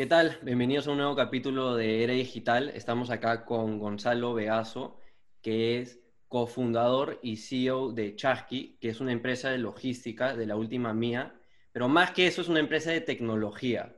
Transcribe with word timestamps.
¿Qué 0.00 0.06
tal? 0.06 0.38
Bienvenidos 0.40 0.86
a 0.86 0.92
un 0.92 0.96
nuevo 0.96 1.14
capítulo 1.14 1.76
de 1.76 2.02
Era 2.02 2.14
Digital. 2.14 2.70
Estamos 2.70 3.10
acá 3.10 3.44
con 3.44 3.78
Gonzalo 3.78 4.32
Vegaso, 4.32 4.98
que 5.42 5.78
es 5.78 6.00
cofundador 6.26 7.18
y 7.22 7.36
CEO 7.36 7.92
de 7.92 8.16
Chasqui, 8.16 8.78
que 8.80 8.88
es 8.88 9.02
una 9.02 9.12
empresa 9.12 9.50
de 9.50 9.58
logística 9.58 10.34
de 10.34 10.46
la 10.46 10.56
última 10.56 10.94
mía, 10.94 11.38
pero 11.70 11.86
más 11.90 12.12
que 12.12 12.26
eso 12.26 12.40
es 12.40 12.48
una 12.48 12.60
empresa 12.60 12.90
de 12.90 13.02
tecnología. 13.02 13.94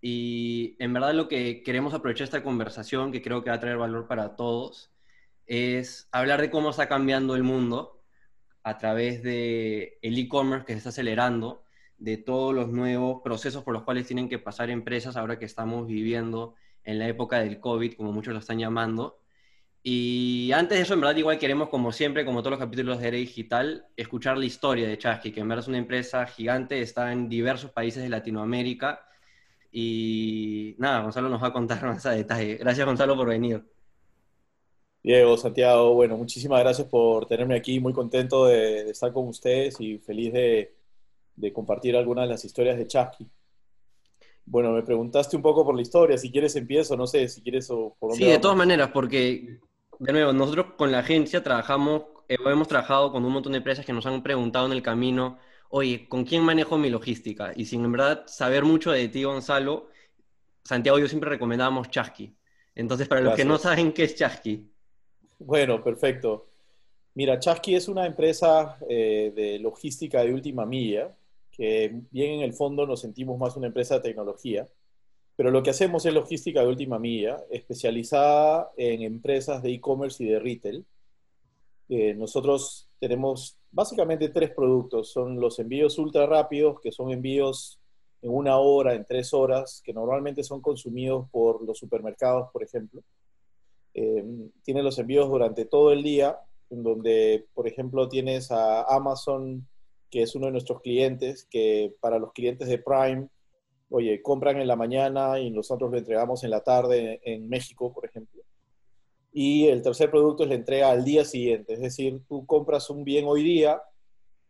Y 0.00 0.74
en 0.78 0.94
verdad 0.94 1.12
lo 1.12 1.28
que 1.28 1.62
queremos 1.62 1.92
aprovechar 1.92 2.24
esta 2.24 2.42
conversación, 2.42 3.12
que 3.12 3.20
creo 3.20 3.44
que 3.44 3.50
va 3.50 3.56
a 3.56 3.60
traer 3.60 3.76
valor 3.76 4.08
para 4.08 4.36
todos, 4.36 4.90
es 5.44 6.08
hablar 6.12 6.40
de 6.40 6.48
cómo 6.48 6.70
está 6.70 6.88
cambiando 6.88 7.36
el 7.36 7.42
mundo 7.42 8.02
a 8.62 8.78
través 8.78 9.22
de 9.22 9.98
e-commerce 10.00 10.64
que 10.64 10.72
se 10.72 10.78
está 10.78 10.88
acelerando, 10.88 11.62
de 12.02 12.16
todos 12.16 12.52
los 12.52 12.68
nuevos 12.68 13.22
procesos 13.22 13.62
por 13.62 13.74
los 13.74 13.84
cuales 13.84 14.06
tienen 14.08 14.28
que 14.28 14.40
pasar 14.40 14.70
empresas 14.70 15.16
ahora 15.16 15.38
que 15.38 15.44
estamos 15.44 15.86
viviendo 15.86 16.56
en 16.82 16.98
la 16.98 17.06
época 17.06 17.38
del 17.38 17.60
COVID, 17.60 17.94
como 17.94 18.12
muchos 18.12 18.34
lo 18.34 18.40
están 18.40 18.58
llamando. 18.58 19.20
Y 19.84 20.50
antes 20.52 20.78
de 20.78 20.82
eso, 20.82 20.94
en 20.94 21.00
verdad, 21.00 21.16
igual 21.16 21.38
queremos, 21.38 21.68
como 21.68 21.92
siempre, 21.92 22.24
como 22.24 22.40
todos 22.40 22.52
los 22.52 22.60
capítulos 22.60 23.00
de 23.00 23.08
Era 23.08 23.16
Digital, 23.16 23.86
escuchar 23.96 24.36
la 24.36 24.44
historia 24.46 24.88
de 24.88 24.98
Chasqui, 24.98 25.30
que 25.30 25.40
en 25.40 25.48
verdad 25.48 25.62
es 25.62 25.68
una 25.68 25.78
empresa 25.78 26.26
gigante, 26.26 26.82
está 26.82 27.12
en 27.12 27.28
diversos 27.28 27.70
países 27.70 28.02
de 28.02 28.08
Latinoamérica. 28.08 29.06
Y 29.70 30.74
nada, 30.78 31.02
Gonzalo 31.02 31.28
nos 31.28 31.42
va 31.42 31.48
a 31.48 31.52
contar 31.52 31.82
más 31.86 32.04
a 32.04 32.10
detalle. 32.12 32.56
Gracias, 32.56 32.84
Gonzalo, 32.84 33.16
por 33.16 33.28
venir. 33.28 33.62
Diego, 35.04 35.36
Santiago, 35.36 35.94
bueno, 35.94 36.16
muchísimas 36.16 36.60
gracias 36.60 36.88
por 36.88 37.26
tenerme 37.26 37.56
aquí, 37.56 37.78
muy 37.78 37.92
contento 37.92 38.46
de, 38.46 38.84
de 38.84 38.90
estar 38.90 39.12
con 39.12 39.28
ustedes 39.28 39.80
y 39.80 39.98
feliz 39.98 40.32
de, 40.32 40.81
de 41.36 41.52
compartir 41.52 41.96
algunas 41.96 42.24
de 42.24 42.30
las 42.30 42.44
historias 42.44 42.76
de 42.76 42.86
Chasqui. 42.86 43.28
Bueno, 44.44 44.72
me 44.72 44.82
preguntaste 44.82 45.36
un 45.36 45.42
poco 45.42 45.64
por 45.64 45.74
la 45.74 45.82
historia, 45.82 46.18
si 46.18 46.30
quieres 46.30 46.56
empiezo, 46.56 46.96
no 46.96 47.06
sé, 47.06 47.28
si 47.28 47.42
quieres 47.42 47.70
o 47.70 47.96
por 47.98 48.10
dónde 48.10 48.24
Sí, 48.24 48.30
de 48.30 48.38
todas 48.38 48.56
maneras, 48.56 48.90
porque, 48.92 49.60
de 49.98 50.12
nuevo, 50.12 50.32
nosotros 50.32 50.74
con 50.76 50.90
la 50.90 50.98
agencia 50.98 51.42
trabajamos, 51.42 52.02
eh, 52.28 52.36
hemos 52.44 52.68
trabajado 52.68 53.12
con 53.12 53.24
un 53.24 53.32
montón 53.32 53.52
de 53.52 53.58
empresas 53.58 53.86
que 53.86 53.92
nos 53.92 54.04
han 54.06 54.22
preguntado 54.22 54.66
en 54.66 54.72
el 54.72 54.82
camino, 54.82 55.38
oye, 55.70 56.08
¿con 56.08 56.24
quién 56.24 56.42
manejo 56.42 56.76
mi 56.76 56.90
logística? 56.90 57.52
Y 57.54 57.66
sin 57.66 57.84
en 57.84 57.92
verdad 57.92 58.24
saber 58.26 58.64
mucho 58.64 58.90
de 58.90 59.08
ti, 59.08 59.22
Gonzalo, 59.22 59.88
Santiago 60.64 60.98
y 60.98 61.02
yo 61.02 61.08
siempre 61.08 61.30
recomendábamos 61.30 61.90
Chasqui. 61.90 62.36
Entonces, 62.74 63.06
para 63.06 63.20
los 63.20 63.34
que 63.34 63.44
no 63.44 63.58
saben 63.58 63.92
qué 63.92 64.04
es 64.04 64.16
Chasqui. 64.16 64.70
Bueno, 65.38 65.82
perfecto. 65.82 66.46
Mira, 67.14 67.38
Chasqui 67.38 67.74
es 67.74 67.88
una 67.88 68.06
empresa 68.06 68.78
eh, 68.88 69.32
de 69.34 69.58
logística 69.58 70.22
de 70.22 70.32
última 70.32 70.64
milla 70.64 71.14
que 71.52 72.00
bien 72.10 72.34
en 72.34 72.40
el 72.40 72.54
fondo 72.54 72.86
nos 72.86 73.00
sentimos 73.00 73.38
más 73.38 73.56
una 73.56 73.68
empresa 73.68 73.96
de 73.96 74.00
tecnología, 74.00 74.66
pero 75.36 75.50
lo 75.50 75.62
que 75.62 75.70
hacemos 75.70 76.04
es 76.06 76.14
logística 76.14 76.60
de 76.60 76.68
última 76.68 76.98
milla, 76.98 77.44
especializada 77.50 78.70
en 78.76 79.02
empresas 79.02 79.62
de 79.62 79.72
e-commerce 79.72 80.22
y 80.24 80.28
de 80.28 80.38
retail. 80.38 80.84
Eh, 81.88 82.14
nosotros 82.14 82.88
tenemos 82.98 83.58
básicamente 83.70 84.28
tres 84.28 84.50
productos. 84.50 85.12
Son 85.12 85.40
los 85.40 85.58
envíos 85.58 85.98
ultra 85.98 86.26
rápidos, 86.26 86.80
que 86.80 86.92
son 86.92 87.10
envíos 87.10 87.78
en 88.20 88.30
una 88.30 88.58
hora, 88.58 88.94
en 88.94 89.04
tres 89.04 89.34
horas, 89.34 89.82
que 89.84 89.92
normalmente 89.92 90.44
son 90.44 90.60
consumidos 90.60 91.28
por 91.30 91.62
los 91.62 91.78
supermercados, 91.78 92.50
por 92.52 92.62
ejemplo. 92.62 93.02
Eh, 93.94 94.24
tiene 94.62 94.82
los 94.82 94.98
envíos 94.98 95.28
durante 95.28 95.64
todo 95.64 95.92
el 95.92 96.02
día, 96.02 96.38
en 96.70 96.82
donde, 96.82 97.46
por 97.52 97.66
ejemplo, 97.66 98.08
tienes 98.08 98.50
a 98.50 98.84
Amazon 98.84 99.66
que 100.12 100.22
es 100.22 100.34
uno 100.34 100.46
de 100.46 100.52
nuestros 100.52 100.82
clientes, 100.82 101.48
que 101.50 101.96
para 101.98 102.18
los 102.18 102.32
clientes 102.32 102.68
de 102.68 102.76
Prime, 102.76 103.28
oye, 103.88 104.20
compran 104.20 104.60
en 104.60 104.68
la 104.68 104.76
mañana 104.76 105.40
y 105.40 105.50
nosotros 105.50 105.90
lo 105.90 105.96
entregamos 105.96 106.44
en 106.44 106.50
la 106.50 106.62
tarde 106.62 107.20
en 107.24 107.48
México, 107.48 107.90
por 107.94 108.04
ejemplo. 108.04 108.42
Y 109.32 109.68
el 109.68 109.80
tercer 109.80 110.10
producto 110.10 110.42
es 110.42 110.50
la 110.50 110.54
entrega 110.54 110.90
al 110.90 111.02
día 111.02 111.24
siguiente, 111.24 111.72
es 111.72 111.80
decir, 111.80 112.20
tú 112.28 112.44
compras 112.44 112.90
un 112.90 113.04
bien 113.04 113.24
hoy 113.26 113.42
día, 113.42 113.80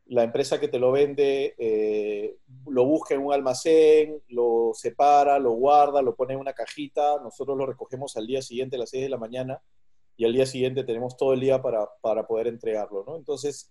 la 0.06 0.24
empresa 0.24 0.58
que 0.58 0.66
te 0.66 0.80
lo 0.80 0.90
vende 0.90 1.54
eh, 1.56 2.36
lo 2.66 2.84
busca 2.84 3.14
en 3.14 3.24
un 3.24 3.32
almacén, 3.32 4.20
lo 4.30 4.72
separa, 4.74 5.38
lo 5.38 5.52
guarda, 5.52 6.02
lo 6.02 6.16
pone 6.16 6.34
en 6.34 6.40
una 6.40 6.54
cajita, 6.54 7.20
nosotros 7.22 7.56
lo 7.56 7.66
recogemos 7.66 8.16
al 8.16 8.26
día 8.26 8.42
siguiente 8.42 8.74
a 8.74 8.80
las 8.80 8.90
6 8.90 9.04
de 9.04 9.08
la 9.08 9.16
mañana 9.16 9.62
y 10.16 10.24
al 10.24 10.32
día 10.32 10.44
siguiente 10.44 10.82
tenemos 10.82 11.16
todo 11.16 11.34
el 11.34 11.40
día 11.40 11.62
para, 11.62 11.88
para 12.00 12.26
poder 12.26 12.48
entregarlo, 12.48 13.04
¿no? 13.06 13.16
Entonces, 13.16 13.70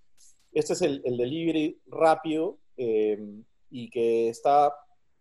este 0.52 0.74
es 0.74 0.82
el, 0.82 1.02
delivery 1.04 1.80
rápido 1.88 2.60
eh, 2.78 3.18
y 3.70 3.90
que 3.90 4.30
está 4.30 4.74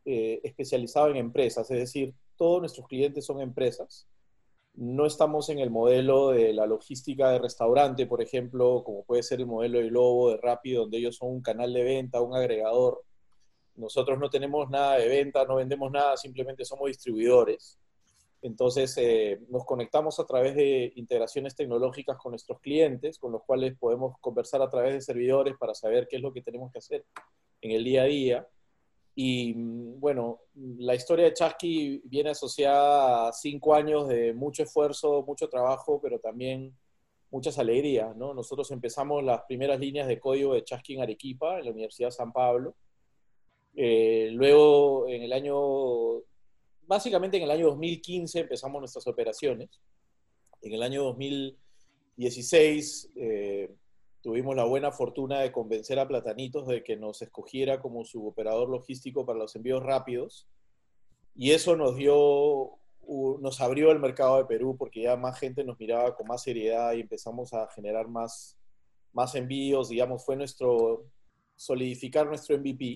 eh, 0.05 0.41
especializado 0.43 1.09
en 1.09 1.17
empresas, 1.17 1.71
es 1.71 1.79
decir, 1.79 2.15
todos 2.37 2.61
nuestros 2.61 2.87
clientes 2.87 3.27
son 3.27 3.41
empresas. 3.41 4.09
No 4.75 5.05
estamos 5.05 5.49
en 5.51 5.59
el 5.59 5.71
modelo 5.71 6.31
de 6.31 6.53
la 6.53 6.67
logística 6.67 7.31
de 7.31 7.39
restaurante, 7.39 8.07
por 8.07 8.23
ejemplo, 8.23 8.83
como 8.85 9.05
puede 9.05 9.23
ser 9.23 9.41
el 9.41 9.47
modelo 9.47 9.79
de 9.79 9.89
Globo, 9.89 10.31
de 10.31 10.39
Rápido, 10.39 10.83
donde 10.83 10.99
ellos 10.99 11.17
son 11.17 11.31
un 11.31 11.43
canal 11.43 11.73
de 11.73 11.83
venta, 11.83 12.21
un 12.21 12.35
agregador. 12.35 13.05
Nosotros 13.75 14.19
no 14.19 14.31
tenemos 14.31 14.71
nada 14.71 14.97
de 14.99 15.09
venta, 15.09 15.45
no 15.45 15.57
vendemos 15.57 15.91
nada, 15.91 16.17
simplemente 16.17 16.65
somos 16.65 16.89
distribuidores. 16.89 17.80
Entonces, 18.43 18.97
eh, 18.97 19.41
nos 19.49 19.65
conectamos 19.65 20.19
a 20.19 20.27
través 20.27 20.55
de 20.55 20.93
integraciones 20.97 21.55
tecnológicas 21.55 22.17
con 22.17 22.33
nuestros 22.33 22.61
clientes, 22.61 23.19
con 23.19 23.33
los 23.33 23.43
cuales 23.45 23.77
podemos 23.79 24.17
conversar 24.21 24.63
a 24.63 24.71
través 24.71 24.95
de 24.95 25.01
servidores 25.03 25.55
para 25.59 25.75
saber 25.75 26.09
qué 26.09 26.17
es 26.17 26.23
lo 26.23 26.33
que 26.33 26.43
tenemos 26.43 26.73
que 26.73 26.79
hacer 26.79 27.05
en 27.61 27.73
el 27.73 27.85
día 27.85 28.03
a 28.03 28.07
día. 28.07 28.49
Y 29.15 29.55
mm, 29.55 30.01
bueno, 30.01 30.41
la 30.55 30.95
historia 30.95 31.27
de 31.27 31.35
Chasqui 31.35 32.01
viene 32.05 32.31
asociada 32.31 33.29
a 33.29 33.33
cinco 33.33 33.75
años 33.75 34.09
de 34.09 34.33
mucho 34.33 34.63
esfuerzo, 34.63 35.23
mucho 35.27 35.49
trabajo, 35.49 36.01
pero 36.03 36.19
también 36.19 36.75
muchas 37.31 37.59
alegrías. 37.59 38.17
¿no? 38.17 38.33
Nosotros 38.33 38.71
empezamos 38.71 39.23
las 39.23 39.43
primeras 39.43 39.79
líneas 39.79 40.09
de 40.09 40.19
código 40.19 40.55
de 40.55 40.65
Chasqui 40.65 40.95
en 40.95 41.03
Arequipa, 41.03 41.59
en 41.59 41.67
la 41.67 41.71
Universidad 41.73 42.09
de 42.09 42.13
San 42.13 42.33
Pablo. 42.33 42.75
Eh, 43.75 44.31
luego, 44.33 45.09
en 45.09 45.23
el 45.23 45.33
año 45.33 46.23
básicamente 46.91 47.37
en 47.37 47.45
el 47.45 47.53
año 47.53 47.69
2015 47.69 48.41
empezamos 48.41 48.81
nuestras 48.81 49.07
operaciones. 49.07 49.71
En 50.61 50.75
el 50.75 50.83
año 50.83 51.05
2016 51.05 53.13
eh, 53.15 53.73
tuvimos 54.21 54.57
la 54.57 54.65
buena 54.65 54.91
fortuna 54.91 55.39
de 55.39 55.53
convencer 55.53 56.01
a 56.01 56.09
Platanitos 56.09 56.67
de 56.67 56.83
que 56.83 56.97
nos 56.97 57.23
escogiera 57.23 57.81
como 57.81 58.05
su 58.05 58.27
operador 58.27 58.69
logístico 58.69 59.25
para 59.25 59.39
los 59.39 59.55
envíos 59.55 59.85
rápidos. 59.85 60.49
Y 61.37 61.53
eso 61.53 61.77
nos 61.77 61.95
dio, 61.95 62.73
nos 63.39 63.61
abrió 63.61 63.93
el 63.93 64.01
mercado 64.01 64.39
de 64.39 64.47
Perú 64.47 64.75
porque 64.77 65.03
ya 65.03 65.17
más 65.17 65.39
gente 65.39 65.63
nos 65.63 65.79
miraba 65.79 66.17
con 66.17 66.27
más 66.27 66.43
seriedad 66.43 66.93
y 66.95 67.03
empezamos 67.03 67.55
a 67.55 67.69
generar 67.69 68.09
más, 68.09 68.59
más 69.13 69.37
envíos. 69.37 69.91
Digamos, 69.91 70.25
fue 70.25 70.35
nuestro 70.35 71.05
solidificar 71.55 72.27
nuestro 72.27 72.59
MVP. 72.59 72.95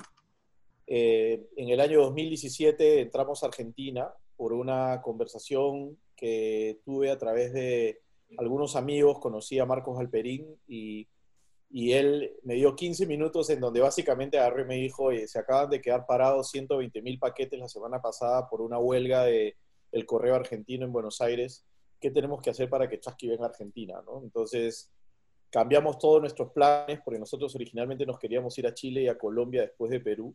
Eh, 0.87 1.47
en 1.57 1.69
el 1.71 1.81
año 1.81 2.01
2017 2.03 3.01
entramos 3.01 3.43
a 3.43 3.47
Argentina 3.47 4.13
por 4.37 4.53
una 4.53 5.01
conversación 5.03 5.99
que 6.17 6.81
tuve 6.85 7.11
a 7.11 7.19
través 7.19 7.53
de 7.53 8.01
algunos 8.37 8.77
amigos, 8.77 9.19
conocí 9.19 9.59
a 9.59 9.67
Marcos 9.67 9.99
Alperín 9.99 10.57
y, 10.67 11.09
y 11.71 11.93
él 11.93 12.33
me 12.43 12.55
dio 12.55 12.75
15 12.75 13.07
minutos 13.07 13.51
en 13.51 13.61
donde 13.61 13.81
básicamente 13.81 14.39
agarré 14.39 14.63
y 14.63 14.67
me 14.67 14.75
dijo, 14.77 15.11
se 15.27 15.39
acaban 15.39 15.71
de 15.71 15.81
quedar 15.81 16.07
parados 16.07 16.51
120 16.51 17.03
mil 17.03 17.19
paquetes 17.19 17.59
la 17.59 17.69
semana 17.69 18.01
pasada 18.01 18.49
por 18.49 18.61
una 18.61 18.79
huelga 18.79 19.25
del 19.25 19.55
el 19.93 20.07
correo 20.07 20.35
argentino 20.35 20.85
en 20.85 20.93
Buenos 20.93 21.21
Aires. 21.21 21.65
¿Qué 22.01 22.11
tenemos 22.11 22.43
que 22.43 22.51
hacer 22.51 22.69
para 22.69 22.89
que 22.89 22.99
Chasqui 22.99 23.29
venga 23.29 23.45
a 23.45 23.49
Argentina? 23.49 24.03
¿no? 24.05 24.23
Entonces 24.23 24.91
cambiamos 25.51 25.99
todos 25.99 26.21
nuestros 26.21 26.51
planes 26.53 27.01
porque 27.05 27.21
nosotros 27.21 27.55
originalmente 27.55 28.05
nos 28.05 28.19
queríamos 28.19 28.59
ir 28.59 28.67
a 28.67 28.75
Chile 28.75 29.03
y 29.03 29.09
a 29.09 29.17
Colombia 29.17 29.63
después 29.63 29.91
de 29.91 30.01
Perú 30.01 30.35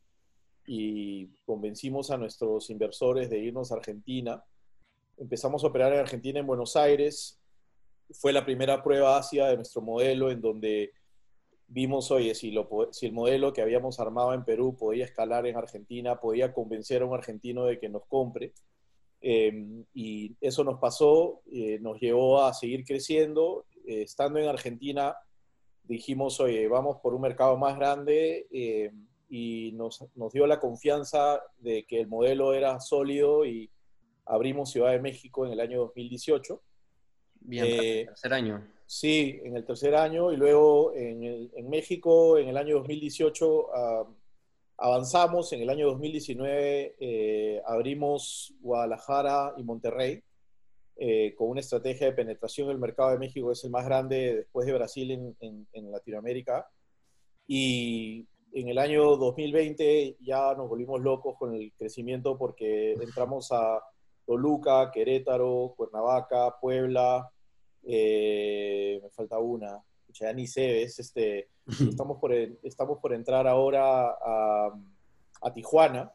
y 0.71 1.25
convencimos 1.47 2.11
a 2.11 2.17
nuestros 2.17 2.69
inversores 2.69 3.27
de 3.31 3.39
irnos 3.39 3.71
a 3.71 3.77
Argentina. 3.77 4.43
Empezamos 5.17 5.63
a 5.63 5.67
operar 5.67 5.91
en 5.93 5.99
Argentina, 5.99 6.39
en 6.39 6.45
Buenos 6.45 6.75
Aires. 6.75 7.41
Fue 8.11 8.31
la 8.31 8.45
primera 8.45 8.83
prueba 8.83 9.17
ácida 9.17 9.49
de 9.49 9.55
nuestro 9.55 9.81
modelo 9.81 10.29
en 10.29 10.41
donde 10.41 10.91
vimos, 11.65 12.11
oye, 12.11 12.35
si, 12.35 12.51
lo, 12.51 12.69
si 12.91 13.07
el 13.07 13.13
modelo 13.13 13.51
que 13.51 13.63
habíamos 13.63 13.99
armado 13.99 14.31
en 14.35 14.45
Perú 14.45 14.77
podía 14.77 15.05
escalar 15.05 15.47
en 15.47 15.57
Argentina, 15.57 16.19
podía 16.19 16.53
convencer 16.53 17.01
a 17.01 17.05
un 17.05 17.15
argentino 17.15 17.65
de 17.65 17.79
que 17.79 17.89
nos 17.89 18.05
compre. 18.05 18.53
Em, 19.21 19.83
y 19.91 20.35
eso 20.39 20.63
nos 20.63 20.79
pasó, 20.79 21.41
eh, 21.51 21.79
nos 21.81 21.99
llevó 21.99 22.43
a 22.43 22.53
seguir 22.53 22.85
creciendo. 22.85 23.65
Eh, 23.87 24.03
estando 24.03 24.37
en 24.37 24.47
Argentina, 24.47 25.15
dijimos, 25.81 26.39
oye, 26.39 26.67
vamos 26.67 26.97
por 27.01 27.15
un 27.15 27.21
mercado 27.21 27.57
más 27.57 27.75
grande. 27.75 28.45
Eh, 29.29 29.35
y 29.35 29.71
nos, 29.73 30.03
nos, 30.15 30.33
dio 30.33 30.47
la 30.47 30.59
confianza 30.59 31.41
de 31.59 31.85
que 31.85 32.01
el 32.01 32.07
modelo 32.07 32.53
era 32.53 32.79
sólido 32.79 33.45
y 33.45 33.69
abrimos 34.25 34.71
Ciudad 34.71 34.91
de 34.91 34.99
México 34.99 35.45
en 35.45 35.53
el 35.53 35.59
año 35.59 35.79
2018. 35.79 36.61
Bien, 37.41 37.65
en 37.65 37.71
el 37.71 37.85
eh, 37.85 38.05
tercer 38.05 38.33
año. 38.33 38.67
Sí, 38.85 39.39
en 39.43 39.55
el 39.55 39.65
tercer 39.65 39.95
año 39.95 40.31
y 40.31 40.37
luego 40.37 40.93
en, 40.95 41.51
en 41.53 41.69
México 41.69 42.37
en 42.39 42.49
el 42.49 42.57
año 42.57 42.77
2018 42.77 43.75
ah, 43.75 44.07
avanzamos, 44.79 45.51
en 45.53 45.61
el 45.61 45.69
año 45.69 45.87
2019 45.87 46.95
eh, 46.99 47.61
abrimos 47.65 48.53
Guadalajara 48.61 49.53
y 49.57 49.63
Monterrey 49.63 50.23
eh, 50.95 51.33
con 51.37 51.49
una 51.49 51.59
estrategia 51.59 52.07
de 52.07 52.13
penetración. 52.13 52.69
El 52.69 52.79
mercado 52.79 53.11
de 53.11 53.19
México 53.19 53.51
es 53.51 53.63
el 53.63 53.69
más 53.69 53.85
grande 53.85 54.35
después 54.37 54.65
de 54.65 54.73
Brasil 54.73 55.11
en, 55.11 55.67
en, 55.71 55.91
Latinoamérica. 55.91 56.67
Y 57.47 58.27
en 58.53 58.69
el 58.69 58.77
año 58.77 59.15
2020 59.15 60.17
ya 60.21 60.53
nos 60.55 60.69
volvimos 60.69 61.01
locos 61.01 61.35
con 61.37 61.53
el 61.53 61.71
crecimiento 61.73 62.37
porque 62.37 62.93
entramos 62.93 63.51
a 63.51 63.81
Toluca, 64.25 64.91
Querétaro, 64.91 65.73
Cuernavaca, 65.75 66.55
Puebla, 66.59 67.29
eh, 67.83 68.99
me 69.01 69.09
falta 69.09 69.39
una, 69.39 69.81
ya 70.13 70.33
ni 70.33 70.47
sé, 70.47 70.83
es 70.83 70.99
este, 70.99 71.49
estamos 71.67 72.19
por, 72.19 72.33
estamos 72.33 72.99
por 72.99 73.13
entrar 73.13 73.47
ahora 73.47 74.09
a, 74.09 74.73
Tijuana, 75.53 76.11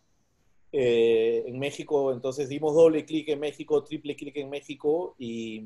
eh, 0.70 1.44
en 1.46 1.58
México, 1.58 2.12
entonces 2.12 2.48
dimos 2.48 2.74
doble 2.74 3.04
clic 3.04 3.28
en 3.30 3.40
México, 3.40 3.82
triple 3.82 4.14
clic 4.14 4.36
en 4.36 4.50
México 4.50 5.14
y, 5.18 5.64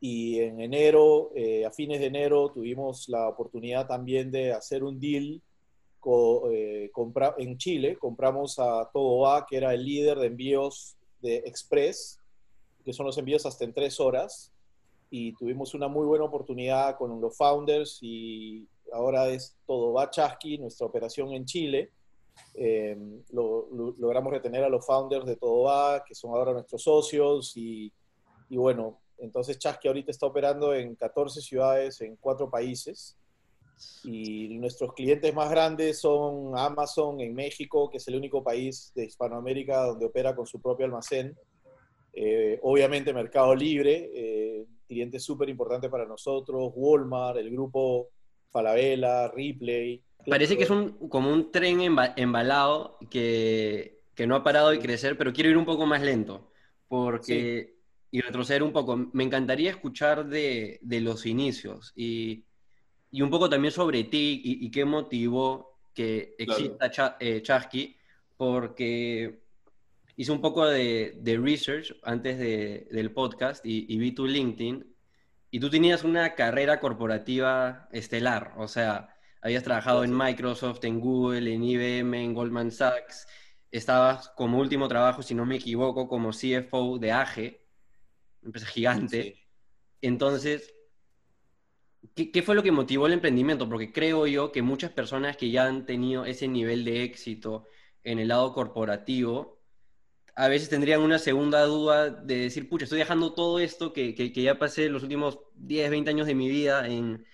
y 0.00 0.40
en 0.40 0.60
enero, 0.60 1.30
eh, 1.34 1.64
a 1.64 1.70
fines 1.70 2.00
de 2.00 2.06
enero, 2.06 2.50
tuvimos 2.50 3.08
la 3.08 3.28
oportunidad 3.28 3.86
también 3.86 4.30
de 4.30 4.52
hacer 4.52 4.82
un 4.82 4.98
deal 4.98 5.40
eh, 6.50 6.90
en 7.38 7.58
Chile, 7.58 7.96
compramos 7.98 8.58
a 8.58 8.88
Todo 8.92 9.44
que 9.48 9.56
era 9.56 9.74
el 9.74 9.84
líder 9.84 10.18
de 10.18 10.26
envíos 10.26 10.96
de 11.20 11.36
Express, 11.38 12.20
que 12.84 12.92
son 12.92 13.06
los 13.06 13.18
envíos 13.18 13.46
hasta 13.46 13.64
en 13.64 13.72
tres 13.72 13.98
horas, 13.98 14.52
y 15.10 15.32
tuvimos 15.34 15.74
una 15.74 15.88
muy 15.88 16.06
buena 16.06 16.24
oportunidad 16.24 16.96
con 16.96 17.20
los 17.20 17.36
founders 17.36 17.98
y 18.02 18.68
ahora 18.92 19.28
es 19.28 19.56
todo 19.66 19.98
Chasqui, 20.10 20.58
nuestra 20.58 20.86
operación 20.86 21.32
en 21.32 21.44
Chile. 21.44 21.90
Em, 22.54 23.22
logramos 23.32 24.32
retener 24.32 24.62
a 24.64 24.68
los 24.68 24.84
founders 24.84 25.26
de 25.26 25.36
Todo 25.36 26.02
que 26.06 26.14
son 26.14 26.32
ahora 26.32 26.52
nuestros 26.52 26.82
socios 26.82 27.56
y, 27.56 27.92
y 28.48 28.56
bueno, 28.56 29.00
entonces 29.18 29.58
Chasqui 29.58 29.88
ahorita 29.88 30.10
está 30.10 30.26
operando 30.26 30.74
en 30.74 30.94
14 30.94 31.40
ciudades, 31.40 32.00
en 32.00 32.16
cuatro 32.16 32.50
países. 32.50 33.16
Y 34.04 34.58
nuestros 34.58 34.94
clientes 34.94 35.34
más 35.34 35.50
grandes 35.50 36.00
son 36.00 36.56
Amazon 36.56 37.20
en 37.20 37.34
México, 37.34 37.90
que 37.90 37.98
es 37.98 38.08
el 38.08 38.16
único 38.16 38.42
país 38.42 38.92
de 38.94 39.04
Hispanoamérica 39.04 39.82
donde 39.84 40.06
opera 40.06 40.34
con 40.34 40.46
su 40.46 40.60
propio 40.60 40.86
almacén. 40.86 41.36
Eh, 42.12 42.58
obviamente 42.62 43.12
Mercado 43.12 43.54
Libre, 43.54 44.10
eh, 44.14 44.64
cliente 44.88 45.20
súper 45.20 45.50
importante 45.50 45.90
para 45.90 46.06
nosotros, 46.06 46.72
Walmart, 46.74 47.36
el 47.36 47.50
grupo 47.50 48.08
Falabella, 48.50 49.28
Ripley. 49.28 50.02
Parece 50.26 50.56
que 50.56 50.62
es 50.62 50.70
un, 50.70 51.08
como 51.10 51.30
un 51.30 51.52
tren 51.52 51.80
embalado 52.16 52.96
que, 53.10 54.00
que, 54.14 54.26
no 54.26 54.34
ha 54.34 54.42
parado 54.42 54.70
de 54.70 54.78
crecer, 54.78 55.18
pero 55.18 55.32
quiero 55.32 55.50
ir 55.50 55.58
un 55.58 55.66
poco 55.66 55.84
más 55.84 56.00
lento, 56.00 56.50
porque, 56.88 57.74
y 58.10 58.20
retroceder 58.22 58.62
un 58.62 58.72
poco. 58.72 58.96
Me 59.12 59.24
encantaría 59.24 59.70
escuchar 59.70 60.26
de, 60.26 60.78
de 60.80 61.00
los 61.02 61.26
inicios 61.26 61.92
y, 61.94 62.46
y, 63.16 63.22
un 63.22 63.30
poco 63.30 63.48
también 63.48 63.72
sobre 63.72 64.04
ti 64.04 64.42
y, 64.44 64.70
qué 64.70 64.84
motivó 64.84 65.78
que 65.94 66.34
exista 66.38 67.16
eh, 67.18 67.40
Chasqui, 67.42 67.96
porque 68.36 69.40
hice 70.16 70.32
un 70.32 70.42
poco 70.42 70.66
de, 70.66 71.16
de 71.20 71.38
research 71.38 71.94
antes 72.02 72.38
de, 72.38 72.86
del 72.90 73.12
podcast 73.12 73.64
y, 73.64 73.96
vi 73.96 74.12
tu 74.12 74.26
LinkedIn 74.26 74.94
y 75.50 75.60
tú 75.60 75.70
tenías 75.70 76.04
una 76.04 76.34
carrera 76.34 76.78
corporativa 76.78 77.88
estelar, 77.90 78.52
o 78.58 78.68
sea, 78.68 79.14
habías 79.40 79.62
trabajado 79.62 80.04
en 80.04 80.14
Microsoft, 80.14 80.84
en 80.84 81.00
Google, 81.00 81.54
en 81.54 81.64
IBM, 81.64 82.22
en 82.22 82.34
Goldman 82.34 82.70
Sachs, 82.70 83.26
estabas 83.70 84.28
como 84.36 84.58
último 84.58 84.88
trabajo, 84.88 85.22
si 85.22 85.34
no 85.34 85.46
me 85.46 85.56
equivoco, 85.56 86.06
como 86.06 86.32
CFO 86.32 86.98
de 86.98 87.12
AGE, 87.12 87.64
empresa 88.42 88.66
gigante. 88.66 89.46
Entonces, 90.02 90.75
¿qué, 92.14 92.30
¿qué, 92.30 92.42
fue 92.42 92.54
lo 92.54 92.62
que 92.62 92.72
motivó 92.72 93.06
el 93.06 93.12
emprendimiento? 93.14 93.68
Porque 93.68 93.92
creo 93.92 94.26
yo 94.26 94.52
que 94.52 94.62
muchas 94.62 94.90
personas 94.92 95.36
que 95.36 95.50
ya 95.50 95.66
han 95.66 95.86
tenido 95.86 96.24
ese 96.24 96.48
nivel 96.48 96.84
de 96.84 97.02
éxito 97.04 97.66
en 98.04 98.18
el 98.18 98.28
lado 98.28 98.52
corporativo, 98.52 99.56
a 100.36 100.48
veces 100.48 100.68
tendrían 100.68 101.00
una 101.00 101.18
segunda 101.18 101.62
duda 101.62 102.10
de 102.10 102.36
decir, 102.36 102.68
pucha, 102.68 102.84
estoy 102.84 102.98
dejando 102.98 103.32
todo 103.32 103.58
esto 103.58 103.92
que, 103.92 104.14
que, 104.14 104.30
ya 104.30 104.58
pasé 104.58 104.88
los 104.88 105.02
últimos 105.02 105.40
10, 105.54 105.90
20 105.90 106.10
años 106.10 106.26
de 106.26 106.34
mi 106.34 106.48
vida 106.48 106.86
en, 106.86 107.24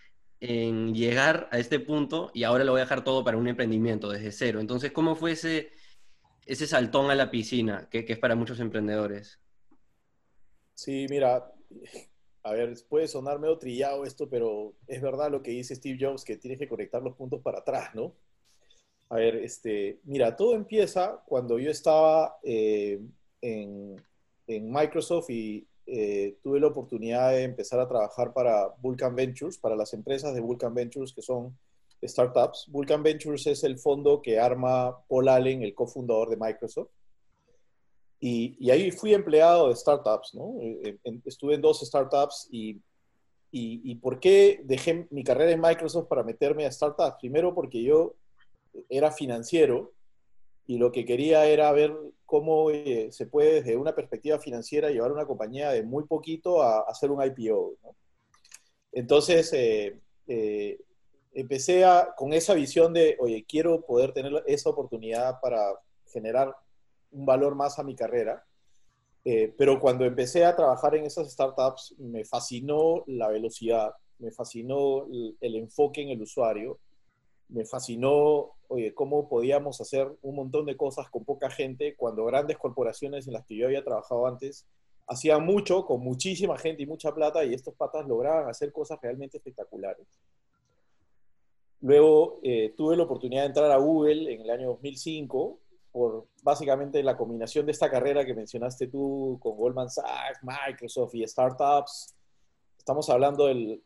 en, 0.41 0.95
llegar 0.95 1.49
a 1.51 1.59
este 1.59 1.81
punto 1.81 2.31
y 2.33 2.45
ahora 2.45 2.63
lo 2.63 2.73
voy 2.73 2.81
a 2.81 2.85
dejar 2.85 3.03
todo 3.03 3.25
para 3.25 3.37
un 3.37 3.49
emprendimiento 3.49 4.09
desde 4.09 4.31
cero. 4.31 4.61
Entonces, 4.61 4.93
¿cómo 4.93 5.17
fue 5.17 5.33
ese, 5.33 5.73
ese 6.47 6.67
saltón 6.69 7.11
a 7.11 7.17
la 7.17 7.31
piscina 7.31 7.89
que, 7.91 8.05
que 8.05 8.13
es 8.13 8.19
para 8.21 8.37
muchos 8.37 8.61
emprendedores? 8.61 9.41
Sí, 10.75 11.07
mira, 11.11 11.53
a 12.43 12.53
ver, 12.53 12.75
puede 12.89 13.09
sonar 13.09 13.39
medio 13.39 13.59
trillado 13.59 14.05
esto, 14.05 14.29
pero 14.29 14.75
es 14.87 15.01
verdad 15.01 15.31
lo 15.31 15.43
que 15.43 15.53
dice 15.53 15.77
Steve 15.77 15.99
Jobs, 16.01 16.25
que 16.25 16.37
tienes 16.37 16.59
que 16.59 16.69
conectar 16.69 17.03
los 17.03 17.15
puntos 17.15 17.41
para 17.41 17.61
atrás, 17.61 17.95
¿no? 17.95 18.15
A 19.09 19.17
ver, 19.17 19.37
este, 19.37 20.01
mira, 20.05 20.35
todo 20.37 20.55
empieza 20.55 21.23
cuando 21.27 21.59
yo 21.59 21.71
estaba 21.71 22.39
eh, 22.43 23.01
en, 23.41 24.03
Microsoft 24.47 25.31
y 25.31 25.67
eh, 25.87 26.37
tuve 26.43 26.61
la 26.61 26.67
oportunidad 26.67 27.31
de 27.31 27.43
empezar 27.45 27.81
a 27.81 27.89
trabajar 27.89 28.33
para 28.33 28.69
Vulcan 28.81 29.15
Ventures, 29.15 29.57
para 29.57 29.77
las 29.77 29.95
empresas 29.95 30.35
de 30.35 30.41
Vulcan 30.41 30.75
Ventures 30.75 31.13
que 31.13 31.23
son 31.23 31.57
startups. 32.03 32.67
Vulcan 32.69 33.03
Ventures 33.03 33.47
es 33.47 33.65
el 33.65 33.79
fondo 33.79 34.21
que 34.21 34.39
arma 34.39 34.99
Paul 35.09 35.29
Allen, 35.29 35.63
el 35.63 35.75
cofundador 35.75 36.29
de 36.29 36.37
Microsoft. 36.37 36.91
Y, 38.25 38.71
ahí 38.71 38.93
fui 38.93 39.13
empleado 39.13 39.69
de 39.69 39.75
startups, 39.75 40.35
¿no? 40.35 40.55
Eh, 40.61 40.97
estuve 41.25 41.57
en 41.57 41.61
dos 41.61 41.81
startups 41.81 42.47
y, 42.53 42.75
y, 43.51 43.81
y, 43.83 43.97
¿por 43.97 44.21
qué 44.21 44.61
dejé 44.63 45.09
mi 45.11 45.25
carrera 45.25 45.51
en 45.51 45.61
Microsoft 45.61 46.07
para 46.07 46.23
meterme 46.23 46.65
a 46.65 46.71
startups? 46.71 47.17
Primero 47.19 47.53
porque 47.53 47.83
yo 47.83 48.15
era 48.89 49.11
financiero 49.11 49.93
y 50.67 50.79
lo 50.79 50.93
que 50.93 51.05
quería 51.05 51.47
era 51.47 51.73
ver 51.73 51.93
cómo 52.25 52.71
eh, 52.71 53.09
se 53.11 53.27
puede 53.27 53.55
desde 53.55 53.77
una 53.77 53.95
perspectiva 53.95 54.39
financiera 54.39 54.91
llevar 54.91 55.13
una 55.13 55.27
compañía 55.27 55.71
de 55.71 55.83
muy 55.83 56.05
poquito 56.05 56.63
a, 56.63 56.83
hacer 56.83 57.11
un 57.11 57.23
IPO. 57.23 57.75
Entonces, 58.93 59.53
eh, 59.53 59.99
eh, 60.29 60.79
empecé 61.35 61.85
a, 61.85 62.15
con 62.17 62.33
esa 62.33 62.55
visión 62.55 62.93
de, 62.93 63.17
oye, 63.19 63.45
quiero 63.47 63.81
poder 63.83 64.13
tener 64.13 64.45
esa 64.47 64.71
oportunidad 64.71 65.41
para 65.41 65.75
generar 66.13 66.55
un 67.13 67.27
valor 67.27 67.55
más 67.55 67.79
a 67.79 67.83
mi 67.83 67.95
carrera. 67.95 68.45
pero 69.57 69.79
cuando 69.79 70.05
empecé 70.05 70.45
a 70.45 70.57
trabajar 70.57 70.97
en 70.97 71.05
esas 71.05 71.31
startups, 71.31 71.95
me 71.99 72.25
fascinó 72.25 73.05
la 73.07 73.29
velocidad, 73.29 73.93
me 74.19 74.33
fascinó 74.33 75.07
el 75.41 75.55
enfoque 75.55 76.03
en 76.03 76.11
el 76.11 76.23
usuario 76.23 76.79
me 77.53 77.65
fascinó, 77.67 78.53
oye, 78.69 78.95
cómo 78.95 79.29
podíamos 79.29 79.81
hacer 79.81 80.11
un 80.23 80.37
montón 80.37 80.67
de 80.67 80.77
cosas 80.77 81.09
con 81.11 81.25
poca 81.25 81.51
gente 81.51 81.95
cuando 81.97 82.25
grandes 82.25 82.59
corporaciones 82.59 83.27
en 83.27 83.35
las 83.35 83.45
que 83.45 83.57
yo 83.57 83.67
había 83.67 83.85
trabajado 83.85 84.27
antes 84.27 84.67
hacían 85.07 85.45
mucho 85.45 85.85
con 85.85 86.01
muchísima 86.01 86.57
gente 86.57 86.83
y 86.83 86.87
mucha 86.87 87.15
plata 87.15 87.45
y 87.45 87.53
estos 87.53 87.75
patas 87.75 88.07
lograban 88.07 88.49
hacer 88.49 88.73
cosas 88.73 88.99
realmente 89.03 89.37
espectaculares. 89.37 90.07
Luego 91.81 92.41
eh, 92.43 92.73
tuve 92.77 92.97
la 92.97 93.03
oportunidad 93.03 93.43
de 93.43 93.49
entrar 93.49 93.71
a 93.71 93.77
Google 93.77 94.33
en 94.33 94.41
el 94.43 94.51
año 94.51 94.69
2005 94.69 95.59
por 95.93 96.27
básicamente 96.43 97.03
la 97.03 97.17
combinación 97.17 97.67
de 97.67 97.73
esta 97.73 97.91
carrera 97.91 98.25
que 98.25 98.35
mencionaste 98.35 98.89
tú 98.89 99.39
con 99.41 99.57
Goldman 99.57 99.91
Sachs, 99.91 100.41
Microsoft 100.43 101.15
y 101.15 101.27
startups. 101.27 102.15
Estamos 102.79 103.09
hablando 103.11 103.47
del 103.47 103.83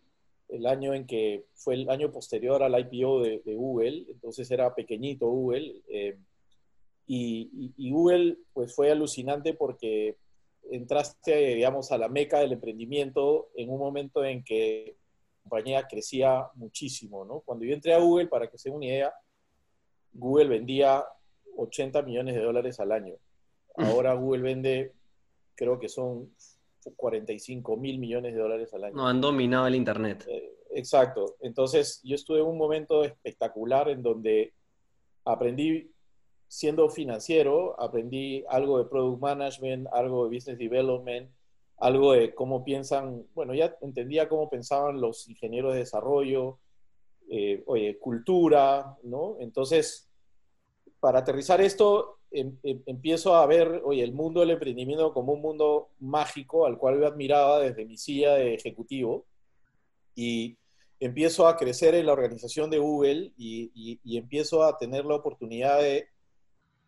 el 0.48 0.66
año 0.66 0.94
en 0.94 1.06
que 1.06 1.46
fue 1.54 1.75
el 1.75 1.90
año 1.90 2.12
posterior 2.12 2.62
al 2.62 2.78
IPO 2.78 3.22
de, 3.22 3.54
Google, 3.54 4.06
entonces 4.08 4.50
era 4.50 4.75
pequeñito 4.75 5.26
Google, 5.26 5.82
eh, 5.88 6.16
y, 7.06 7.90
Google 7.90 8.38
pues 8.52 8.75
fue 8.75 8.90
alucinante 8.90 9.54
porque 9.54 10.16
entraste, 10.70 11.54
digamos, 11.54 11.92
a 11.92 11.98
la 11.98 12.08
meca 12.08 12.40
del 12.40 12.52
emprendimiento 12.52 13.50
en 13.54 13.70
un 13.70 13.78
momento 13.78 14.25
en 14.25 14.42
que 14.42 14.96
la 14.96 15.42
compañía 15.42 15.86
crecía 15.86 16.48
muchísimo, 16.54 17.25
¿no? 17.25 17.40
Cuando 17.40 17.64
yo 17.64 17.75
entré 17.75 17.94
a 17.94 17.98
Google, 17.98 18.26
para 18.26 18.48
que 18.48 18.58
se 18.58 18.68
den 18.68 18.76
una 18.76 18.86
idea, 18.86 19.14
Google 20.12 20.48
vendía 20.48 21.04
80 21.56 22.02
millones 22.02 22.34
de 22.34 22.42
dólares 22.42 22.80
al 22.80 22.92
año. 22.92 23.14
Ahora 23.76 24.14
Google 24.14 24.42
vende, 24.42 24.92
creo 25.54 25.78
que 25.78 25.88
son 25.88 26.30
45 26.94 27.76
mil 27.76 27.98
millones 27.98 28.34
de 28.34 28.40
dólares 28.40 28.72
al 28.75 28.84
año. 28.84 28.96
No, 28.96 29.08
han 29.08 29.20
dominado 29.20 29.66
el 29.66 29.75
Internet. 29.75 30.25
Eh, 30.28 30.52
exacto. 30.75 31.36
Entonces, 31.40 32.00
yo 32.04 32.14
estuve 32.14 32.40
en 32.40 32.46
un 32.46 32.56
momento 32.56 33.04
espectacular 33.04 33.88
en 33.88 34.02
donde 34.02 34.52
aprendí, 35.25 35.90
siendo 36.48 36.88
financiero, 36.88 37.78
aprendí 37.80 38.44
algo 38.48 38.78
de 38.78 38.84
product 38.84 39.20
management, 39.20 39.88
algo 39.92 40.25
de 40.25 40.36
business 40.36 40.58
development, 40.58 41.30
algo 41.78 42.12
de 42.12 42.34
cómo 42.34 42.64
piensan, 42.64 43.26
bueno, 43.34 43.52
ya 43.52 43.76
entendía 43.82 44.28
cómo 44.28 44.48
pensaban 44.48 45.00
los 45.00 45.28
ingenieros 45.28 45.75
de 45.75 45.80
desarrollo, 45.80 46.58
eh, 47.28 47.62
oye, 47.66 47.98
cultura, 47.98 48.96
¿no? 49.02 49.36
Entonces, 49.40 50.05
para 51.00 51.20
aterrizar 51.20 51.60
esto, 51.60 52.18
em, 52.30 52.56
em, 52.62 52.82
empiezo 52.86 53.34
a 53.34 53.46
ver, 53.46 53.82
oye, 53.84 54.02
el 54.02 54.12
mundo 54.12 54.40
del 54.40 54.50
emprendimiento 54.50 55.12
como 55.12 55.32
un 55.32 55.42
mundo 55.42 55.88
mágico 56.00 56.66
al 56.66 56.78
cual 56.78 57.00
yo 57.00 57.06
admiraba 57.06 57.60
desde 57.60 57.84
mi 57.84 57.96
silla 57.96 58.34
de 58.34 58.54
ejecutivo 58.54 59.26
y 60.14 60.56
empiezo 60.98 61.46
a 61.46 61.56
crecer 61.56 61.94
en 61.94 62.06
la 62.06 62.12
organización 62.12 62.70
de 62.70 62.78
Google 62.78 63.32
y, 63.36 64.00
empiezo 64.16 64.62
a 64.62 64.78
tener 64.78 65.04
la 65.04 65.16
oportunidad 65.16 65.80
de 65.80 66.08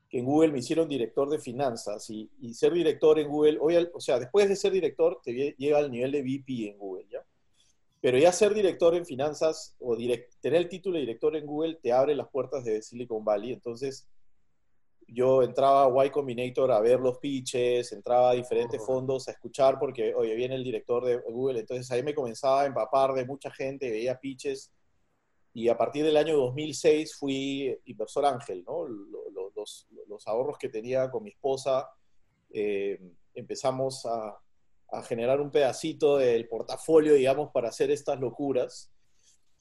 que 0.09 0.19
en 0.19 0.25
Google 0.25 0.53
me 0.53 0.61
hicieron 0.61 0.89
director 0.89 1.29
de 1.29 1.39
finanzas 1.39 2.09
y, 2.09 2.31
ser 2.55 2.73
director 2.73 3.19
en 3.19 3.29
Google, 3.29 3.59
hoy, 3.61 3.77
o 3.93 4.01
sea, 4.01 4.19
después 4.19 4.49
de 4.49 4.57
ser 4.57 4.73
director 4.73 5.21
te 5.23 5.55
llega 5.59 5.79
al 5.79 5.91
nivel 5.91 6.13
de 6.13 6.23
VP 6.23 6.71
en 6.71 6.79
Google. 6.79 6.88
Pero 8.01 8.19
ya 8.19 8.33
ser 8.33 8.55
director 8.55 8.95
en 8.95 9.05
finanzas 9.05 9.75
o 9.81 9.97
tener 9.97 10.61
el 10.61 10.69
título 10.69 10.95
de 10.95 11.01
director 11.01 11.35
en 11.37 11.47
Google 11.47 11.79
te 11.83 11.93
abre 11.93 12.15
las 12.15 12.29
puertas 12.29 12.65
de 12.65 12.81
Silicon 12.81 13.25
Valley. 13.25 13.53
Entonces, 13.53 14.09
yo 15.09 15.43
entraba 15.43 15.85
a 15.85 16.07
Y 16.07 16.11
Combinator 16.11 16.71
a 16.71 16.81
ver 16.81 17.01
los 17.01 17.19
pitches, 17.19 17.93
entraba 17.93 18.31
a 18.31 18.35
diferentes 18.35 18.85
fondos 18.85 19.27
a 19.27 19.33
escuchar 19.33 19.79
porque, 19.79 20.15
oye, 20.15 20.35
viene 20.35 20.55
el 20.55 20.63
director 20.63 21.05
de 21.05 21.17
Google. 21.17 21.61
Entonces 21.61 21.91
ahí 21.91 22.03
me 22.03 22.15
comenzaba 22.15 22.63
a 22.63 22.67
empapar 22.67 23.15
de 23.15 23.25
mucha 23.25 23.51
gente, 23.51 23.91
veía 23.91 24.19
pitches. 24.21 24.71
Y 25.55 25.69
a 25.69 25.77
partir 25.77 26.05
del 26.05 26.19
año 26.19 26.37
2006 26.37 27.17
fui 27.17 27.77
inversor 27.87 28.27
ángel, 28.27 28.63
¿no? 28.65 28.87
Los, 28.87 29.89
los 30.07 30.29
ahorros 30.29 30.57
que 30.57 30.69
tenía 30.69 31.11
con 31.11 31.25
mi 31.25 31.31
esposa, 31.31 31.89
eh, 32.51 33.01
empezamos 33.35 34.07
a, 34.07 34.39
a, 34.91 35.03
generar 35.03 35.41
un 35.41 35.51
pedacito 35.51 36.19
del 36.19 36.49
portafolio, 36.49 37.15
digamos, 37.15 37.51
para 37.53 37.69
hacer 37.69 37.91
estas 37.91 38.19
locuras. 38.21 38.93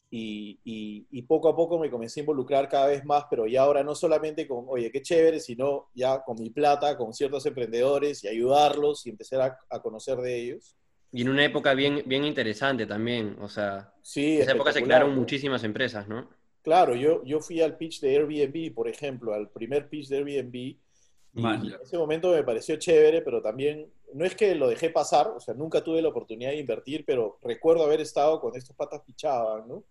Y, 0.10 0.60
y, 0.64 1.22
poco 1.24 1.50
a 1.50 1.56
poco 1.56 1.78
me 1.78 1.92
comencé 1.92 2.22
a 2.22 2.24
involucrar 2.24 2.70
cada 2.70 2.88
vez 2.88 3.04
más, 3.04 3.26
pero 3.30 3.46
ya 3.46 3.64
ahora 3.64 3.84
no 3.84 3.94
solamente 3.94 4.48
con, 4.48 4.66
oye, 4.70 4.90
qué 4.90 5.02
chévere, 5.02 5.42
sino 5.42 5.90
ya 5.94 6.22
con 6.24 6.40
mi 6.40 6.50
plata, 6.50 6.96
con 6.96 7.14
ciertos 7.14 7.46
emprendedores 7.46 8.24
y 8.24 8.30
ayudarlos 8.30 9.06
y 9.06 9.10
empezar 9.10 9.42
a, 9.42 9.60
a 9.70 9.82
conocer 9.82 10.18
de 10.20 10.42
ellos. 10.42 10.78
Y 11.12 11.22
en 11.22 11.30
una 11.30 11.46
época 11.46 11.74
bien, 11.74 12.04
bien 12.06 12.26
interesante 12.26 12.86
también, 12.86 13.38
o 13.40 13.48
sea, 13.48 13.94
sí, 14.02 14.36
en 14.36 14.42
esa 14.44 14.52
época 14.52 14.74
se 14.74 14.84
crearon 14.84 15.16
muchísimas 15.16 15.64
empresas, 15.64 16.08
¿no? 16.08 16.30
Claro, 16.62 16.96
yo, 16.96 17.24
yo 17.24 17.40
fui 17.40 17.62
al 17.62 17.78
pitch 17.78 18.02
de 18.02 18.18
Airbnb, 18.18 18.74
por 18.74 18.90
ejemplo, 18.90 19.34
al 19.34 19.50
primer 19.50 19.88
pitch 19.88 20.10
de 20.10 20.18
Airbnb. 20.18 20.56
Y 21.34 21.46
en 21.46 21.82
ese 21.82 21.98
momento 21.98 22.32
me 22.34 22.44
pareció 22.44 22.76
chévere, 22.76 23.22
pero 23.22 23.42
también 23.42 23.90
no 24.14 24.26
es 24.26 24.36
que 24.36 24.56
lo 24.56 24.68
dejé 24.68 24.90
pasar, 24.90 25.28
o 25.28 25.40
sea, 25.40 25.54
nunca 25.54 25.84
tuve 25.84 26.02
la 26.02 26.10
oportunidad 26.10 26.52
de 26.52 26.60
invertir, 26.60 27.04
pero 27.06 27.40
recuerdo 27.42 27.84
haber 27.84 28.02
estado 28.02 28.40
con 28.40 28.56
estos 28.56 28.76
patas 28.76 29.02
pichaban, 29.06 29.68
¿no? 29.68 29.84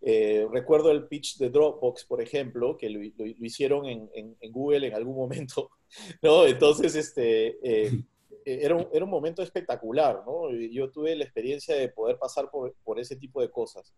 Eh, 0.00 0.46
recuerdo 0.52 0.92
el 0.92 1.08
pitch 1.08 1.38
de 1.38 1.50
Dropbox, 1.50 2.04
por 2.04 2.22
ejemplo, 2.22 2.76
que 2.76 2.88
lo, 2.88 3.00
hicieron 3.00 3.86
en, 3.86 4.36
Google 4.50 4.86
en 4.86 4.94
algún 4.94 5.16
momento, 5.16 5.70
¿no? 6.22 6.46
Entonces, 6.46 6.94
este, 6.94 7.58
eh, 7.62 8.04
era, 8.44 8.76
un, 8.76 8.88
era, 8.92 9.04
un, 9.04 9.10
momento 9.10 9.42
espectacular, 9.42 10.22
¿no? 10.24 10.52
Yo 10.52 10.90
tuve 10.90 11.16
la 11.16 11.24
experiencia 11.24 11.74
de 11.74 11.88
poder 11.88 12.16
pasar 12.18 12.50
por, 12.50 12.74
por 12.84 12.98
ese 13.00 13.16
tipo 13.16 13.40
de 13.40 13.50
cosas 13.50 13.92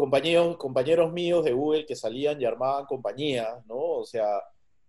compañeros, 0.00 0.56
compañeros 0.56 1.12
míos 1.12 1.44
de 1.44 1.52
Google 1.52 1.84
que 1.84 1.94
salían 1.94 2.40
y 2.40 2.46
armaban 2.46 2.86
compañías, 2.86 3.64
¿no? 3.66 3.76
O 3.76 4.04
sea, 4.06 4.40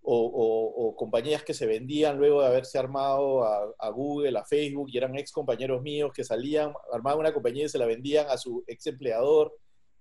o, 0.03 0.95
compañías 0.97 1.43
que 1.43 1.53
se 1.53 1.65
vendían 1.65 2.17
luego 2.17 2.41
de 2.41 2.47
haberse 2.47 2.77
armado 2.77 3.43
a, 3.43 3.89
Google, 3.89 4.37
a 4.37 4.45
Facebook, 4.45 4.89
y 4.91 4.97
eran 4.97 5.17
ex 5.17 5.31
compañeros 5.31 5.81
míos 5.81 6.11
que 6.13 6.23
salían, 6.23 6.73
armaban 6.91 7.19
una 7.19 7.33
compañía 7.33 7.65
y 7.65 7.69
se 7.69 7.77
la 7.77 7.85
vendían 7.85 8.27
a 8.29 8.37
su 8.37 8.63
ex 8.67 8.87
empleador, 8.87 9.55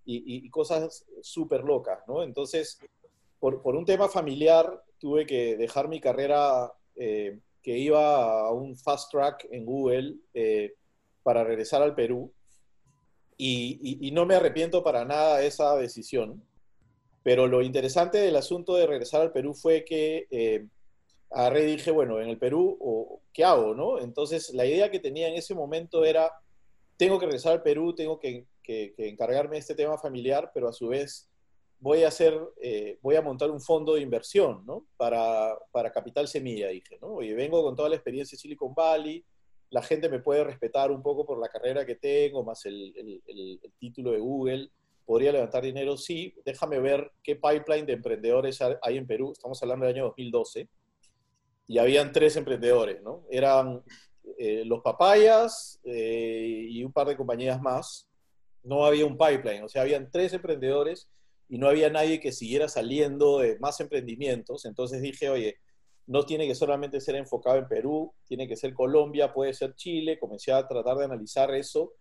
y, 0.04 0.49
cosas 0.50 1.07
súper 1.23 1.62
locas, 1.62 2.00
¿no? 2.09 2.23
Entonces, 2.23 2.80
por, 3.38 3.61
un 3.64 3.85
tema 3.85 4.09
familiar, 4.09 4.83
tuve 4.99 5.25
que 5.25 5.57
dejar 5.57 5.88
mi 5.88 6.00
carrera 6.00 6.73
eh, 6.97 7.38
que 7.62 7.78
iba 7.78 8.40
a 8.47 8.50
un 8.50 8.76
fast 8.76 9.11
track 9.12 9.47
en 9.50 9.64
Google 9.64 10.16
eh, 10.35 10.75
para 11.23 11.45
regresar 11.45 11.83
al 11.83 11.95
Perú 11.95 12.33
y, 13.42 14.11
no 14.12 14.26
me 14.26 14.35
arrepiento 14.35 14.83
para 14.85 15.04
nada 15.04 15.38
de 15.38 15.47
esa 15.47 15.76
decisión. 15.76 16.42
Pero 17.23 17.47
lo 17.47 17.62
interesante 17.62 18.19
del 18.19 18.37
asunto 18.37 18.75
de 18.77 18.87
regresar 18.87 19.21
al 19.21 19.33
Perú 19.33 19.55
fue 19.55 19.85
que 19.85 20.27
eh, 20.31 20.67
agarré 21.31 21.65
y 21.65 21.77
dije, 21.77 21.91
bueno, 21.91 22.21
en 22.21 22.29
el 22.29 22.39
Perú, 22.39 23.21
¿qué 23.33 23.45
hago? 23.45 23.75
¿no? 23.75 23.99
Entonces, 23.99 24.50
la 24.55 24.65
idea 24.65 24.91
que 24.91 25.00
tenía 25.00 25.29
en 25.29 25.35
ese 25.35 25.55
momento 25.55 26.05
era, 26.05 26.33
tengo 26.97 27.19
que 27.19 27.27
regresar 27.27 27.53
al 27.53 27.62
Perú, 27.62 27.95
tengo 27.95 28.19
que, 28.19 28.47
encargarme 28.99 29.57
de 29.57 29.61
este 29.61 29.75
tema 29.75 29.99
familiar, 29.99 30.53
pero 30.55 30.69
a 30.69 30.73
su 30.73 30.87
vez 30.87 31.29
voy 31.81 32.05
a 32.05 32.09
hacer, 32.09 32.39
eh, 32.62 32.99
voy 33.03 33.17
a 33.17 33.23
montar 33.23 33.50
un 33.50 33.61
fondo 33.61 33.95
de 33.95 34.00
inversión, 34.00 34.65
¿no? 34.65 34.87
Para, 34.97 35.59
para 35.73 35.91
Capital 35.91 36.29
Semilla, 36.29 36.69
dije, 36.69 36.97
¿no? 37.03 37.15
Oye, 37.15 37.35
vengo 37.35 37.65
con 37.65 37.75
toda 37.75 37.89
la 37.89 37.97
experiencia 37.97 38.37
de 38.37 38.41
Silicon 38.41 38.73
Valley, 38.73 39.25
la 39.71 39.83
gente 39.83 40.09
me 40.09 40.19
puede 40.19 40.45
respetar 40.45 40.91
un 40.91 41.03
poco 41.03 41.25
por 41.25 41.41
la 41.41 41.49
carrera 41.49 41.87
que 41.87 41.95
tengo, 41.95 42.45
más 42.45 42.67
el, 42.67 42.93
título 43.79 44.11
de 44.11 44.19
Google. 44.19 44.71
¿Podría 45.11 45.33
levantar 45.33 45.64
dinero? 45.64 45.97
Sí. 45.97 46.33
Déjame 46.45 46.79
ver 46.79 47.11
qué 47.21 47.35
pipeline 47.35 47.85
de 47.85 47.95
emprendedores 47.95 48.61
hay 48.81 48.97
en 48.97 49.09
Perú. 49.09 49.33
Estamos 49.33 49.61
hablando 49.61 49.85
del 49.85 49.97
año 49.97 50.05
2012. 50.05 50.69
Y 51.67 51.79
habían 51.79 52.12
tres 52.12 52.37
emprendedores, 52.37 53.02
¿no? 53.02 53.25
Eran 53.29 53.83
eh, 54.38 54.62
los 54.64 54.83
papayas 54.83 55.81
eh, 55.83 56.64
y 56.69 56.85
un 56.85 56.93
par 56.93 57.09
de 57.09 57.17
compañías 57.17 57.61
más. 57.61 58.09
No 58.62 58.87
había 58.87 59.05
un 59.05 59.19
pipeline, 59.19 59.64
o 59.64 59.69
sea, 59.69 59.83
habían 59.83 60.12
tres 60.12 60.33
emprendedores 60.33 61.09
y 61.49 61.59
no 61.59 61.67
había 61.67 61.90
nadie 61.90 62.21
que 62.21 62.31
siguiera 62.31 62.69
saliendo 62.69 63.40
de 63.40 63.59
más 63.59 63.81
emprendimientos. 63.81 64.64
Entonces 64.64 65.02
dije, 65.02 65.29
oye, 65.29 65.57
no 66.07 66.25
tiene 66.25 66.47
que 66.47 66.55
solamente 66.55 67.00
ser 67.00 67.17
enfocado 67.17 67.57
en 67.57 67.67
Perú, 67.67 68.14
tiene 68.26 68.47
que 68.47 68.55
ser 68.55 68.75
Colombia, 68.75 69.35
puede 69.35 69.55
ser 69.55 69.75
Chile, 69.75 70.21
comencé 70.21 70.52
a 70.52 70.69
tratar 70.69 70.99
de 70.99 71.07
analizar 71.07 71.52
eso 71.52 71.95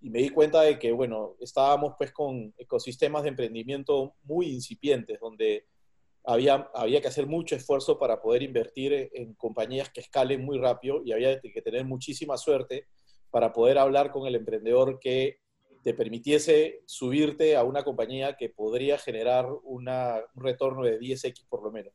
y 0.00 0.10
me 0.10 0.20
di 0.20 0.28
cuenta 0.28 0.62
de 0.62 0.78
que, 0.78 0.92
bueno, 0.92 1.36
estábamos 1.40 1.94
pues 1.98 2.12
con 2.12 2.54
ecosistemas 2.58 3.22
de 3.22 3.30
emprendimiento 3.30 4.14
muy 4.22 4.46
incipientes, 4.46 5.18
donde 5.20 5.66
había, 6.24 6.70
había 6.74 7.00
que 7.00 7.08
hacer 7.08 7.26
mucho 7.26 7.56
esfuerzo 7.56 7.98
para 7.98 8.20
poder 8.20 8.42
invertir 8.42 9.10
en 9.12 9.34
compañías 9.34 9.90
que 9.90 10.00
escalen 10.00 10.44
muy 10.44 10.58
rápido 10.58 11.02
y 11.04 11.12
había 11.12 11.40
que 11.40 11.62
tener 11.62 11.84
muchísima 11.84 12.36
suerte 12.36 12.86
para 13.30 13.52
poder 13.52 13.78
hablar 13.78 14.10
con 14.10 14.26
el 14.26 14.34
emprendedor 14.34 14.98
que 14.98 15.38
te 15.82 15.94
permitiese 15.94 16.82
subirte 16.84 17.54
a 17.54 17.62
una 17.62 17.84
compañía 17.84 18.36
que 18.36 18.48
podría 18.48 18.98
generar 18.98 19.46
un 19.62 19.88
retorno 20.34 20.82
de 20.82 20.98
10x 20.98 21.46
por 21.48 21.62
lo 21.62 21.70
menos. 21.70 21.92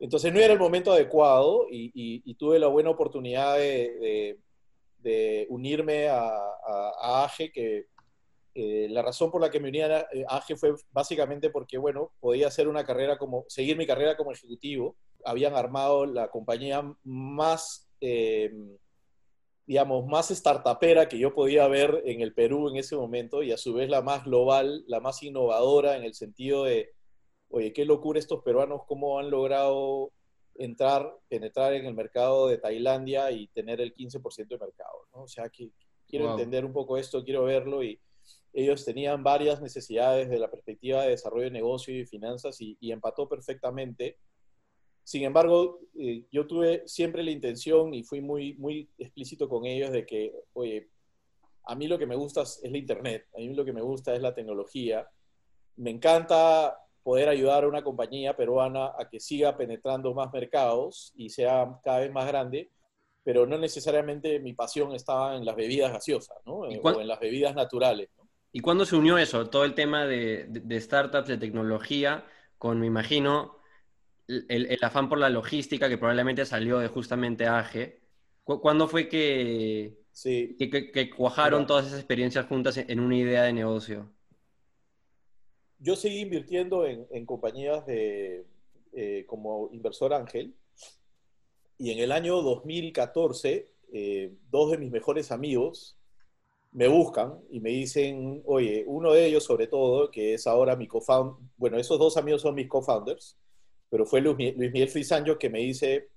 Entonces 0.00 0.30
no 0.30 0.40
era 0.40 0.52
el 0.52 0.58
momento 0.58 0.92
adecuado 0.92 1.66
y, 1.70 2.34
tuve 2.34 2.58
la 2.58 2.66
buena 2.66 2.90
oportunidad 2.90 3.56
de, 3.56 4.38
unirme 5.48 6.08
a, 6.08 7.24
AGE, 7.24 7.50
que 7.52 7.86
eh, 8.54 8.86
la 8.90 9.02
razón 9.02 9.30
por 9.30 9.40
la 9.40 9.50
que 9.50 9.60
me 9.60 9.68
uní 9.68 9.80
a 9.80 10.06
AGE 10.28 10.56
fue 10.56 10.74
básicamente 10.90 11.50
porque, 11.50 11.78
bueno, 11.78 12.12
podía 12.20 12.48
hacer 12.48 12.68
una 12.68 12.84
carrera 12.84 13.18
como, 13.18 13.44
seguir 13.48 13.76
mi 13.76 13.86
carrera 13.86 14.16
como 14.16 14.32
ejecutivo. 14.32 14.96
Habían 15.24 15.54
armado 15.54 16.06
la 16.06 16.28
compañía 16.28 16.82
más, 17.04 17.88
eh, 18.00 18.52
digamos, 19.66 20.06
más 20.06 20.30
startupera 20.30 21.08
que 21.08 21.18
yo 21.18 21.34
podía 21.34 21.68
ver 21.68 22.02
en 22.06 22.20
el 22.20 22.34
Perú 22.34 22.68
en 22.68 22.76
ese 22.76 22.96
momento 22.96 23.42
y 23.42 23.52
a 23.52 23.56
su 23.56 23.74
vez 23.74 23.88
la 23.88 24.02
más 24.02 24.24
global, 24.24 24.84
la 24.86 25.00
más 25.00 25.22
innovadora 25.22 25.96
en 25.96 26.04
el 26.04 26.14
sentido 26.14 26.64
de 26.64 26.90
oye, 27.52 27.72
qué 27.72 27.84
locura 27.84 28.18
estos 28.18 28.42
peruanos, 28.42 28.82
cómo 28.86 29.18
han 29.18 29.30
logrado 29.30 30.10
entrar, 30.56 31.14
penetrar 31.28 31.74
en 31.74 31.86
el 31.86 31.94
mercado 31.94 32.48
de 32.48 32.58
Tailandia 32.58 33.30
y 33.30 33.48
tener 33.48 33.80
el 33.80 33.94
15% 33.94 34.48
de 34.48 34.58
mercado, 34.58 35.06
¿no? 35.14 35.22
O 35.22 35.28
sea, 35.28 35.48
que 35.48 35.70
quiero 36.06 36.30
entender 36.32 36.64
un 36.64 36.72
poco 36.72 36.98
esto, 36.98 37.24
quiero 37.24 37.44
verlo 37.44 37.82
y 37.82 37.98
ellos 38.52 38.84
tenían 38.84 39.22
varias 39.22 39.62
necesidades 39.62 40.28
de 40.28 40.38
la 40.38 40.50
perspectiva 40.50 41.02
de 41.02 41.10
desarrollo 41.10 41.44
de 41.44 41.50
negocio 41.50 41.98
y 41.98 42.04
finanzas 42.04 42.60
y, 42.60 42.76
empató 42.92 43.28
perfectamente. 43.28 44.18
Sin 45.04 45.24
embargo, 45.24 45.80
eh, 45.98 46.26
yo 46.30 46.46
tuve 46.46 46.86
siempre 46.86 47.22
la 47.22 47.30
intención 47.30 47.94
y 47.94 48.04
fui 48.04 48.20
muy, 48.20 48.54
muy 48.54 48.90
explícito 48.98 49.48
con 49.48 49.64
ellos 49.64 49.90
de 49.90 50.04
que, 50.04 50.34
oye, 50.52 50.90
a 51.64 51.74
mí 51.74 51.86
lo 51.88 51.98
que 51.98 52.06
me 52.06 52.14
gusta 52.14 52.42
es 52.42 52.60
la 52.62 52.78
Internet, 52.78 53.26
a 53.34 53.38
mí 53.38 53.54
lo 53.54 53.64
que 53.64 53.72
me 53.72 53.82
gusta 53.82 54.14
es 54.14 54.20
la 54.20 54.34
tecnología. 54.34 55.08
Me 55.76 55.90
encanta 55.90 56.81
poder 57.02 57.28
ayudar 57.28 57.64
a 57.64 57.68
una 57.68 57.82
compañía 57.82 58.36
peruana 58.36 58.92
a 58.98 59.08
que 59.10 59.20
siga 59.20 59.56
penetrando 59.56 60.14
más 60.14 60.32
mercados 60.32 61.12
y 61.16 61.30
sea 61.30 61.78
cada 61.84 62.00
vez 62.00 62.12
más 62.12 62.26
grande, 62.26 62.70
pero 63.24 63.46
no 63.46 63.58
necesariamente 63.58 64.40
mi 64.40 64.52
pasión 64.52 64.94
estaba 64.94 65.36
en 65.36 65.44
las 65.44 65.56
bebidas 65.56 65.92
gaseosas, 65.92 66.38
¿no? 66.46 66.60
o 66.60 67.00
en 67.00 67.08
las 67.08 67.20
bebidas 67.20 67.54
naturales. 67.54 68.08
¿Y 68.52 68.60
cuándo 68.60 68.84
se 68.84 68.96
unió 68.96 69.16
eso, 69.16 69.48
todo 69.48 69.64
el 69.64 69.74
tema 69.74 70.04
de, 70.06 70.48
startups, 70.80 71.28
de 71.28 71.38
tecnología, 71.38 72.26
con, 72.58 72.78
me 72.80 72.86
imagino, 72.86 73.56
el, 74.28 74.78
afán 74.82 75.08
por 75.08 75.18
la 75.18 75.30
logística 75.30 75.88
que 75.88 75.98
probablemente 75.98 76.44
salió 76.44 76.78
de 76.78 76.88
justamente 76.88 77.46
AGE? 77.46 78.02
¿Cuándo 78.44 78.88
fue 78.88 79.08
que, 79.08 80.00
que, 80.22 81.10
cuajaron 81.16 81.66
todas 81.66 81.86
esas 81.86 82.00
experiencias 82.00 82.46
juntas 82.46 82.76
en 82.76 83.00
una 83.00 83.16
idea 83.16 83.44
de 83.44 83.52
negocio? 83.54 84.12
Yo 85.82 85.96
seguí 85.96 86.20
invirtiendo 86.20 86.86
en, 86.86 87.26
compañías 87.26 87.84
de, 87.86 88.46
eh, 88.92 89.24
como 89.26 89.68
inversor 89.72 90.14
ángel. 90.14 90.54
Y 91.76 91.90
en 91.90 91.98
el 91.98 92.12
año 92.12 92.40
2014, 92.40 93.68
eh, 93.92 94.32
dos 94.50 94.70
de 94.70 94.78
mis 94.78 94.92
mejores 94.92 95.32
amigos 95.32 95.98
me 96.70 96.88
buscan 96.88 97.38
y 97.50 97.60
me 97.60 97.70
dicen, 97.70 98.42
oye, 98.46 98.84
uno 98.86 99.12
de 99.12 99.26
ellos 99.26 99.44
sobre 99.44 99.66
todo, 99.66 100.10
que 100.10 100.34
es 100.34 100.46
ahora 100.46 100.76
mi 100.76 100.86
co-founder, 100.86 101.36
bueno, 101.56 101.78
esos 101.78 101.98
dos 101.98 102.16
amigos 102.16 102.42
son 102.42 102.54
mis 102.54 102.68
co-founders, 102.68 103.36
pero 103.90 104.06
fue 104.06 104.20
Luis, 104.20 104.56
Miguel 104.56 104.88
Frisanjo 104.88 105.36
que 105.36 105.50
me 105.50 105.58
dice, 105.58 106.08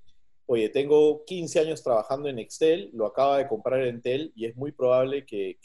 oye, 0.45 0.69
tengo 0.69 1.25
15 1.25 1.59
años 1.59 1.83
trabajando 1.83 2.29
en 2.29 2.39
Excel, 2.39 2.89
lo 2.93 3.05
acaba 3.05 3.39
de 3.39 3.47
comprar 3.47 3.81
en 3.81 3.95
Entel 3.95 4.31
y 4.35 4.45
es 4.45 4.55
muy 4.55 4.71
probable 4.71 5.25
que, 5.25 5.57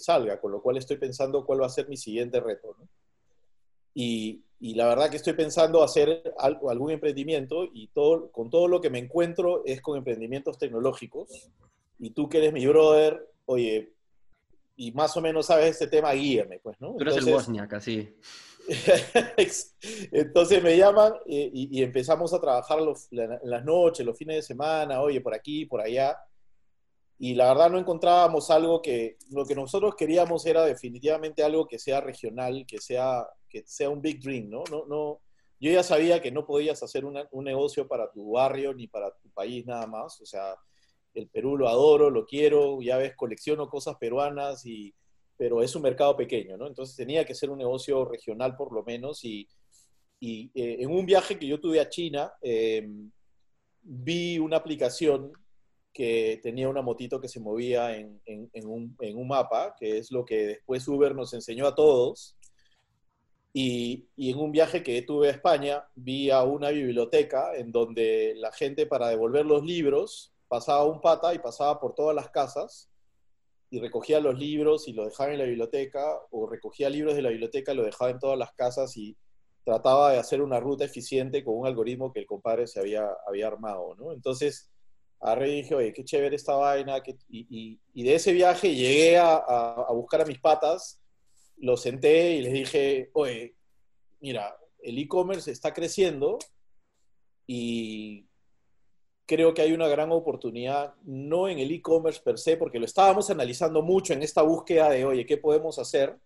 salga, 0.00 0.40
con 0.40 0.50
lo 0.50 0.62
cual 0.62 0.78
estoy 0.78 0.96
pensando 0.96 1.44
cuál 1.44 1.60
va 1.60 1.66
a 1.66 1.70
ser 1.70 1.88
mi 1.88 1.96
siguiente 1.96 2.40
reto. 2.40 2.76
Y, 3.94 4.40
la 4.60 4.86
verdad 4.86 5.10
que 5.10 5.16
estoy 5.16 5.34
pensando 5.34 5.82
hacer 5.82 6.34
algo, 6.38 6.70
algún 6.70 6.90
emprendimiento 6.90 7.68
y 7.72 7.88
todo, 7.88 8.30
con 8.30 8.48
todo 8.48 8.66
lo 8.66 8.80
que 8.80 8.88
me 8.88 8.98
encuentro 8.98 9.62
es 9.66 9.82
con 9.82 9.98
emprendimientos 9.98 10.58
tecnológicos. 10.58 11.50
Y 11.98 12.10
tú 12.10 12.28
que 12.28 12.38
eres 12.38 12.52
mi 12.52 12.66
brother, 12.66 13.28
oye, 13.44 13.92
y 14.76 14.92
más 14.92 15.16
o 15.16 15.20
menos 15.20 15.46
sabes 15.46 15.70
este 15.70 15.86
tema, 15.86 16.12
guíame, 16.12 16.58
pues, 16.60 16.80
¿no? 16.80 16.94
Tú 16.94 17.02
eres 17.02 17.18
el 17.18 17.32
Bosniak, 17.32 17.72
así. 17.74 18.08
Entonces 20.10 20.62
me 20.62 20.76
llaman 20.76 21.12
y, 21.26 21.82
empezamos 21.82 22.32
a 22.32 22.40
trabajar 22.40 22.78
en 22.80 23.38
las 23.42 23.64
noches, 23.64 24.04
los 24.04 24.16
fines 24.16 24.36
de 24.36 24.42
semana, 24.42 25.00
oye, 25.00 25.20
por 25.20 25.34
aquí, 25.34 25.66
por 25.66 25.80
allá. 25.80 26.16
Y 27.18 27.34
la 27.34 27.48
verdad 27.48 27.70
no 27.70 27.78
encontrábamos 27.78 28.50
algo 28.50 28.82
que, 28.82 29.16
lo 29.30 29.46
que 29.46 29.54
nosotros 29.54 29.94
queríamos 29.96 30.44
era 30.46 30.64
definitivamente 30.64 31.42
algo 31.42 31.66
que 31.66 31.78
sea 31.78 32.00
regional, 32.00 32.64
que 32.66 32.78
sea, 32.78 33.26
que 33.48 33.62
sea 33.66 33.88
un 33.88 34.02
big 34.02 34.20
dream, 34.20 34.50
¿no? 34.50 34.64
no, 34.70 34.84
no 34.86 35.20
yo 35.60 35.70
ya 35.70 35.82
sabía 35.82 36.20
que 36.20 36.30
no 36.30 36.44
podías 36.44 36.82
hacer 36.82 37.06
un 37.06 37.44
negocio 37.44 37.88
para 37.88 38.10
tu 38.10 38.32
barrio 38.32 38.74
ni 38.74 38.86
para 38.86 39.10
tu 39.16 39.30
país 39.30 39.64
nada 39.64 39.86
más. 39.86 40.20
O 40.20 40.26
sea, 40.26 40.54
el 41.14 41.28
Perú 41.28 41.56
lo 41.56 41.68
adoro, 41.68 42.10
lo 42.10 42.26
quiero, 42.26 42.82
ya 42.82 42.98
ves, 42.98 43.16
colecciono 43.16 43.68
cosas 43.68 43.96
peruanas 43.96 44.66
y, 44.66 44.94
pero 45.38 45.62
es 45.62 45.74
un 45.74 45.80
mercado 45.80 46.16
pequeño, 46.16 46.58
¿no? 46.58 46.66
Entonces 46.66 46.96
tenía 46.96 47.24
que 47.24 47.34
ser 47.34 47.48
un 47.48 47.58
negocio 47.58 48.04
regional 48.04 48.56
por 48.56 48.74
lo 48.74 48.82
menos 48.82 49.24
y, 49.24 49.48
y 50.20 50.50
eh, 50.54 50.76
en 50.80 50.90
un 50.90 51.06
viaje 51.06 51.38
que 51.38 51.46
yo 51.46 51.58
tuve 51.58 51.80
a 51.80 51.88
China, 51.88 52.32
em, 52.42 53.10
vi 53.80 54.38
una 54.38 54.58
aplicación 54.58 55.32
que 55.94 56.40
tenía 56.42 56.68
una 56.68 56.82
motito 56.82 57.20
que 57.20 57.28
se 57.28 57.40
movía 57.40 57.96
en, 57.96 58.20
un, 58.66 59.28
mapa, 59.28 59.74
que 59.78 59.98
es 59.98 60.10
lo 60.10 60.24
que 60.24 60.46
después 60.46 60.86
Uber 60.88 61.14
nos 61.14 61.32
enseñó 61.32 61.68
a 61.68 61.74
todos. 61.74 62.36
Y, 63.52 64.08
y, 64.16 64.32
en 64.32 64.38
un 64.38 64.50
viaje 64.50 64.82
que 64.82 65.00
tuve 65.02 65.28
a 65.28 65.30
España, 65.30 65.84
vi 65.94 66.30
a 66.30 66.42
una 66.42 66.70
biblioteca 66.70 67.56
en 67.56 67.70
donde 67.70 68.34
la 68.36 68.50
gente 68.50 68.86
para 68.86 69.08
devolver 69.08 69.46
los 69.46 69.64
libros 69.64 70.34
pasaba 70.48 70.84
un 70.84 71.00
pata 71.00 71.32
y 71.32 71.38
pasaba 71.38 71.80
por 71.80 71.94
todas 71.94 72.16
las 72.16 72.30
casas 72.30 72.90
y 73.70 73.78
recogía 73.78 74.20
los 74.20 74.38
libros 74.38 74.88
y 74.88 74.92
los 74.92 75.06
dejaba 75.06 75.32
en 75.32 75.38
la 75.38 75.44
biblioteca, 75.44 76.20
o 76.30 76.48
recogía 76.48 76.90
libros 76.90 77.14
de 77.14 77.22
la 77.22 77.30
biblioteca 77.30 77.72
y 77.72 77.76
los 77.76 77.86
dejaba 77.86 78.10
en 78.10 78.18
todas 78.18 78.38
las 78.38 78.52
casas 78.52 78.96
y 78.96 79.16
trataba 79.64 80.12
de 80.12 80.18
hacer 80.18 80.42
una 80.42 80.60
ruta 80.60 80.84
eficiente 80.84 81.42
con 81.42 81.56
un 81.56 81.66
algoritmo 81.66 82.12
que 82.12 82.20
el 82.20 82.26
compadre 82.26 82.66
se 82.66 82.80
había, 82.80 83.08
había 83.26 83.46
armado, 83.46 83.94
¿no? 83.96 84.12
Entonces, 84.12 84.70
agarré 85.24 85.48
y 85.48 85.56
dije, 85.62 85.74
oye, 85.74 85.92
qué 85.94 86.04
chévere 86.04 86.36
esta 86.36 86.54
vaina, 86.54 87.02
y, 87.30 87.78
y, 87.94 88.02
de 88.02 88.14
ese 88.14 88.32
viaje 88.32 88.74
llegué 88.74 89.16
a, 89.16 89.36
a, 89.36 89.92
buscar 89.92 90.20
a 90.20 90.26
mis 90.26 90.38
patas, 90.38 91.00
los 91.56 91.80
senté 91.80 92.32
y 92.32 92.42
les 92.42 92.52
dije, 92.52 93.10
oye, 93.14 93.54
mira, 94.20 94.54
el 94.82 94.98
e-commerce 94.98 95.50
está 95.50 95.72
creciendo 95.72 96.38
y 97.46 98.26
creo 99.24 99.54
que 99.54 99.62
hay 99.62 99.72
una 99.72 99.88
gran 99.88 100.12
oportunidad, 100.12 100.94
no 101.04 101.48
en 101.48 101.58
el 101.58 101.70
e-commerce 101.70 102.20
per 102.22 102.38
se, 102.38 102.58
porque 102.58 102.78
lo 102.78 102.84
estábamos 102.84 103.30
analizando 103.30 103.80
mucho 103.80 104.12
en 104.12 104.22
esta 104.22 104.42
búsqueda 104.42 104.90
de, 104.90 105.06
oye, 105.06 105.24
¿qué 105.24 105.38
podemos 105.38 105.78
hacer? 105.78 106.18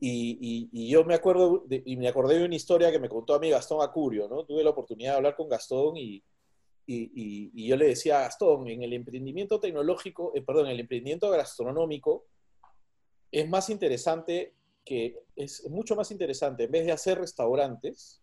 Y, 0.00 0.88
yo 0.88 1.04
me 1.04 1.14
acuerdo, 1.14 1.64
y 1.68 1.96
me 1.96 2.08
acordé 2.08 2.38
de 2.38 2.44
una 2.46 2.56
historia 2.56 2.90
que 2.90 2.98
me 2.98 3.08
contó 3.08 3.34
a 3.34 3.38
mí 3.38 3.50
Gastón 3.50 3.82
Acurio, 3.82 4.28
¿no? 4.28 4.44
Tuve 4.44 4.64
la 4.64 4.70
oportunidad 4.70 5.12
de 5.12 5.16
hablar 5.18 5.36
con 5.36 5.48
Gastón 5.48 5.96
y, 5.96 6.24
y 6.92 7.68
yo 7.68 7.76
le 7.76 7.88
decía 7.88 8.18
a 8.18 8.22
Gastón, 8.22 8.68
en 8.68 8.82
el 8.82 8.92
emprendimiento 8.92 9.60
tecnológico, 9.60 10.32
eh, 10.34 10.42
perdón, 10.42 10.66
en 10.66 10.72
el 10.72 10.80
emprendimiento 10.80 11.30
gastronómico, 11.30 12.26
es 13.30 13.48
más 13.48 13.70
interesante 13.70 14.54
que, 14.84 15.22
es 15.36 15.68
mucho 15.70 15.94
más 15.94 16.10
interesante, 16.10 16.64
en 16.64 16.70
vez 16.70 16.86
de 16.86 16.92
hacer 16.92 17.18
restaurantes, 17.18 18.20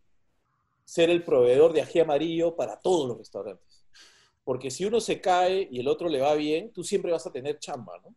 ser 0.84 1.10
el 1.10 1.24
proveedor 1.24 1.74
de 1.74 1.82
ají 1.82 2.00
amarillo 2.00 2.56
para 2.56 2.80
todos 2.80 3.08
los 3.08 3.18
restaurantes. 3.18 3.86
Porque 4.44 4.72
si 4.72 4.86
uno 4.86 5.00
se 5.02 5.20
cae 5.20 5.68
y 5.70 5.80
el 5.80 5.88
otro 5.88 6.10
le 6.10 6.22
va 6.22 6.34
bien, 6.36 6.72
tú 6.72 6.84
siempre 6.84 7.12
vas 7.12 7.28
a 7.28 7.32
tener 7.32 7.60
chamba, 7.60 8.00
¿no? 8.04 8.16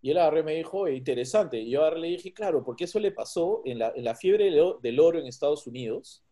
Y 0.00 0.10
él 0.10 0.18
agarré 0.18 0.42
me 0.42 0.54
dijo, 0.54 0.86
interesante. 0.86 1.58
Y 1.58 1.70
yo 1.70 1.82
ahora 1.82 1.96
le 1.96 2.08
dije, 2.08 2.32
claro, 2.32 2.62
porque 2.62 2.84
eso 2.84 3.00
le 3.00 3.10
pasó 3.10 3.62
en 3.64 3.78
la, 3.78 3.90
en 3.96 4.04
la 4.04 4.14
fiebre 4.14 4.50
del 4.82 5.00
oro 5.00 5.18
en 5.18 5.26
Estados 5.26 5.66
Unidos. 5.66 6.22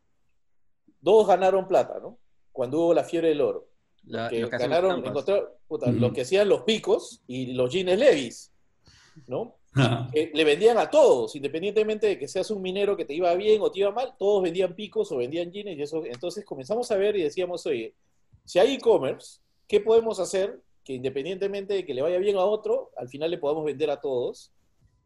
Dos 1.00 1.26
ganaron 1.26 1.66
plata, 1.66 1.98
¿no? 1.98 2.18
Cuando 2.53 2.81
hubo 2.81 2.95
la 2.95 3.05
fiebre 3.05 3.29
del 3.29 3.41
oro. 3.41 3.69
La, 4.05 4.29
que 4.29 4.47
ganaron, 4.47 5.03
lo 6.01 6.12
que 6.12 6.23
hacían 6.23 6.49
los 6.49 6.62
picos 6.62 7.23
y 7.29 7.53
los 7.53 7.73
jeans 7.73 7.97
levis, 7.97 8.53
¿no? 9.29 9.57
le 10.12 10.45
vendían 10.45 10.77
a 10.77 10.91
todos, 10.91 11.35
independientemente 11.35 12.07
de 12.07 12.19
que 12.19 12.29
seas 12.29 12.51
un 12.51 12.61
minero 12.61 12.97
que 12.97 13.05
te 13.05 13.15
iba 13.15 13.33
bien 13.35 13.62
o 13.62 13.71
te 13.71 13.81
iba 13.81 13.91
mal, 13.91 14.15
todos 14.19 14.43
vendían 14.43 14.75
picos 14.75 15.11
o 15.12 15.17
vendían 15.17 15.51
jeans 15.51 15.79
y 15.79 15.83
eso. 15.83 16.05
Entonces 16.05 16.45
comenzamos 16.45 16.91
a 16.91 16.97
ver 16.97 17.17
y 17.17 17.23
decíamos, 17.23 17.65
oye, 17.67 17.95
si 18.45 18.59
hay 18.59 18.75
e-commerce, 18.75 19.41
¿qué 19.67 19.81
podemos 19.81 20.19
hacer 20.21 20.61
que 20.85 20.95
independientemente 20.95 21.75
de 21.75 21.87
que 21.87 21.95
le 21.95 22.03
vaya 22.03 22.19
bien 22.19 22.37
a 22.37 22.45
otro, 22.45 22.91
al 22.97 23.09
final 23.09 23.31
le 23.31 23.38
podamos 23.38 23.65
vender 23.65 23.91
a 23.91 24.01
todos? 24.01 24.53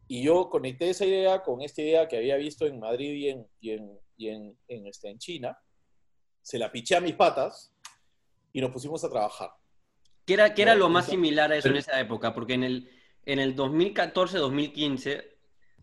Y 0.07 0.23
yo 0.23 0.49
conecté 0.49 0.89
esa 0.89 1.05
idea 1.05 1.43
con 1.43 1.61
esta 1.61 1.81
idea 1.81 2.07
que 2.07 2.17
había 2.17 2.37
visto 2.37 2.65
en 2.65 2.79
Madrid 2.79 3.13
y 3.13 3.29
en, 3.29 3.47
y 3.59 3.71
en, 3.71 3.99
y 4.17 4.27
en, 4.29 4.57
en, 4.67 4.87
este, 4.87 5.09
en 5.09 5.17
China. 5.19 5.57
Se 6.47 6.57
la 6.57 6.71
piché 6.71 6.95
a 6.95 7.01
mis 7.01 7.13
patas 7.13 7.73
y 8.53 8.61
nos 8.61 8.71
pusimos 8.71 9.03
a 9.03 9.09
trabajar. 9.09 9.49
¿Qué 10.25 10.35
era, 10.35 10.53
qué 10.53 10.61
era 10.61 10.75
lo 10.75 10.87
más 10.87 11.07
similar 11.07 11.51
a 11.51 11.57
eso 11.57 11.67
en 11.67 11.75
esa 11.75 11.99
época? 11.99 12.33
Porque 12.33 12.53
en 12.53 12.63
el, 12.63 12.89
en 13.25 13.39
el 13.39 13.53
2014-2015, 13.53 15.25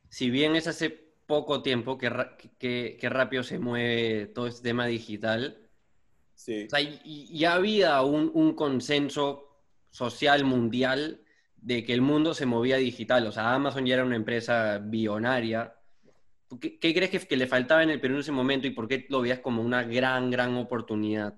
si 0.08 0.30
bien 0.30 0.56
es 0.56 0.66
hace 0.66 0.88
poco 1.26 1.60
tiempo 1.60 1.98
que, 1.98 2.96
que, 2.98 3.08
rápido 3.10 3.42
se 3.42 3.58
mueve 3.58 4.28
todo 4.28 4.46
este 4.46 4.62
tema 4.62 4.86
digital, 4.86 5.68
sí. 6.34 6.66
ya 7.30 7.52
había 7.52 8.00
un, 8.00 8.54
consenso 8.54 9.60
social 9.90 10.44
mundial 10.44 11.20
de 11.56 11.84
que 11.84 11.92
el 11.92 12.00
mundo 12.00 12.32
se 12.32 12.46
movía 12.46 12.78
digital. 12.78 13.26
O 13.26 13.32
sea, 13.32 13.52
Amazon 13.52 13.84
ya 13.84 13.96
era 13.96 14.04
una 14.04 14.16
empresa 14.16 14.78
billonaria. 14.78 15.76
¿Qué, 16.60 16.78
crees 16.78 17.10
que, 17.10 17.18
que, 17.20 17.36
le 17.36 17.46
faltaba 17.46 17.82
en 17.82 17.90
el 17.90 18.00
Perú 18.00 18.14
en 18.14 18.20
ese 18.20 18.32
momento 18.32 18.66
y 18.66 18.70
por 18.70 18.86
qué 18.86 19.06
lo 19.08 19.20
veías 19.20 19.40
como 19.40 19.62
una 19.62 19.82
gran, 19.82 20.30
gran 20.30 20.56
oportunidad? 20.56 21.34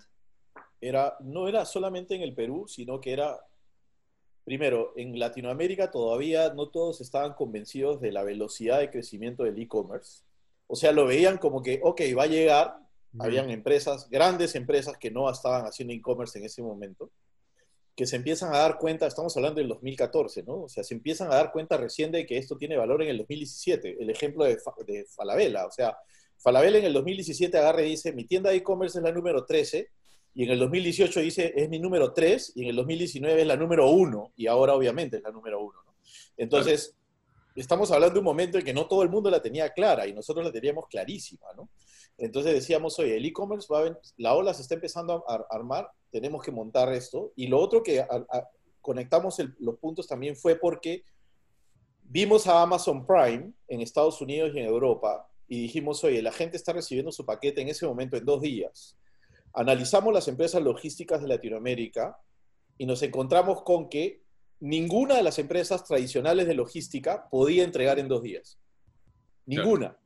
Era, 0.80 1.16
no 1.20 1.48
era 1.48 1.64
solamente 1.64 2.14
en 2.14 2.22
el 2.22 2.34
Perú, 2.34 2.66
sino 2.68 3.00
que 3.00 3.12
era 3.12 3.38
primero, 4.46 4.92
en 4.94 5.18
Latinoamérica 5.18 5.90
todavía 5.90 6.54
no 6.54 6.68
todos 6.68 7.00
estaban 7.00 7.34
convencidos 7.34 8.00
de 8.00 8.12
la 8.12 8.22
velocidad 8.22 8.78
de 8.78 8.90
crecimiento 8.90 9.42
del 9.42 9.58
e-commerce. 9.60 10.22
O 10.68 10.76
sea, 10.76 10.92
lo 10.92 11.04
veían 11.04 11.38
como 11.38 11.64
que, 11.64 11.80
ok, 11.82 12.00
va 12.16 12.22
a 12.22 12.28
llegar. 12.28 12.78
Habían 13.18 13.50
empresas, 13.50 14.08
grandes 14.08 14.54
empresas 14.54 14.96
que 14.98 15.10
no 15.10 15.28
estaban 15.28 15.64
haciendo 15.64 15.92
e-commerce 15.94 16.38
en 16.38 16.44
ese 16.44 16.62
momento, 16.62 17.10
que 17.96 18.06
se 18.06 18.16
empiezan 18.16 18.54
a 18.54 18.58
dar 18.58 18.78
cuenta, 18.78 19.06
estamos 19.06 19.34
hablando 19.36 19.58
del 19.58 19.68
2014, 19.68 20.42
¿no? 20.42 20.64
O 20.64 20.68
sea, 20.68 20.84
se 20.84 20.92
empiezan 20.92 21.32
a 21.32 21.36
dar 21.36 21.50
cuenta 21.50 21.78
recién 21.78 22.12
de 22.12 22.26
que 22.26 22.36
esto 22.36 22.58
tiene 22.58 22.76
valor 22.76 23.02
en 23.02 23.08
el 23.08 23.18
2017. 23.18 23.96
El 23.98 24.10
ejemplo 24.10 24.44
de, 24.44 24.58
de 24.86 25.06
Falabella, 25.06 25.66
o 25.66 25.70
sea, 25.70 25.96
Falabella 26.36 26.78
en 26.78 26.84
el 26.84 26.92
2017 26.92 27.56
agarra 27.56 27.82
y 27.82 27.90
dice, 27.90 28.12
mi 28.12 28.24
tienda 28.24 28.50
de 28.50 28.56
e-commerce 28.56 28.98
es 28.98 29.02
la 29.02 29.12
número 29.12 29.46
13 29.46 29.88
y 30.34 30.44
en 30.44 30.50
el 30.50 30.58
2018 30.58 31.20
dice 31.20 31.54
es 31.56 31.70
mi 31.70 31.78
número 31.78 32.12
3 32.12 32.52
y 32.56 32.64
en 32.64 32.68
el 32.68 32.76
2019 32.76 33.40
es 33.40 33.46
la 33.46 33.56
número 33.56 33.88
1 33.88 34.32
y 34.36 34.46
ahora 34.46 34.74
obviamente 34.74 35.16
es 35.16 35.22
la 35.22 35.30
número 35.30 35.60
1. 35.60 35.82
¿no? 35.86 35.94
Entonces, 36.36 36.94
estamos 37.54 37.90
hablando 37.90 38.12
de 38.12 38.18
un 38.18 38.26
momento 38.26 38.58
en 38.58 38.64
que 38.64 38.74
no 38.74 38.86
todo 38.86 39.02
el 39.02 39.08
mundo 39.08 39.30
la 39.30 39.40
tenía 39.40 39.70
clara 39.70 40.06
y 40.06 40.12
nosotros 40.12 40.44
la 40.44 40.52
teníamos 40.52 40.86
clarísima. 40.88 41.46
¿no? 41.56 41.70
Entonces 42.18 42.54
decíamos, 42.54 42.98
oye, 42.98 43.16
el 43.16 43.26
e-commerce, 43.26 43.68
la 44.16 44.34
ola 44.34 44.54
se 44.54 44.62
está 44.62 44.74
empezando 44.74 45.24
a 45.28 45.46
armar, 45.50 45.90
tenemos 46.10 46.42
que 46.42 46.50
montar 46.50 46.92
esto. 46.92 47.32
Y 47.36 47.48
lo 47.48 47.60
otro 47.60 47.82
que 47.82 48.04
conectamos 48.80 49.36
los 49.58 49.78
puntos 49.78 50.06
también 50.06 50.36
fue 50.36 50.56
porque 50.56 51.04
vimos 52.02 52.46
a 52.46 52.62
Amazon 52.62 53.06
Prime 53.06 53.52
en 53.68 53.80
Estados 53.80 54.20
Unidos 54.20 54.52
y 54.54 54.60
en 54.60 54.66
Europa 54.66 55.28
y 55.48 55.62
dijimos, 55.62 56.02
oye, 56.04 56.22
la 56.22 56.32
gente 56.32 56.56
está 56.56 56.72
recibiendo 56.72 57.12
su 57.12 57.24
paquete 57.24 57.60
en 57.60 57.68
ese 57.68 57.86
momento 57.86 58.16
en 58.16 58.24
dos 58.24 58.40
días 58.40 58.96
analizamos 59.56 60.12
las 60.12 60.28
empresas 60.28 60.62
logísticas 60.62 61.22
de 61.22 61.28
Latinoamérica 61.28 62.18
y 62.76 62.84
nos 62.84 63.02
encontramos 63.02 63.62
con 63.62 63.88
que 63.88 64.22
ninguna 64.60 65.16
de 65.16 65.22
las 65.22 65.38
empresas 65.38 65.82
tradicionales 65.82 66.46
de 66.46 66.54
logística 66.54 67.26
podía 67.30 67.64
entregar 67.64 67.98
en 67.98 68.06
dos 68.06 68.22
días. 68.22 68.58
Ninguna. 69.46 69.96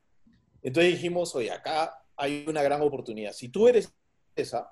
Entonces 0.63 0.93
dijimos, 0.93 1.35
oye, 1.35 1.51
acá 1.51 2.00
hay 2.21 2.45
una 2.47 2.61
gran 2.61 2.81
oportunidad. 2.81 3.33
Si 3.33 3.49
tú 3.49 3.67
eres 3.67 3.91
esa, 4.35 4.71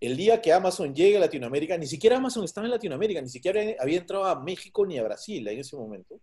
el 0.00 0.16
día 0.16 0.40
que 0.40 0.50
Amazon 0.50 0.94
llegue 0.94 1.18
a 1.18 1.20
Latinoamérica, 1.20 1.76
ni 1.76 1.86
siquiera 1.86 2.16
Amazon 2.16 2.42
estaba 2.42 2.66
en 2.66 2.70
Latinoamérica, 2.70 3.20
ni 3.20 3.28
siquiera 3.28 3.60
había 3.78 3.98
entrado 3.98 4.24
a 4.24 4.40
México 4.40 4.86
ni 4.86 4.98
a 4.98 5.02
Brasil 5.02 5.46
en 5.46 5.58
ese 5.58 5.76
momento. 5.76 6.18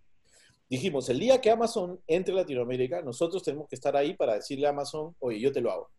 Dijimos, 0.67 1.07
el 1.09 1.19
día 1.19 1.39
que 1.39 1.51
Amazon 1.51 1.99
entre 2.07 2.33
a 2.33 2.37
Latinoamérica, 2.37 3.03
nosotros 3.03 3.43
tenemos 3.43 3.69
que 3.69 3.75
estar 3.75 3.95
ahí 3.95 4.15
para 4.15 4.33
decirle 4.33 4.65
a 4.65 4.71
Amazon, 4.71 5.15
oye, 5.19 5.39
yo 5.39 5.51
te 5.51 5.61
lo 5.61 5.71
hago. 5.71 5.91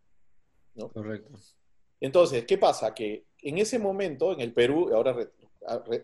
¿no? 0.74 0.88
Correcto. 0.88 1.38
Entonces, 2.00 2.44
¿qué 2.44 2.58
pasa? 2.58 2.92
Que 2.92 3.26
en 3.42 3.58
ese 3.58 3.78
momento, 3.78 4.32
en 4.32 4.40
el 4.40 4.52
Perú, 4.52 4.92
ahora 4.92 5.16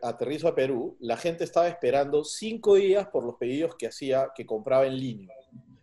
aterrizo 0.03 0.47
a 0.47 0.55
Perú, 0.55 0.97
la 1.01 1.17
gente 1.17 1.43
estaba 1.43 1.67
esperando 1.67 2.23
cinco 2.23 2.77
días 2.77 3.09
por 3.09 3.25
los 3.25 3.35
pedidos 3.35 3.75
que 3.75 3.89
hacía, 3.89 4.31
que 4.33 4.47
compraba 4.47 4.87
en 4.87 4.97
línea. 4.97 5.35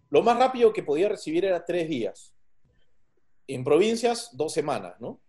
Lo 0.10 0.24
más 0.24 0.38
rápido 0.38 0.72
que 0.72 0.84
podía 0.84 1.10
recibir 1.10 1.44
era 1.44 1.66
tres 1.66 1.90
días. 1.90 2.34
En 3.48 3.64
provincias, 3.64 4.30
dos 4.34 4.54
semanas, 4.54 4.96
¿no? 5.00 5.22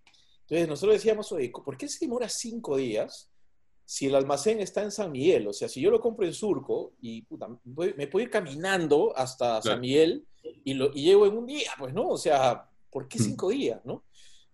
Entonces 0.42 0.68
nosotros 0.68 0.94
decíamos, 0.94 1.30
oye, 1.32 1.50
¿por 1.50 1.76
qué 1.76 1.88
se 1.88 2.06
demora 2.06 2.28
cinco 2.28 2.76
días 2.76 3.30
si 3.84 4.06
el 4.06 4.14
almacén 4.14 4.60
está 4.60 4.82
en 4.82 4.90
San 4.90 5.12
Miguel? 5.12 5.46
O 5.46 5.52
sea, 5.52 5.68
si 5.68 5.80
yo 5.80 5.90
lo 5.90 6.00
compro 6.00 6.26
en 6.26 6.32
Surco 6.32 6.94
y 7.02 7.26
me 7.96 8.06
puedo 8.06 8.24
ir 8.24 8.30
caminando 8.30 9.12
hasta 9.14 9.60
San 9.60 9.80
Miguel 9.80 10.26
y, 10.64 10.74
lo, 10.74 10.90
y 10.94 11.04
llego 11.04 11.26
en 11.26 11.36
un 11.36 11.46
día, 11.46 11.70
pues, 11.78 11.92
¿no? 11.92 12.08
O 12.08 12.16
sea, 12.16 12.68
¿por 12.90 13.08
qué 13.08 13.18
cinco 13.18 13.50
días, 13.50 13.80
no? 13.84 14.04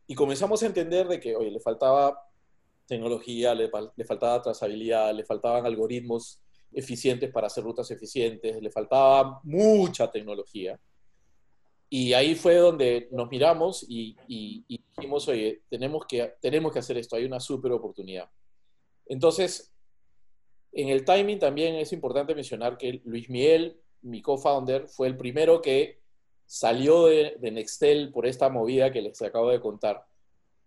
Y 0.07 0.15
comenzamos 0.15 0.63
a 0.63 0.67
entender 0.67 1.07
de 1.07 1.21
que, 1.21 1.37
oye, 1.37 1.51
le 1.51 1.61
faltaba 1.61 2.29
tecnología, 2.87 3.55
le, 3.55 3.71
le 3.97 4.05
faltaba 4.05 4.43
trazabilidad, 4.43 5.15
le 5.15 5.25
faltaban 5.25 5.65
algoritmos 5.65 6.41
eficientes 6.73 7.31
para 7.31 7.47
hacer 7.47 7.65
rutas 7.65 7.91
eficientes, 7.91 8.61
le 8.61 8.71
faltaba 8.71 9.41
mucha 9.45 10.11
tecnología. 10.11 10.79
Y 11.89 12.13
ahí 12.13 12.35
fue 12.35 12.57
donde 12.57 13.09
nos 13.13 13.31
miramos 13.31 13.85
y, 13.89 14.17
dijimos, 14.97 15.29
oye, 15.29 15.63
tenemos 15.69 16.07
que, 16.07 16.35
tenemos 16.41 16.73
que 16.73 16.79
hacer 16.79 16.97
esto, 16.99 17.17
hay 17.17 17.25
una 17.25 17.41
súper 17.41 17.73
oportunidad. 17.73 18.29
Entonces, 19.07 19.73
en 20.73 20.89
el 20.89 21.05
timing 21.05 21.39
también 21.39 21.77
es 21.77 21.93
importante 21.93 22.35
mencionar 22.35 22.77
que 22.77 23.01
Luis 23.05 23.29
Miguel, 23.31 23.81
mi 24.03 24.23
co-founder, 24.23 24.89
fue 24.89 25.07
el 25.07 25.17
primero 25.17 25.63
que 25.63 26.01
salió 26.47 27.07
de, 27.07 27.37
de, 27.39 27.51
Nextel 27.51 28.13
por 28.13 28.27
esta 28.27 28.49
movida 28.49 28.91
que 28.93 29.03
les 29.03 29.21
acabo 29.23 29.51
de 29.51 29.61
contar. 29.61 30.05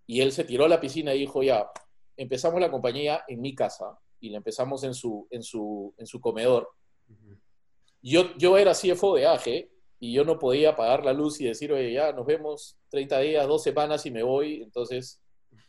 Y 0.05 0.21
él 0.21 0.31
se 0.31 0.45
tiró 0.45 0.65
a 0.65 0.69
la 0.69 0.79
piscina 0.79 1.13
y 1.13 1.19
dijo, 1.19 1.43
ya, 1.43 1.69
empezamos 2.15 2.59
la 2.59 2.71
compañía 2.71 3.23
en 3.27 3.41
mi 3.41 3.53
casa 3.53 3.99
y 4.19 4.29
la 4.29 4.37
empezamos 4.37 4.83
en 4.83 4.93
su, 4.93 5.27
en 5.29 5.43
su, 5.43 5.93
en 5.97 6.07
su 6.07 6.19
comedor. 6.19 6.69
Yo, 8.01 8.35
yo 8.37 8.57
era 8.57 8.73
CFO 8.73 9.15
de 9.15 9.27
AGE 9.27 9.71
y 9.99 10.13
yo 10.13 10.23
no 10.23 10.37
podía 10.37 10.75
pagar 10.75 11.03
la 11.03 11.13
luz 11.13 11.41
y 11.41 11.45
decir, 11.45 11.71
oye, 11.73 11.93
ya 11.93 12.11
nos 12.11 12.25
vemos 12.25 12.77
30 12.89 13.19
días, 13.19 13.47
dos 13.47 13.63
semanas 13.63 14.05
y 14.05 14.11
me 14.11 14.23
voy. 14.23 14.61
Entonces 14.61 15.21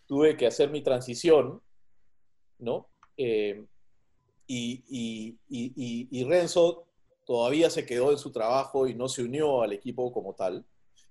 tuve 0.06 0.36
que 0.36 0.46
hacer 0.46 0.70
mi 0.70 0.82
transición, 0.82 1.62
¿no? 2.58 2.88
Eh, 3.16 3.64
y, 4.46 4.84
y, 4.88 5.38
y, 5.48 6.08
y, 6.10 6.24
Renzo 6.24 6.86
todavía 7.26 7.68
se 7.68 7.84
quedó 7.84 8.10
en 8.10 8.18
su 8.18 8.32
trabajo 8.32 8.86
y 8.86 8.94
no 8.94 9.08
se 9.08 9.22
unió 9.22 9.62
al 9.62 9.72
equipo 9.72 10.10
como 10.12 10.34
tal. 10.34 10.64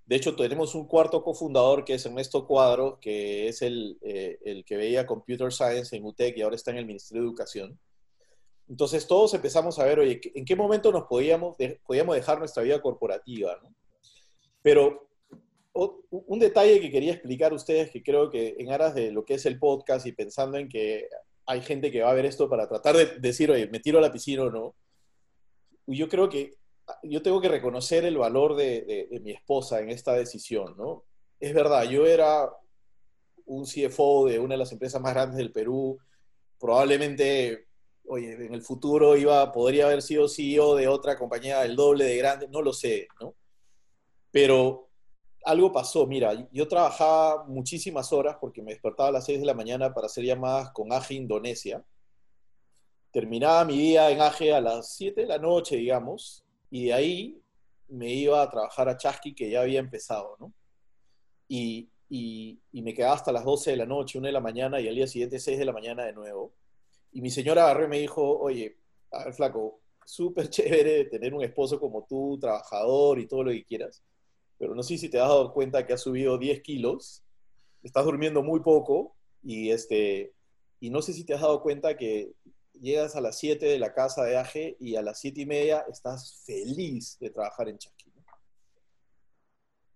De 0.06 0.16
hecho, 0.16 0.34
tenemos 0.34 0.74
un 0.74 0.86
cuarto 0.86 1.22
cofundador 1.22 1.84
que 1.84 1.94
es 1.94 2.06
Ernesto 2.06 2.46
Cuadro, 2.46 2.98
que 3.00 3.46
es 3.48 3.62
el, 3.62 3.98
eh, 4.00 4.38
el 4.44 4.64
que 4.64 4.76
veía 4.76 5.06
Computer 5.06 5.52
Science 5.52 5.94
en 5.94 6.04
UTEC 6.04 6.38
y 6.38 6.42
ahora 6.42 6.56
está 6.56 6.70
en 6.70 6.78
el 6.78 6.86
Ministerio 6.86 7.22
de 7.22 7.28
Educación. 7.28 7.78
Entonces 8.68 9.06
todos 9.06 9.32
empezamos 9.34 9.78
a 9.78 9.84
ver, 9.84 9.98
oye, 9.98 10.20
¿en 10.34 10.44
qué 10.44 10.54
momento 10.54 10.92
nos 10.92 11.04
podíamos, 11.04 11.56
podíamos 11.86 12.16
dejar 12.16 12.38
nuestra 12.38 12.62
vida 12.62 12.80
corporativa? 12.82 13.58
Pero 14.62 15.08
un 15.72 16.38
detalle 16.38 16.80
que 16.80 16.90
quería 16.90 17.12
explicar 17.12 17.52
a 17.52 17.54
ustedes, 17.54 17.90
que 17.90 18.02
creo 18.02 18.28
que 18.30 18.56
en 18.58 18.72
aras 18.72 18.94
de 18.94 19.12
lo 19.12 19.24
que 19.24 19.34
es 19.34 19.46
el 19.46 19.58
podcast 19.58 20.06
y 20.06 20.12
pensando 20.12 20.58
en 20.58 20.68
que 20.68 21.08
hay 21.46 21.62
gente 21.62 21.90
que 21.90 22.02
va 22.02 22.10
a 22.10 22.14
ver 22.14 22.26
esto 22.26 22.48
para 22.48 22.68
tratar 22.68 22.96
de 22.96 23.06
decir, 23.18 23.50
oye, 23.50 23.68
me 23.68 23.80
tiro 23.80 23.98
a 23.98 24.02
la 24.02 24.12
piscina 24.12 24.42
o 24.42 24.50
no, 24.50 24.74
yo 25.86 26.08
creo 26.08 26.28
que 26.28 26.54
yo 27.02 27.22
tengo 27.22 27.40
que 27.40 27.48
reconocer 27.48 28.04
el 28.04 28.18
valor 28.18 28.56
de, 28.56 29.08
de 29.10 29.20
mi 29.20 29.30
esposa 29.30 29.80
en 29.80 29.90
esta 29.90 30.14
decisión, 30.14 30.74
¿no? 30.76 31.04
Es 31.38 31.54
verdad, 31.54 31.84
yo 31.84 32.06
era 32.06 32.50
un 33.46 33.64
CFO 33.64 34.26
de 34.26 34.38
una 34.38 34.54
de 34.54 34.58
las 34.58 34.72
empresas 34.72 35.00
más 35.00 35.14
grandes 35.14 35.38
del 35.38 35.52
Perú, 35.52 35.98
probablemente 36.58 37.67
oye, 38.08 38.32
en 38.32 38.54
el 38.54 38.62
futuro 38.62 39.16
iba, 39.16 39.52
podría 39.52 39.86
haber 39.86 40.02
sido 40.02 40.28
CEO 40.28 40.74
de 40.74 40.88
otra 40.88 41.16
compañía 41.16 41.64
el 41.64 41.76
doble 41.76 42.04
de 42.04 42.16
grande, 42.16 42.48
no 42.48 42.62
lo 42.62 42.72
sé, 42.72 43.08
¿no? 43.20 43.34
Pero 44.30 44.88
algo 45.44 45.72
pasó, 45.72 46.06
mira, 46.06 46.48
yo 46.52 46.68
trabajaba 46.68 47.44
muchísimas 47.44 48.12
horas 48.12 48.36
porque 48.40 48.62
me 48.62 48.72
despertaba 48.72 49.10
a 49.10 49.12
las 49.12 49.26
6 49.26 49.40
de 49.40 49.46
la 49.46 49.54
mañana 49.54 49.94
para 49.94 50.06
hacer 50.06 50.24
llamadas 50.24 50.70
con 50.72 50.92
AGE 50.92 51.14
Indonesia. 51.14 51.84
Terminaba 53.10 53.64
mi 53.64 53.78
día 53.78 54.10
en 54.10 54.20
AGE 54.20 54.52
a 54.52 54.60
las 54.60 54.94
7 54.94 55.22
de 55.22 55.26
la 55.26 55.38
noche, 55.38 55.76
digamos, 55.76 56.44
y 56.70 56.86
de 56.86 56.92
ahí 56.92 57.42
me 57.88 58.12
iba 58.12 58.42
a 58.42 58.50
trabajar 58.50 58.88
a 58.88 58.96
Chasqui, 58.96 59.34
que 59.34 59.50
ya 59.50 59.62
había 59.62 59.80
empezado, 59.80 60.36
¿no? 60.38 60.52
Y, 61.48 61.88
y, 62.10 62.60
me 62.82 62.92
quedaba 62.92 63.14
hasta 63.14 63.32
las 63.32 63.44
12 63.44 63.70
de 63.70 63.76
la 63.78 63.86
noche, 63.86 64.18
1 64.18 64.26
de 64.26 64.32
la 64.32 64.40
mañana, 64.40 64.80
y 64.80 64.88
al 64.88 64.94
día 64.94 65.06
siguiente 65.06 65.38
6 65.38 65.58
de 65.58 65.64
la 65.64 65.72
mañana 65.72 66.04
de 66.04 66.12
nuevo. 66.12 66.52
Y 67.18 67.20
mi 67.20 67.30
señora 67.30 67.64
agarró 67.64 67.88
me 67.88 67.98
dijo, 67.98 68.38
oye, 68.38 68.76
a 69.10 69.24
ver, 69.24 69.34
flaco, 69.34 69.80
súper 70.04 70.48
chévere 70.50 71.06
tener 71.06 71.34
un 71.34 71.42
esposo 71.42 71.80
como 71.80 72.06
tú, 72.08 72.38
trabajador 72.40 73.18
y 73.18 73.26
todo 73.26 73.42
lo 73.42 73.50
que 73.50 73.64
quieras, 73.64 74.04
pero 74.56 74.72
no 74.72 74.84
sé 74.84 74.96
si 74.98 75.08
te 75.08 75.18
has 75.18 75.26
dado 75.26 75.52
cuenta 75.52 75.84
que 75.84 75.94
has 75.94 76.00
subido 76.00 76.38
10 76.38 76.62
kilos, 76.62 77.24
estás 77.82 78.04
durmiendo 78.04 78.44
muy 78.44 78.60
poco 78.60 79.16
y, 79.42 79.72
este, 79.72 80.32
y 80.78 80.90
no 80.90 81.02
sé 81.02 81.12
si 81.12 81.24
te 81.24 81.34
has 81.34 81.40
dado 81.40 81.60
cuenta 81.60 81.96
que 81.96 82.34
llegas 82.74 83.16
a 83.16 83.20
las 83.20 83.36
7 83.36 83.66
de 83.66 83.80
la 83.80 83.92
casa 83.92 84.22
de 84.22 84.36
AGE 84.36 84.76
y 84.78 84.94
a 84.94 85.02
las 85.02 85.18
7 85.18 85.40
y 85.40 85.46
media 85.46 85.84
estás 85.90 86.40
feliz 86.46 87.18
de 87.18 87.30
trabajar 87.30 87.68
en 87.68 87.78
Chasqui. 87.78 88.12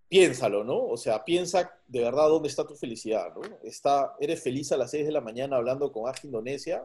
Piénsalo, 0.08 0.64
¿no? 0.64 0.88
O 0.88 0.96
sea, 0.96 1.24
piensa 1.24 1.72
de 1.86 2.00
verdad 2.00 2.28
dónde 2.28 2.48
está 2.48 2.66
tu 2.66 2.74
felicidad, 2.74 3.32
¿no? 3.32 3.42
Está, 3.62 4.16
¿Eres 4.18 4.42
feliz 4.42 4.72
a 4.72 4.76
las 4.76 4.90
6 4.90 5.06
de 5.06 5.12
la 5.12 5.20
mañana 5.20 5.54
hablando 5.54 5.92
con 5.92 6.08
AGE 6.08 6.26
Indonesia? 6.26 6.84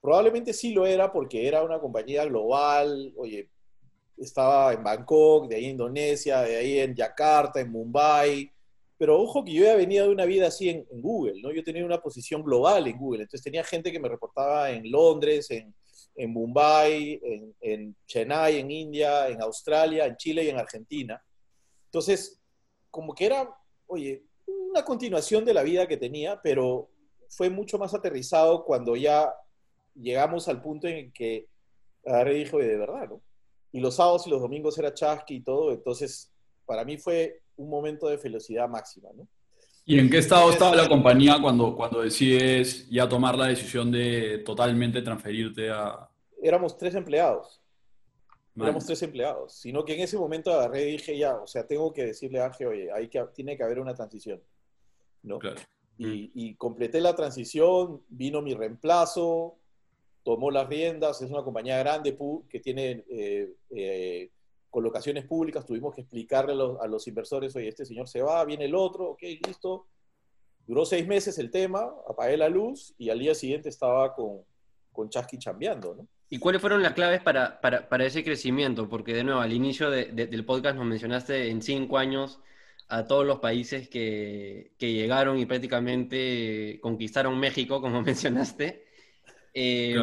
Probablemente 0.00 0.52
sí 0.52 0.72
lo 0.72 0.86
era 0.86 1.12
porque 1.12 1.46
era 1.46 1.62
una 1.62 1.80
compañía 1.80 2.24
global, 2.24 3.12
oye, 3.16 3.50
estaba 4.16 4.72
en 4.72 4.82
Bangkok, 4.82 5.48
de 5.48 5.56
ahí 5.56 5.66
Indonesia, 5.66 6.42
de 6.42 6.56
ahí 6.56 6.78
en 6.78 6.94
Yakarta, 6.94 7.60
en 7.60 7.70
Mumbai, 7.70 8.50
pero 8.98 9.20
ojo 9.20 9.44
que 9.44 9.52
yo 9.52 9.62
había 9.64 9.76
venido 9.76 10.06
de 10.06 10.12
una 10.12 10.24
vida 10.24 10.46
así 10.46 10.70
en, 10.70 10.86
Google, 10.90 11.40
¿no? 11.42 11.52
Yo 11.52 11.62
tenía 11.62 11.84
una 11.84 12.00
posición 12.00 12.42
global 12.42 12.86
en 12.86 12.96
Google, 12.96 13.22
entonces 13.22 13.44
tenía 13.44 13.62
gente 13.62 13.92
que 13.92 14.00
me 14.00 14.08
reportaba 14.08 14.70
en 14.70 14.90
Londres, 14.90 15.50
en, 15.50 15.74
en 16.14 16.32
Mumbai, 16.32 17.20
en, 17.22 17.54
en, 17.60 17.96
Chennai, 18.06 18.58
en 18.58 18.70
India, 18.70 19.28
en 19.28 19.42
Australia, 19.42 20.06
en 20.06 20.16
Chile 20.16 20.44
y 20.44 20.48
en 20.48 20.58
Argentina. 20.58 21.22
Entonces, 21.86 22.40
como 22.90 23.14
que 23.14 23.26
era, 23.26 23.54
oye, 23.86 24.24
una 24.46 24.84
continuación 24.84 25.44
de 25.44 25.54
la 25.54 25.62
vida 25.62 25.86
que 25.86 25.98
tenía, 25.98 26.40
pero 26.42 26.88
fue 27.28 27.50
mucho 27.50 27.78
más 27.78 27.92
aterrizado 27.92 28.64
cuando 28.64 28.96
ya 28.96 29.34
llegamos 30.00 30.48
al 30.48 30.60
punto 30.60 30.86
en 30.86 31.12
que 31.12 31.48
agarré 32.04 32.36
y 32.36 32.44
dije, 32.44 32.56
de 32.56 32.76
verdad, 32.76 33.08
¿no? 33.08 33.22
Y 33.72 33.80
los 33.80 33.96
sábados 33.96 34.26
y 34.26 34.30
los 34.30 34.40
domingos 34.40 34.78
era 34.78 34.94
chasqui 34.94 35.36
y 35.36 35.40
todo, 35.40 35.72
entonces 35.72 36.32
para 36.64 36.84
mí 36.84 36.98
fue 36.98 37.42
un 37.56 37.70
momento 37.70 38.08
de 38.08 38.18
felicidad 38.18 38.68
máxima, 38.68 39.10
¿no? 39.14 39.26
¿Y 39.88 40.00
en 40.00 40.10
qué 40.10 40.18
estado 40.18 40.50
estaba 40.50 40.74
la 40.74 40.88
compañía 40.88 41.38
cuando, 41.40 41.76
cuando 41.76 42.02
decides 42.02 42.88
ya 42.90 43.08
tomar 43.08 43.36
la 43.38 43.46
decisión 43.46 43.92
de 43.92 44.38
totalmente 44.38 45.00
transferirte 45.00 45.70
a...? 45.70 46.10
Éramos 46.42 46.76
tres 46.76 46.96
empleados. 46.96 47.62
Éramos 48.56 48.84
tres 48.84 49.00
empleados. 49.02 49.52
Sino 49.52 49.84
que 49.84 49.94
en 49.94 50.00
ese 50.00 50.18
momento 50.18 50.52
agarré 50.52 50.88
y 50.88 50.92
dije 50.92 51.16
ya, 51.16 51.36
o 51.36 51.46
sea, 51.46 51.64
tengo 51.68 51.92
que 51.92 52.04
decirle 52.04 52.40
a 52.40 52.46
Ángel, 52.46 52.66
oye, 52.66 52.90
hay 52.90 53.06
que, 53.06 53.24
tiene 53.32 53.56
que 53.56 53.62
haber 53.62 53.78
una 53.78 53.94
transición, 53.94 54.42
¿no? 55.22 55.38
Claro. 55.38 55.60
Y, 55.98 56.32
y, 56.34 56.56
completé 56.56 57.00
la 57.00 57.14
transición, 57.14 58.02
vino 58.08 58.42
mi 58.42 58.54
reemplazo, 58.54 59.56
tomó 60.26 60.50
las 60.50 60.66
riendas, 60.68 61.22
es 61.22 61.30
una 61.30 61.44
compañía 61.44 61.78
grande 61.78 62.18
que 62.48 62.58
tiene 62.58 63.04
eh, 63.08 63.48
eh, 63.70 64.28
colocaciones 64.68 65.24
públicas, 65.24 65.64
tuvimos 65.64 65.94
que 65.94 66.00
explicarle 66.00 66.52
a 66.80 66.86
los, 66.88 67.06
inversores, 67.06 67.54
oye, 67.54 67.68
este 67.68 67.86
señor 67.86 68.08
se 68.08 68.22
va, 68.22 68.44
viene 68.44 68.64
el 68.64 68.74
otro, 68.74 69.10
ok, 69.10 69.22
listo. 69.46 69.86
Duró 70.66 70.84
seis 70.84 71.06
meses 71.06 71.38
el 71.38 71.48
tema, 71.52 71.94
apagué 72.08 72.36
la 72.36 72.48
luz 72.48 72.92
y 72.98 73.08
al 73.08 73.20
día 73.20 73.36
siguiente 73.36 73.68
estaba 73.68 74.16
con, 74.16 74.40
con 74.90 75.08
Chasqui 75.08 75.38
chambeando, 75.38 75.94
¿no? 75.94 76.08
¿Y 76.28 76.40
cuáles 76.40 76.60
fueron 76.60 76.82
las 76.82 76.94
claves 76.94 77.22
para, 77.22 77.60
para, 77.60 77.88
para 77.88 78.04
ese 78.04 78.24
crecimiento? 78.24 78.88
Porque 78.88 79.14
de 79.14 79.22
nuevo, 79.22 79.38
al 79.38 79.52
inicio 79.52 79.92
del 79.92 80.44
podcast 80.44 80.76
nos 80.76 80.86
mencionaste 80.86 81.50
en 81.50 81.62
cinco 81.62 81.98
años 81.98 82.40
a 82.88 83.04
todos 83.04 83.24
los 83.24 83.38
países 83.38 83.88
que, 83.88 84.72
que 84.76 84.92
llegaron 84.92 85.38
y 85.38 85.46
prácticamente 85.46 86.80
conquistaron 86.82 87.38
México, 87.38 87.80
como 87.80 88.02
mencionaste. 88.02 88.85
Eh, 89.58 89.96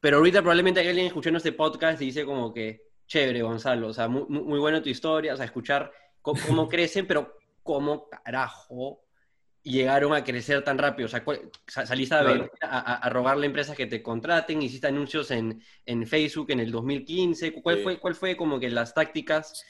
pero 0.00 0.16
ahorita 0.16 0.40
probablemente 0.40 0.80
hay 0.80 0.88
alguien 0.88 1.06
escuchando 1.06 1.36
este 1.36 1.52
podcast 1.52 2.02
y 2.02 2.06
dice 2.06 2.24
como 2.24 2.52
que, 2.52 2.82
chévere, 3.06 3.40
Gonzalo, 3.42 3.86
o 3.86 3.92
sea, 3.92 4.08
muy, 4.08 4.24
muy 4.26 4.58
buena 4.58 4.82
tu 4.82 4.88
historia, 4.88 5.32
o 5.32 5.36
sea, 5.36 5.46
escuchar 5.46 5.92
cómo, 6.20 6.36
crecen, 6.68 7.06
pero 7.06 7.38
cómo 7.62 8.08
carajo 8.08 9.04
llegaron 9.62 10.12
a 10.12 10.24
crecer 10.24 10.64
tan 10.64 10.76
rápido? 10.76 11.06
O 11.06 11.08
sea, 11.08 11.24
saliste 11.86 12.16
a, 12.62 13.08
rogarle 13.10 13.46
a 13.46 13.46
empresas 13.46 13.76
que 13.76 13.86
te 13.86 14.02
contraten, 14.02 14.60
hiciste 14.60 14.88
anuncios 14.88 15.30
en, 15.30 15.62
en 15.84 16.04
Facebook 16.04 16.50
en 16.50 16.58
el 16.58 16.72
2015. 16.72 17.62
¿Cuál, 17.62 17.78
fue, 17.84 18.00
¿Cuál 18.00 18.16
fue 18.16 18.36
como 18.36 18.58
que 18.58 18.70
las 18.70 18.92
tácticas 18.92 19.64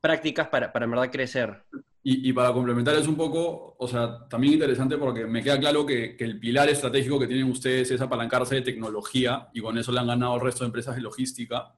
prácticas 0.00 0.48
para, 0.48 0.72
para 0.72 0.86
en 0.86 0.92
verdad 0.92 1.10
crecer? 1.10 1.62
Y, 2.02 2.32
para 2.32 2.54
complementar 2.54 2.94
es 2.96 3.06
un 3.06 3.16
poco, 3.16 3.76
o 3.78 3.86
sea, 3.86 4.26
también 4.28 4.54
interesante 4.54 4.96
porque 4.96 5.26
me 5.26 5.42
queda 5.42 5.58
claro 5.58 5.84
que, 5.84 6.16
que, 6.16 6.24
el 6.24 6.38
pilar 6.38 6.68
estratégico 6.70 7.18
que 7.18 7.26
tienen 7.26 7.50
ustedes 7.50 7.90
es 7.90 8.00
apalancarse 8.00 8.54
de 8.54 8.62
tecnología 8.62 9.48
y 9.52 9.60
con 9.60 9.76
eso 9.76 9.92
le 9.92 10.00
han 10.00 10.06
ganado 10.06 10.32
al 10.34 10.40
resto 10.40 10.64
de 10.64 10.68
empresas 10.68 10.96
de 10.96 11.02
logística. 11.02 11.74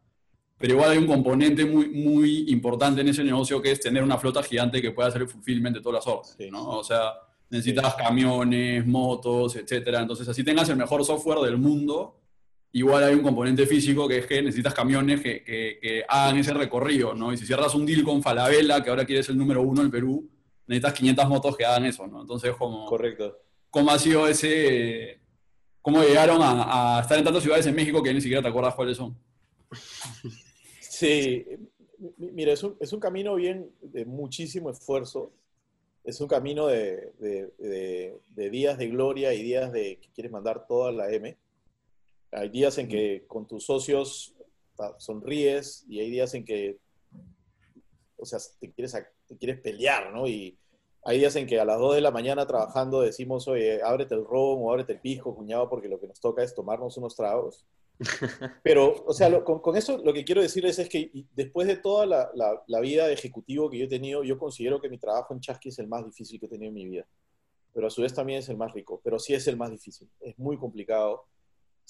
Pero 0.61 0.74
igual 0.74 0.90
hay 0.90 0.98
un 0.98 1.06
componente 1.06 1.64
muy, 1.64 1.88
muy 1.88 2.44
importante 2.50 3.00
en 3.00 3.09
ese 3.09 3.24
negocio 3.24 3.62
que 3.62 3.72
es 3.72 3.80
tener 3.80 4.02
una 4.02 4.18
flota 4.18 4.42
gigante 4.42 4.83
que 4.83 4.92
pueda 4.92 5.09
hacer 5.09 5.22
el 5.22 5.28
fulfillment 5.28 5.76
de 5.76 5.83
todas 5.83 6.04
las 6.04 6.14
órdenes, 6.14 6.52
¿no? 6.52 6.68
O 6.68 6.85
sea, 6.85 7.14
necesitas 7.48 7.94
camiones, 7.94 8.87
motos, 8.87 9.56
etcétera. 9.56 10.00
Entonces, 10.02 10.28
así 10.28 10.44
tengas 10.44 10.68
el 10.68 10.76
mejor 10.76 11.02
software 11.02 11.38
del 11.40 11.56
mundo, 11.56 12.19
igual 12.72 13.04
hay 13.04 13.14
un 13.14 13.22
componente 13.22 13.66
físico 13.66 14.06
que 14.09 14.18
es 14.18 14.26
que 14.26 14.42
necesitas 14.42 14.74
camiones 14.74 15.20
que, 15.20 15.42
que, 15.44 16.04
hagan 16.09 16.38
ese 16.38 16.54
recorrido, 16.54 17.14
¿no? 17.14 17.33
Y 17.33 17.37
si 17.37 17.46
cierras 17.46 17.74
un 17.74 17.87
deal 17.87 18.04
con 18.04 18.22
Falabella, 18.22 18.83
que 18.83 18.90
ahora 18.90 19.04
quieres 19.04 19.28
el 19.28 19.38
número 19.38 19.62
uno 19.62 19.83
en 19.83 19.90
Perú, 19.90 20.28
necesitas 20.66 20.94
500 20.94 21.28
motos 21.28 21.56
que 21.56 21.64
hagan 21.64 21.87
eso, 21.87 22.06
¿no? 22.06 22.20
Entonces, 22.20 22.54
como... 22.54 22.87
Correcto. 22.87 23.38
¿Cómo 23.70 23.90
ha 23.90 23.98
sido 23.98 24.26
ese... 24.26 25.20
¿Cómo 25.83 26.02
llegaron 26.02 26.42
a, 26.42 26.98
a 26.98 27.00
estar 27.00 27.18
en 27.18 27.24
tantas 27.24 27.42
ciudades 27.42 27.66
en 27.66 27.74
México 27.74 28.02
que 28.02 28.12
ni 28.12 28.20
siquiera 28.20 28.42
te 28.42 28.48
acuerdas 28.48 28.74
cuáles 28.74 28.96
son? 28.96 29.16
Sí, 31.00 31.46
mira, 32.18 32.52
es 32.52 32.62
un, 32.62 32.76
es 32.78 32.92
un 32.92 33.00
camino 33.00 33.35
bien 33.35 33.70
de 33.80 34.04
muchísimo 34.04 34.70
esfuerzo. 34.70 35.33
Es 36.04 36.20
un 36.20 36.28
camino 36.28 36.66
de, 36.66 37.12
de, 37.18 38.18
de, 38.28 38.50
días 38.50 38.78
de 38.78 38.88
gloria 38.88 39.35
y 39.35 39.42
días 39.42 39.72
de 39.72 39.98
que 39.98 40.09
quieres 40.14 40.33
mandar 40.33 40.66
toda 40.66 40.92
la 40.92 41.11
M. 41.11 41.37
Hay 42.32 42.48
días 42.48 42.78
en 42.78 42.88
que 42.88 43.24
con 43.26 43.46
tus 43.46 43.64
socios 43.64 44.34
sonríes 44.98 45.84
y 45.88 46.00
hay 46.00 46.10
días 46.10 46.32
en 46.34 46.44
que, 46.44 46.78
o 48.16 48.24
sea, 48.24 48.38
te 48.60 48.70
quieres, 48.72 48.96
te 49.26 49.36
quieres 49.36 49.60
pelear, 49.60 50.12
¿no? 50.12 50.26
Y 50.26 50.58
hay 51.02 51.18
días 51.18 51.34
en 51.36 51.46
que 51.46 51.58
a 51.58 51.64
las 51.64 51.78
2 51.78 51.96
de 51.96 52.00
la 52.00 52.10
mañana 52.10 52.46
trabajando 52.46 53.00
decimos, 53.00 53.48
oye, 53.48 53.82
ábrete 53.82 54.14
el 54.14 54.24
ron 54.24 54.58
o 54.60 54.70
ábrete 54.70 54.92
el 54.92 55.00
pisco, 55.00 55.34
cuñado, 55.34 55.68
porque 55.68 55.88
lo 55.88 55.98
que 55.98 56.06
nos 56.06 56.20
toca 56.20 56.42
es 56.42 56.54
tomarnos 56.54 56.96
unos 56.96 57.16
tragos. 57.16 57.66
Pero, 58.62 59.04
o 59.06 59.12
sea, 59.12 59.42
con, 59.44 59.76
eso 59.76 59.98
lo 59.98 60.12
que 60.12 60.24
quiero 60.24 60.40
decirles 60.40 60.78
es 60.78 60.88
que 60.88 61.10
después 61.34 61.66
de 61.66 61.76
toda 61.76 62.06
la, 62.06 62.30
la, 62.66 62.80
vida 62.80 63.06
de 63.06 63.12
ejecutivo 63.12 63.68
que 63.68 63.78
yo 63.78 63.84
he 63.84 63.88
tenido, 63.88 64.24
yo 64.24 64.38
considero 64.38 64.80
que 64.80 64.88
mi 64.88 64.98
trabajo 64.98 65.34
en 65.34 65.40
Chasqui 65.40 65.68
es 65.68 65.78
el 65.78 65.88
más 65.88 66.04
difícil 66.04 66.40
que 66.40 66.46
he 66.46 66.48
tenido 66.48 66.68
en 66.68 66.74
mi 66.74 66.86
vida. 66.86 67.06
Pero 67.74 67.86
a 67.86 67.90
su 67.90 68.02
vez 68.02 68.14
también 68.14 68.38
es 68.38 68.48
el 68.48 68.56
más 68.56 68.72
rico, 68.72 69.00
pero 69.04 69.18
sí 69.18 69.34
es 69.34 69.46
el 69.48 69.56
más 69.56 69.70
difícil. 69.70 70.08
Es 70.20 70.38
muy 70.38 70.56
complicado 70.56 71.26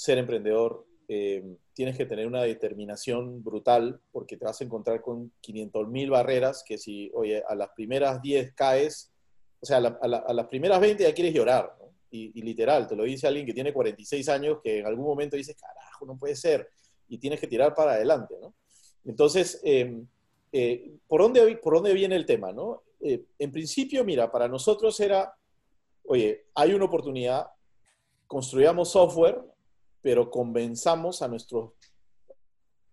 ser 0.01 0.17
emprendedor. 0.17 0.87
Eh, 1.09 1.45
tienes 1.75 1.97
que 1.97 2.07
tener 2.07 2.27
una 2.27 2.43
determinación 2.43 3.43
brutal 3.43 4.01
porque 4.13 4.39
te 4.39 4.47
vas 4.47 4.59
a 4.61 4.65
encontrar 4.65 5.03
con 5.03 5.31
500 5.41 5.89
mil 5.89 6.09
barreras 6.09 6.65
que 6.67 6.79
si, 6.79 7.11
oye, 7.15 7.43
a 7.47 7.55
las 7.55 7.69
primeras 7.77 8.23
10 8.23 8.55
caes, 8.55 9.13
o 9.61 9.67
sea, 9.67 9.77
a, 9.77 10.07
a 10.07 10.33
las 10.33 10.47
primeras 10.47 10.81
20 10.81 11.03
ya 11.03 11.13
quieres 11.13 11.35
llorar, 11.35 11.77
y, 12.11 12.43
literal, 12.43 12.89
te 12.89 12.97
lo 12.97 13.05
dice 13.05 13.29
alguien 13.29 13.47
que 13.47 13.53
tiene 13.53 13.73
46 13.73 14.29
años 14.31 14.59
que 14.65 14.79
en 14.79 14.87
algún 14.87 15.05
momento 15.05 15.37
dice, 15.37 15.55
carajo, 15.55 16.07
no 16.07 16.17
puede 16.17 16.35
ser, 16.35 16.69
y 17.09 17.19
tienes 17.19 17.39
que 17.39 17.47
tirar 17.47 17.75
para 17.75 17.93
adelante, 17.93 18.35
¿no? 18.41 18.55
Entonces, 19.05 19.61
em, 19.63 20.07
eh, 20.51 20.93
¿por, 21.07 21.21
dónde, 21.21 21.57
¿por 21.59 21.75
dónde 21.75 21.95
viene 21.95 22.17
el 22.17 22.27
tema, 22.27 22.53
no? 22.53 22.83
Eh, 23.01 23.27
en 23.39 23.53
principio, 23.53 24.05
mira, 24.05 24.31
para 24.31 24.49
nosotros 24.49 24.99
era, 24.99 25.33
oye, 26.07 26.47
hay 26.55 26.73
una 26.73 26.87
oportunidad, 26.87 27.47
construyamos 28.27 28.91
software, 28.91 29.41
pero 30.03 30.31
convenzamos 30.31 31.23
a 31.23 31.29
nuestros 31.29 31.73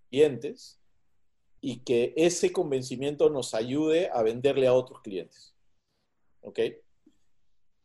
clientes 0.10 0.80
y 1.62 1.80
que 1.80 2.14
ese 2.16 2.52
convencimiento 2.52 3.30
nos 3.30 3.54
ayude 3.54 4.10
a 4.14 4.22
venderle 4.22 4.68
a 4.68 4.74
otros 4.74 5.02
clientes. 5.02 5.54
¿Ok? 6.42 6.60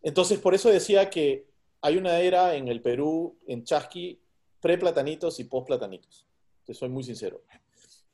Entonces, 0.03 0.39
por 0.39 0.55
eso 0.55 0.69
decía 0.69 1.09
que 1.11 1.47
hay 1.81 1.97
una 1.97 2.21
era 2.21 2.55
en 2.55 2.69
el 2.69 2.81
Perú, 2.83 3.39
en 3.47 3.65
Chasqui, 3.65 4.21
pre-platanitos 4.61 5.41
y 5.41 5.45
post-platanitos. 5.45 6.27
Te 6.65 6.75
soy 6.75 6.89
muy 6.89 7.03
sincero. 7.03 7.43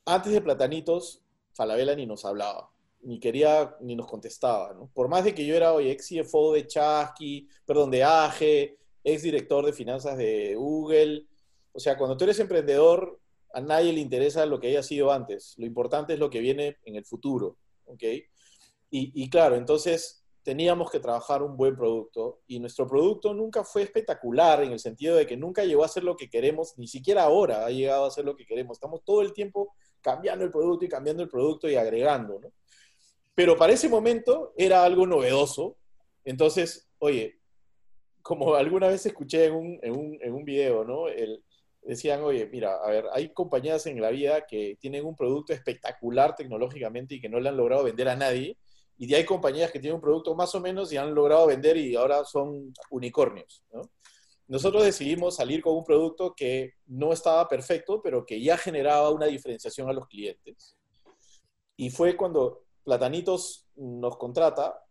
Antes 0.04 0.32
de 0.32 0.40
platanitos, 0.40 1.22
Falabella 1.52 1.94
ni 1.94 2.06
nos 2.06 2.24
hablaba, 2.24 2.70
ni 3.02 3.20
quería, 3.20 3.76
ni 3.80 3.94
nos 3.94 4.06
contestaba. 4.06 4.74
Por 4.94 5.08
más 5.08 5.24
de 5.24 5.34
que 5.34 5.44
yo 5.44 5.54
era 5.54 5.74
hoy 5.74 5.90
ex 5.90 6.08
CFO 6.08 6.54
de 6.54 6.66
Chasqui, 6.66 7.48
perdón, 7.66 7.90
de 7.90 8.04
AGE, 8.04 8.78
ex 9.12 9.22
director 9.22 9.64
de 9.64 9.72
finanzas 9.72 10.16
de 10.16 10.54
Google. 10.54 11.26
O 11.72 11.80
sea, 11.80 11.96
cuando 11.96 12.16
tú 12.16 12.24
eres 12.24 12.38
emprendedor, 12.38 13.20
a 13.52 13.60
nadie 13.60 13.92
le 13.92 14.00
interesa 14.00 14.46
lo 14.46 14.60
que 14.60 14.68
haya 14.68 14.82
sido 14.82 15.12
antes. 15.12 15.54
Lo 15.58 15.66
importante 15.66 16.14
es 16.14 16.18
lo 16.18 16.30
que 16.30 16.40
viene 16.40 16.76
en 16.84 16.96
el 16.96 17.04
futuro. 17.04 17.56
¿ok? 17.86 18.02
Y, 18.90 19.12
y 19.22 19.30
claro, 19.30 19.56
entonces 19.56 20.24
teníamos 20.42 20.90
que 20.90 21.00
trabajar 21.00 21.42
un 21.42 21.56
buen 21.56 21.76
producto 21.76 22.40
y 22.46 22.58
nuestro 22.58 22.86
producto 22.86 23.34
nunca 23.34 23.64
fue 23.64 23.82
espectacular 23.82 24.62
en 24.62 24.72
el 24.72 24.78
sentido 24.78 25.16
de 25.16 25.26
que 25.26 25.36
nunca 25.36 25.64
llegó 25.64 25.84
a 25.84 25.88
ser 25.88 26.04
lo 26.04 26.16
que 26.16 26.30
queremos, 26.30 26.72
ni 26.78 26.88
siquiera 26.88 27.24
ahora 27.24 27.66
ha 27.66 27.70
llegado 27.70 28.06
a 28.06 28.10
ser 28.10 28.24
lo 28.24 28.34
que 28.34 28.46
queremos. 28.46 28.78
Estamos 28.78 29.04
todo 29.04 29.20
el 29.20 29.34
tiempo 29.34 29.74
cambiando 30.00 30.44
el 30.44 30.50
producto 30.50 30.84
y 30.84 30.88
cambiando 30.88 31.22
el 31.22 31.28
producto 31.28 31.68
y 31.68 31.76
agregando, 31.76 32.40
¿no? 32.40 32.52
Pero 33.34 33.56
para 33.56 33.72
ese 33.72 33.88
momento 33.88 34.52
era 34.56 34.84
algo 34.84 35.06
novedoso. 35.06 35.76
Entonces, 36.24 36.88
oye, 36.98 37.37
como 38.22 38.54
alguna 38.54 38.88
vez 38.88 39.04
escuché 39.06 39.46
en 39.46 39.54
un, 39.54 39.78
en 39.82 39.96
un, 39.96 40.18
en 40.20 40.32
un 40.32 40.44
video, 40.44 40.84
¿no? 40.84 41.08
El, 41.08 41.42
decían, 41.82 42.22
oye, 42.22 42.46
mira, 42.46 42.76
a 42.76 42.90
ver, 42.90 43.06
hay 43.12 43.32
compañías 43.32 43.86
en 43.86 44.00
la 44.00 44.10
vida 44.10 44.46
que 44.46 44.76
tienen 44.80 45.06
un 45.06 45.16
producto 45.16 45.52
espectacular 45.52 46.36
tecnológicamente 46.36 47.14
y 47.14 47.20
que 47.20 47.28
no 47.28 47.40
le 47.40 47.48
han 47.48 47.56
logrado 47.56 47.84
vender 47.84 48.08
a 48.08 48.16
nadie 48.16 48.56
y 48.98 49.14
hay 49.14 49.24
compañías 49.24 49.70
que 49.70 49.78
tienen 49.78 49.94
un 49.94 50.00
producto 50.00 50.34
más 50.34 50.54
o 50.54 50.60
menos 50.60 50.92
y 50.92 50.96
han 50.96 51.14
logrado 51.14 51.46
vender 51.46 51.76
y 51.76 51.94
ahora 51.94 52.24
son 52.24 52.74
unicornios. 52.90 53.64
Nosotros 54.48 54.82
decidimos 54.82 55.36
salir 55.36 55.62
con 55.62 55.76
un 55.76 55.84
producto 55.84 56.34
que 56.34 56.74
no 56.86 57.12
estaba 57.12 57.46
perfecto, 57.48 58.02
pero 58.02 58.26
que 58.26 58.42
ya 58.42 58.56
generaba 58.56 59.10
una 59.10 59.26
diferenciación 59.26 59.88
a 59.88 59.92
los 59.92 60.08
clientes. 60.08 60.76
Y 61.76 61.90
fue 61.90 62.16
cuando 62.16 62.64
Platanitos 62.82 63.68
nos 63.76 64.16
contrata, 64.16 64.82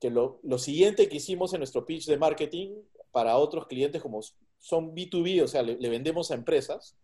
que 0.00 0.10
lo, 0.10 0.40
lo 0.42 0.58
siguiente 0.58 1.08
que 1.08 1.16
hicimos 1.16 1.52
en 1.52 1.60
nuestro 1.60 1.84
pitch 1.84 2.06
de 2.06 2.16
marketing 2.16 2.70
para 3.12 3.36
otros 3.36 3.66
clientes 3.66 4.00
como 4.00 4.20
son 4.58 4.94
B2B, 4.94 5.42
o 5.42 5.48
sea, 5.48 5.62
le 5.62 5.88
vendemos 5.88 6.30
a 6.30 6.34
empresas, 6.34 6.96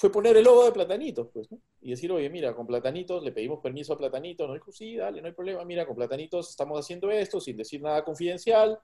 fue 0.00 0.10
poner 0.10 0.34
el 0.34 0.44
logo 0.44 0.64
de 0.64 0.72
Platanitos, 0.72 1.28
pues, 1.30 1.52
¿no? 1.52 1.60
Y 1.82 1.90
decir, 1.90 2.10
oye, 2.10 2.30
mira, 2.30 2.54
con 2.54 2.66
Platanitos 2.66 3.22
le 3.22 3.32
pedimos 3.32 3.60
permiso 3.60 3.92
a 3.92 3.98
Platanitos, 3.98 4.48
nos 4.48 4.56
dijo, 4.56 4.72
sí, 4.72 4.96
dale, 4.96 5.20
no 5.20 5.26
hay 5.26 5.34
problema, 5.34 5.62
mira, 5.66 5.86
con 5.86 5.94
Platanitos 5.94 6.48
estamos 6.48 6.80
haciendo 6.80 7.10
esto 7.10 7.38
sin 7.38 7.58
decir 7.58 7.82
nada 7.82 8.02
confidencial. 8.02 8.78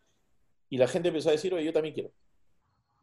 Y 0.68 0.76
la 0.76 0.86
gente 0.86 1.08
empezó 1.08 1.30
a 1.30 1.32
decir, 1.32 1.54
oye, 1.54 1.64
yo 1.64 1.72
también 1.72 1.94
quiero. 1.94 2.10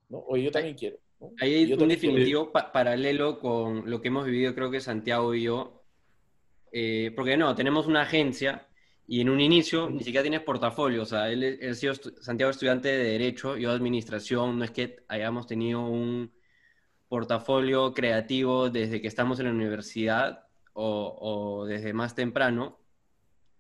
¿no? 0.10 0.19
Oye, 0.28 0.43
yo 0.43 0.52
también 0.52 0.76
quiero. 0.76 0.98
Ahí 1.39 1.56
hay 1.56 1.74
un 1.74 1.88
definitivo 1.88 2.52
paralelo 2.52 3.39
con 3.39 3.89
lo 3.89 4.00
que 4.00 4.10
hemos 4.10 4.26
vivido, 4.26 4.54
creo 4.54 4.69
que 4.69 4.80
Santiago 4.80 5.34
y 5.34 5.43
yo. 5.43 5.82
Eh, 6.72 7.12
porque 7.15 7.36
no, 7.36 7.56
tenemos 7.56 7.88
una 7.88 8.04
agencia 8.04 8.67
y 9.13 9.21
en 9.21 9.30
un 9.30 9.39
inicio 9.39 9.91
ni 9.91 9.99
siquiera 9.99 10.23
tienes 10.23 10.41
portafolio. 10.41 11.04
O 11.04 11.06
sea, 11.06 11.30
él, 11.30 11.43
él 11.43 11.69
ha 11.69 11.76
sido 11.76 11.93
Santiago 11.93 12.49
estudiante 12.49 12.88
de 12.88 13.12
Derecho, 13.12 13.56
yo 13.58 13.69
de 13.69 13.76
Administración. 13.76 14.58
No 14.58 14.65
es 14.65 14.71
que 14.71 15.04
hayamos 15.08 15.45
tenido 15.45 15.82
un 15.82 16.34
portafolio 17.10 17.93
creativo 17.93 18.71
desde 18.71 19.04
que 19.04 19.08
estamos 19.08 19.39
en 19.39 19.45
la 19.45 19.52
universidad 19.52 20.47
o, 20.73 21.63
desde 21.67 21.93
más 21.93 22.15
temprano. 22.15 22.80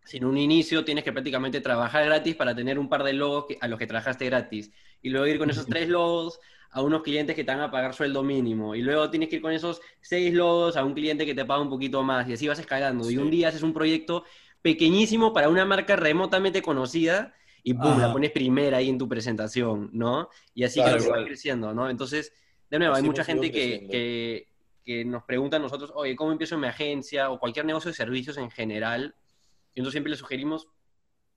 Sin 0.03 0.25
un 0.25 0.39
inicio 0.39 0.83
tienes 0.83 1.03
que 1.03 1.13
prácticamente 1.13 1.61
trabajar 1.61 2.03
gratis 2.05 2.35
para 2.35 2.55
tener 2.55 2.79
un 2.79 2.89
par 2.89 3.03
de 3.03 3.13
logos 3.13 3.45
a 3.61 3.67
los 3.67 3.77
que 3.77 3.85
trabajaste 3.85 4.25
gratis. 4.25 4.71
Y 5.03 5.11
luego 5.11 5.27
ir 5.27 5.37
con 5.37 5.51
esos 5.51 5.67
tres 5.67 5.87
logos 5.87 6.39
a 6.71 6.81
unos 6.81 7.03
clientes 7.03 7.35
que 7.35 7.43
te 7.43 7.51
van 7.51 7.61
a 7.61 7.69
pagar 7.69 7.93
sueldo 7.93 8.23
mínimo. 8.23 8.73
Y 8.73 8.81
luego 8.81 9.07
tienes 9.11 9.29
que 9.29 9.35
ir 9.35 9.41
con 9.43 9.51
esos 9.51 9.81
seis 10.01 10.33
logos 10.33 10.77
a 10.77 10.83
un 10.83 10.95
cliente 10.95 11.27
que 11.27 11.35
te 11.35 11.45
paga 11.45 11.61
un 11.61 11.69
poquito 11.69 12.01
más. 12.01 12.27
Y 12.27 12.33
así 12.33 12.47
vas 12.47 12.57
escalando. 12.57 13.11
Y 13.11 13.19
un 13.19 13.29
día 13.29 13.49
haces 13.49 13.61
un 13.61 13.71
proyecto 13.71 14.23
pequeñísimo 14.63 15.33
para 15.33 15.49
una 15.49 15.65
marca 15.65 15.95
remotamente 15.95 16.63
conocida 16.63 17.35
y 17.61 17.75
¡pum! 17.75 17.99
la 17.99 18.11
pones 18.11 18.31
primera 18.31 18.77
ahí 18.77 18.89
en 18.89 18.97
tu 18.97 19.07
presentación, 19.07 19.89
¿no? 19.93 20.29
Y 20.55 20.63
así 20.63 20.81
que 20.83 21.09
va 21.09 21.23
creciendo, 21.23 21.73
¿no? 21.73 21.89
Entonces, 21.89 22.33
de 22.71 22.79
nuevo, 22.79 22.95
hay 22.95 23.03
mucha 23.03 23.23
gente 23.23 23.51
que, 23.51 24.47
que, 24.83 25.05
nos 25.05 25.23
pregunta 25.23 25.57
a 25.57 25.59
nosotros, 25.59 25.91
oye, 25.93 26.15
¿cómo 26.15 26.31
empiezo 26.31 26.55
en 26.55 26.61
mi 26.61 26.67
agencia? 26.67 27.29
O 27.29 27.39
cualquier 27.39 27.65
negocio 27.65 27.91
de 27.91 27.95
servicios 27.95 28.37
en 28.37 28.49
general. 28.49 29.15
Y 29.75 29.79
nosotros 29.79 29.93
siempre 29.93 30.11
le 30.11 30.17
sugerimos, 30.17 30.67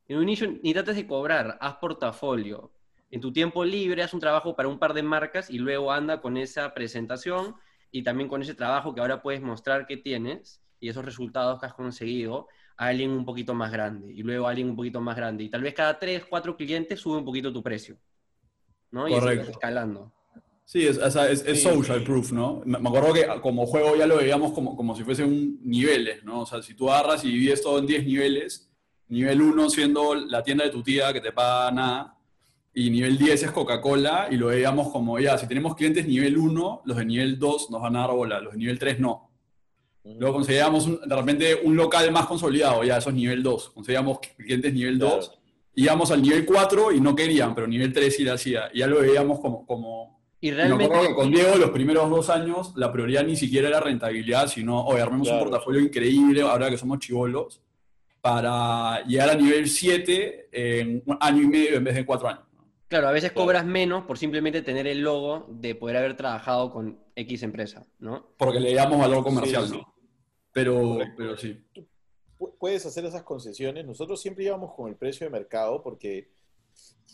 en 0.09 0.17
un 0.17 0.23
inicio 0.23 0.49
ni 0.63 0.73
trates 0.73 0.97
de 0.97 1.07
cobrar, 1.07 1.59
haz 1.61 1.77
portafolio. 1.77 2.73
En 3.11 3.21
tu 3.21 3.33
tiempo 3.33 3.65
libre 3.65 4.03
haz 4.03 4.15
un 4.15 4.21
trabajo 4.21 4.57
para 4.57 4.69
un 4.69 4.79
par 4.79 4.95
de 4.95 5.03
marcas 5.03 5.51
y 5.51 5.59
luego 5.59 5.93
anda 5.93 6.21
con 6.21 6.37
esa 6.37 6.75
presentación 6.75 7.57
y 7.91 8.03
también 8.03 8.29
con 8.29 8.43
ese 8.43 8.55
trabajo 8.55 8.95
que 8.95 9.01
ahora 9.01 9.23
puedes 9.23 9.43
mostrar 9.43 9.87
que 9.87 9.97
tienes 9.97 10.61
y 10.81 10.89
esos 10.89 11.05
resultados 11.05 11.61
que 11.61 11.67
has 11.67 11.75
conseguido 11.75 12.49
a 12.79 12.87
alguien 12.87 13.11
un 13.11 13.25
poquito 13.25 13.55
más 13.55 13.73
grande 13.73 14.13
y 14.13 14.23
luego 14.23 14.47
a 14.47 14.51
alguien 14.51 14.71
un 14.71 14.77
poquito 14.77 15.01
más 15.01 15.17
grande. 15.17 15.45
Y 15.45 15.49
tal 15.49 15.63
vez 15.63 15.75
cada 15.75 15.99
tres, 15.99 16.25
cuatro 16.29 16.57
clientes 16.57 17.01
sube 17.01 17.19
un 17.19 17.25
poquito 17.25 17.53
tu 17.53 17.63
precio. 17.63 17.97
¿no? 18.91 19.09
Y 19.09 19.13
Correcto. 19.13 19.51
escalando. 19.51 20.13
Sí, 20.65 20.87
es, 20.87 20.97
es, 20.97 21.15
es- 21.17 21.45
es 21.47 21.59
Sí, 21.63 21.69
social 21.69 21.99
sí. 22.01 22.05
proof, 22.05 22.33
¿no? 22.33 22.63
Me 22.65 22.79
me 22.79 22.89
acuerdo 22.89 23.13
que 23.13 23.27
como 23.41 23.67
juego 23.67 23.95
ya 23.97 24.07
lo 24.07 24.17
veíamos 24.17 24.53
como, 24.53 24.77
como 24.77 24.97
si 24.97 25.05
fuesen 25.05 25.59
niveles, 25.63 26.25
¿no? 26.25 26.41
O 26.41 26.47
sea, 26.47 26.63
si 26.63 26.75
tú 26.75 26.91
agarras 26.91 27.25
y 27.25 27.29
divides 27.29 27.63
todo 27.63 27.79
en 27.79 27.87
10 27.87 28.05
niveles, 28.05 28.69
nivel 29.09 29.43
1 29.43 29.71
siendo 29.71 30.15
la 30.15 30.43
tienda 30.43 30.65
de 30.65 30.71
tu 30.71 30.83
tía 30.83 31.13
que 31.13 31.21
te 31.21 31.31
paga 31.33 31.71
nada, 31.71 32.17
y 32.75 32.91
nivel 32.91 33.17
10 33.17 33.43
es 33.45 33.51
Coca-Cola, 33.53 34.29
y 34.31 34.37
lo 34.37 34.49
veíamos 34.49 34.91
como, 34.91 35.19
ya, 35.21 35.39
si 35.39 35.47
tenemos 35.47 35.75
clientes 35.77 36.07
nivel 36.07 36.37
1, 36.37 36.83
los 36.85 36.97
de 36.97 37.05
nivel 37.05 37.39
2 37.39 37.71
nos 37.71 37.81
van 37.81 37.97
a 37.97 38.01
dar 38.01 38.11
bola, 38.11 38.41
los 38.41 38.53
de 38.53 38.59
nivel 38.59 38.79
3 38.79 38.99
no. 38.99 39.31
Luego 40.19 40.35
conseguíamos 40.37 40.87
un- 40.87 41.01
de 41.07 41.17
repente 41.17 41.55
un 41.65 41.77
local 41.77 42.11
más 42.13 42.27
consolidado, 42.27 42.85
ya, 42.85 42.99
eso 42.99 43.11
es 43.11 43.17
nivel 43.17 43.43
2. 43.43 43.71
Conseguíamos 43.71 44.21
clientes 44.21 44.73
nivel 44.73 44.99
2, 44.99 45.29
Claro. 45.29 45.43
íbamos 45.75 46.11
al 46.13 46.23
nivel 46.23 46.45
4 46.47 46.93
y 46.93 47.01
no 47.01 47.15
querían, 47.17 47.55
pero 47.55 47.67
nivel 47.67 47.93
3 47.93 48.15
sí 48.15 48.23
lo 48.25 48.33
hacía. 48.35 48.71
Y 48.73 48.79
ya 48.81 48.87
lo 48.87 49.01
veíamos 49.01 49.41
como... 49.41 49.67
como 49.67 50.21
Y 50.41 50.49
y 50.49 50.51
me 50.53 50.57
realmente, 50.59 51.01
que 51.09 51.15
con 51.15 51.31
Diego 51.31 51.57
los 51.57 51.71
primeros 51.71 52.09
dos 52.11 52.31
años 52.31 52.73
la 52.77 52.93
prioridad 52.93 53.25
ni 53.25 53.37
siquiera 53.37 53.69
era 53.69 53.81
rentabilidad, 53.81 54.47
sino, 54.49 54.85
oye, 54.85 55.01
armemos 55.03 55.27
Claro. 55.29 55.43
un 55.45 55.49
portafolio 55.51 55.81
increíble 55.81 56.43
ahora 56.43 56.71
que 56.71 56.79
somos 56.79 56.99
chivolos 57.01 57.61
para 58.21 59.03
llegar 59.05 59.31
a 59.31 59.35
nivel 59.35 59.69
7 59.69 60.49
en 60.53 61.03
un 61.07 61.17
año 61.21 61.43
y 61.43 61.47
medio 61.47 61.77
en 61.77 61.85
vez 61.85 61.95
de 61.95 62.05
cuatro 62.07 62.29
años. 62.29 62.43
claro, 62.89 63.09
a 63.09 63.13
veces 63.13 63.33
Claro. 63.33 63.45
cobras 63.47 63.65
menos 63.67 64.05
por 64.05 64.17
simplemente 64.19 64.63
tener 64.63 64.87
el 64.87 65.01
logo 65.01 65.47
de 65.49 65.75
poder 65.75 65.97
haber 65.97 66.17
trabajado 66.17 66.71
con 66.71 66.99
X 67.17 67.43
empresa, 67.43 67.85
¿no? 67.99 68.29
Porque 68.37 68.61
le 68.61 68.75
damos 68.75 68.99
valor 69.01 69.25
comercial, 69.25 69.65
Sí, 69.65 69.71
sí. 69.71 69.77
¿no? 69.79 69.93
Pero, 70.57 70.99
pero 71.19 71.37
sí. 71.37 71.63
pu- 72.39 72.53
puedes 72.59 72.87
hacer 72.87 73.05
esas 73.05 73.23
concesiones. 73.23 73.85
Nosotros 73.85 74.21
siempre 74.21 74.45
íbamos 74.45 74.73
con 74.75 74.89
el 74.89 74.97
precio 74.97 75.27
de 75.27 75.31
mercado 75.31 75.83
porque, 75.83 76.31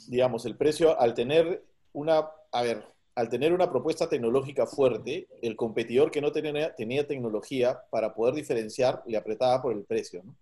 digamos, 0.08 0.46
el 0.46 0.56
precio 0.56 0.98
al 0.98 1.12
tener 1.14 1.64
una, 1.92 2.30
a 2.52 2.62
ver, 2.62 2.84
al 3.16 3.28
tener 3.28 3.52
una 3.52 3.68
propuesta 3.68 4.08
tecnológica 4.08 4.66
fuerte, 4.66 5.26
el 5.42 5.56
competidor 5.56 6.10
que 6.12 6.20
no 6.20 6.30
tenía, 6.30 6.72
tenía 6.74 7.06
tecnología 7.06 7.80
para 7.90 8.14
poder 8.14 8.34
diferenciar 8.36 9.02
le 9.06 9.16
apretaba 9.18 9.60
por 9.60 9.72
el 9.74 9.82
precio, 9.84 10.22
¿no? 10.24 10.36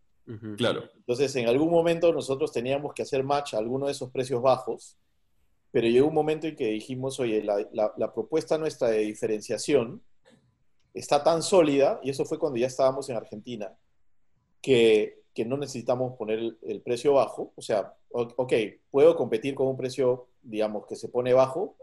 Claro. 0.57 0.85
Entonces, 0.95 1.35
en 1.37 1.49
algún 1.49 1.71
momento 1.71 2.13
nosotros 2.13 2.53
teníamos 2.53 2.93
que 2.95 3.03
hacer 3.03 3.25
match 3.25 3.55
a 3.55 3.59
alguno 3.59 3.87
de 3.87 3.93
esos 3.93 4.11
precios 4.11 4.41
bajos, 4.41 4.97
pero 5.73 5.89
llegó 5.89 6.07
un 6.07 6.15
momento 6.15 6.47
en 6.47 6.55
que 6.55 6.67
dijimos, 6.69 7.19
oye, 7.19 7.43
la, 7.43 7.67
la- 7.73 7.93
la 7.97 8.13
propuesta 8.13 8.57
nuestra 8.59 8.89
de 8.91 8.99
diferenciación 8.99 10.03
está 10.95 11.23
tan 11.23 11.43
sólida, 11.43 12.01
y 12.03 12.11
eso 12.11 12.25
fue 12.25 12.39
cuando 12.39 12.59
ya 12.59 12.67
estábamos 12.67 13.09
en 13.09 13.17
Argentina, 13.17 13.73
que, 14.61 15.23
que 15.35 15.45
no 15.45 15.57
necesitamos 15.57 16.17
poner 16.17 16.39
el, 16.39 16.59
el 16.63 16.81
precio 16.83 17.15
bajo. 17.15 17.53
O 17.57 17.63
sea, 17.63 17.95
ok, 18.11 18.53
puedo 18.91 19.17
competir 19.17 19.55
con 19.55 19.69
un 19.69 19.77
precio, 19.77 20.29
digamos, 20.43 20.87
que 20.87 20.97
se 20.97 21.09
pone 21.09 21.33
bajo, 21.33 21.77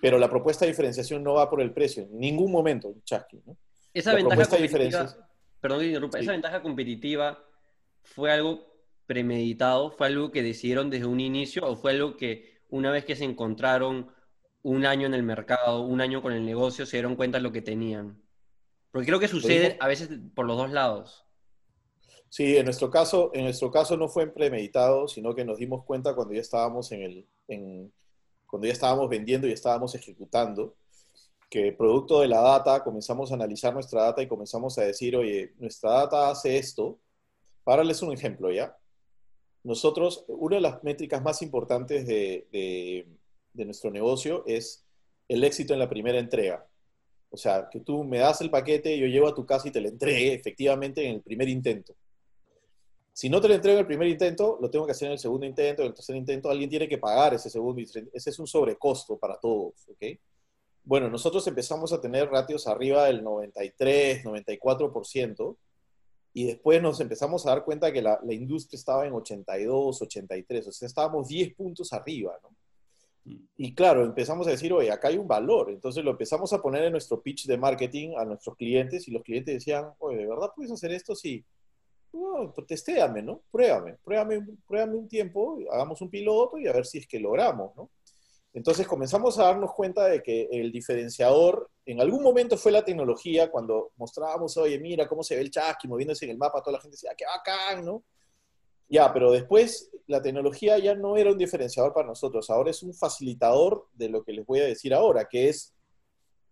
pero 0.00 0.18
la 0.18 0.28
propuesta 0.28 0.64
de 0.64 0.72
diferenciación 0.72 1.22
no 1.22 1.34
va 1.34 1.48
por 1.48 1.60
el 1.60 1.72
precio, 1.72 2.02
en 2.02 2.18
ningún 2.18 2.52
momento, 2.52 2.94
Chasqui, 3.04 3.40
¿no? 3.46 3.56
Esa 3.94 4.12
La 4.12 4.16
ventaja 4.16 4.46
competitiva, 4.46 5.16
perdón 5.60 5.78
que 5.78 5.84
te 5.84 5.88
interrumpa, 5.88 6.18
Sí. 6.18 6.24
esa 6.24 6.32
ventaja 6.32 6.62
competitiva 6.62 7.44
fue 8.02 8.30
algo 8.30 8.66
premeditado, 9.06 9.90
fue 9.90 10.08
algo 10.08 10.30
que 10.30 10.42
decidieron 10.42 10.90
desde 10.90 11.06
un 11.06 11.18
inicio 11.18 11.66
o 11.66 11.76
fue 11.76 11.92
algo 11.92 12.16
que 12.16 12.58
una 12.68 12.90
vez 12.90 13.04
que 13.06 13.16
se 13.16 13.24
encontraron 13.24 14.10
un 14.62 14.84
año 14.84 15.06
en 15.06 15.14
el 15.14 15.22
mercado, 15.22 15.82
un 15.82 16.00
año 16.00 16.20
con 16.20 16.32
el 16.32 16.44
negocio, 16.44 16.84
se 16.84 16.98
dieron 16.98 17.16
cuenta 17.16 17.38
de 17.38 17.42
lo 17.42 17.52
que 17.52 17.62
tenían. 17.62 18.20
Porque 18.96 19.08
creo 19.08 19.20
que 19.20 19.28
sucede 19.28 19.76
a 19.78 19.88
veces 19.88 20.08
por 20.34 20.46
los 20.46 20.56
dos 20.56 20.70
lados. 20.70 21.26
Sí, 22.30 22.56
en 22.56 22.64
nuestro 22.64 22.88
caso, 22.88 23.30
en 23.34 23.44
nuestro 23.44 23.70
caso 23.70 23.94
no 23.98 24.08
fue 24.08 24.26
premeditado, 24.26 25.06
sino 25.06 25.34
que 25.34 25.44
nos 25.44 25.58
dimos 25.58 25.84
cuenta 25.84 26.14
cuando 26.14 26.32
ya 26.32 26.40
estábamos 26.40 26.90
en 26.92 27.02
el, 27.02 27.26
en- 27.48 27.92
cuando 28.46 28.66
ya 28.66 28.72
estábamos 28.72 29.10
vendiendo 29.10 29.46
y 29.46 29.52
estábamos 29.52 29.94
ejecutando, 29.94 30.76
que 31.50 31.72
producto 31.72 32.22
de 32.22 32.28
la 32.28 32.40
data 32.40 32.82
comenzamos 32.82 33.30
a 33.30 33.34
analizar 33.34 33.74
nuestra 33.74 34.02
data 34.04 34.22
y 34.22 34.28
comenzamos 34.28 34.78
a 34.78 34.84
decir, 34.84 35.14
oye, 35.14 35.52
nuestra 35.58 35.90
data 35.90 36.30
hace 36.30 36.56
esto. 36.56 36.98
Para 37.64 37.78
darles 37.82 38.00
un 38.00 38.14
ejemplo, 38.14 38.50
¿ya? 38.50 38.78
Nosotros, 39.62 40.24
una 40.28 40.56
de 40.56 40.62
las 40.62 40.82
métricas 40.82 41.20
más 41.22 41.42
importantes 41.42 42.06
de, 42.06 42.48
de- 42.50 43.06
de 43.52 43.64
nuestro 43.66 43.90
negocio 43.90 44.42
es 44.46 44.86
el 45.28 45.44
éxito 45.44 45.74
en 45.74 45.80
la 45.80 45.90
primera 45.90 46.18
entrega. 46.18 46.66
O 47.30 47.36
sea, 47.36 47.68
que 47.70 47.80
tú 47.80 48.04
me 48.04 48.18
das 48.18 48.40
el 48.40 48.50
paquete, 48.50 48.98
yo 48.98 49.06
llevo 49.06 49.28
a 49.28 49.34
tu 49.34 49.44
casa 49.44 49.68
y 49.68 49.70
te 49.70 49.80
lo 49.80 49.88
entregue 49.88 50.34
efectivamente 50.34 51.04
en 51.04 51.16
el 51.16 51.22
primer 51.22 51.48
intento. 51.48 51.94
Si 53.12 53.30
no 53.30 53.40
te 53.40 53.48
lo 53.48 53.54
entrego 53.54 53.78
en 53.78 53.80
el 53.80 53.86
primer 53.86 54.08
intento, 54.08 54.58
lo 54.60 54.70
tengo 54.70 54.84
que 54.84 54.92
hacer 54.92 55.06
en 55.06 55.12
el 55.12 55.18
segundo 55.18 55.46
intento, 55.46 55.82
en 55.82 55.88
el 55.88 55.94
tercer 55.94 56.16
intento, 56.16 56.50
alguien 56.50 56.68
tiene 56.68 56.88
que 56.88 56.98
pagar 56.98 57.34
ese 57.34 57.48
segundo 57.48 57.80
intento. 57.80 58.10
Ese 58.12 58.30
es 58.30 58.38
un 58.38 58.46
sobrecosto 58.46 59.18
para 59.18 59.38
todos, 59.40 59.88
¿ok? 59.88 60.18
Bueno, 60.84 61.08
nosotros 61.08 61.46
empezamos 61.46 61.92
a 61.92 62.00
tener 62.00 62.28
ratios 62.28 62.66
arriba 62.66 63.06
del 63.06 63.24
93, 63.24 64.22
94%, 64.24 65.56
y 66.34 66.44
después 66.44 66.82
nos 66.82 67.00
empezamos 67.00 67.46
a 67.46 67.50
dar 67.50 67.64
cuenta 67.64 67.90
que 67.90 68.02
la, 68.02 68.20
la 68.22 68.34
industria 68.34 68.76
estaba 68.76 69.06
en 69.06 69.14
82, 69.14 70.02
83, 70.02 70.66
o 70.68 70.72
sea, 70.72 70.86
estábamos 70.86 71.28
10 71.28 71.54
puntos 71.54 71.94
arriba, 71.94 72.38
¿no? 72.42 72.50
Y 73.56 73.74
claro, 73.74 74.04
empezamos 74.04 74.46
a 74.46 74.50
decir, 74.50 74.72
oye, 74.72 74.90
acá 74.90 75.08
hay 75.08 75.16
un 75.18 75.26
valor. 75.26 75.70
Entonces 75.70 76.04
lo 76.04 76.12
empezamos 76.12 76.52
a 76.52 76.62
poner 76.62 76.84
en 76.84 76.92
nuestro 76.92 77.20
pitch 77.20 77.46
de 77.46 77.58
marketing 77.58 78.10
a 78.16 78.24
nuestros 78.24 78.56
clientes 78.56 79.08
y 79.08 79.10
los 79.10 79.22
clientes 79.22 79.54
decían, 79.54 79.86
oye, 79.98 80.18
¿de 80.18 80.26
verdad 80.26 80.50
puedes 80.54 80.70
hacer 80.70 80.92
esto? 80.92 81.14
Sí. 81.16 81.44
No, 82.12 82.52
pues 82.54 82.66
testéame, 82.66 83.22
¿no? 83.22 83.42
Pruébame, 83.50 83.96
pruébame, 84.04 84.46
pruébame 84.66 84.94
un 84.96 85.08
tiempo, 85.08 85.58
hagamos 85.70 86.00
un 86.00 86.08
piloto 86.08 86.56
y 86.56 86.66
a 86.66 86.72
ver 86.72 86.86
si 86.86 86.98
es 86.98 87.06
que 87.06 87.18
logramos, 87.18 87.74
¿no? 87.76 87.90
Entonces 88.54 88.86
comenzamos 88.86 89.38
a 89.38 89.44
darnos 89.44 89.72
cuenta 89.74 90.06
de 90.06 90.22
que 90.22 90.48
el 90.50 90.72
diferenciador 90.72 91.68
en 91.84 92.00
algún 92.00 92.22
momento 92.22 92.56
fue 92.56 92.72
la 92.72 92.84
tecnología, 92.84 93.50
cuando 93.50 93.90
mostrábamos, 93.96 94.56
oye, 94.56 94.78
mira 94.78 95.06
cómo 95.06 95.22
se 95.22 95.34
ve 95.34 95.42
el 95.42 95.50
chasqui 95.50 95.88
moviéndose 95.88 96.24
en 96.24 96.30
el 96.30 96.38
mapa, 96.38 96.62
toda 96.62 96.78
la 96.78 96.80
gente 96.80 96.94
decía, 96.94 97.10
"Ah, 97.12 97.16
qué 97.16 97.24
bacán, 97.26 97.84
¿no? 97.84 98.02
Ya, 98.88 99.12
pero 99.12 99.32
después 99.32 99.90
la 100.06 100.22
tecnología 100.22 100.78
ya 100.78 100.94
no 100.94 101.16
era 101.16 101.32
un 101.32 101.38
diferenciador 101.38 101.92
para 101.92 102.06
nosotros, 102.06 102.48
ahora 102.50 102.70
es 102.70 102.82
un 102.82 102.94
facilitador 102.94 103.86
de 103.94 104.08
lo 104.08 104.22
que 104.22 104.32
les 104.32 104.46
voy 104.46 104.60
a 104.60 104.64
decir 104.64 104.94
ahora, 104.94 105.26
que 105.28 105.48
es, 105.48 105.74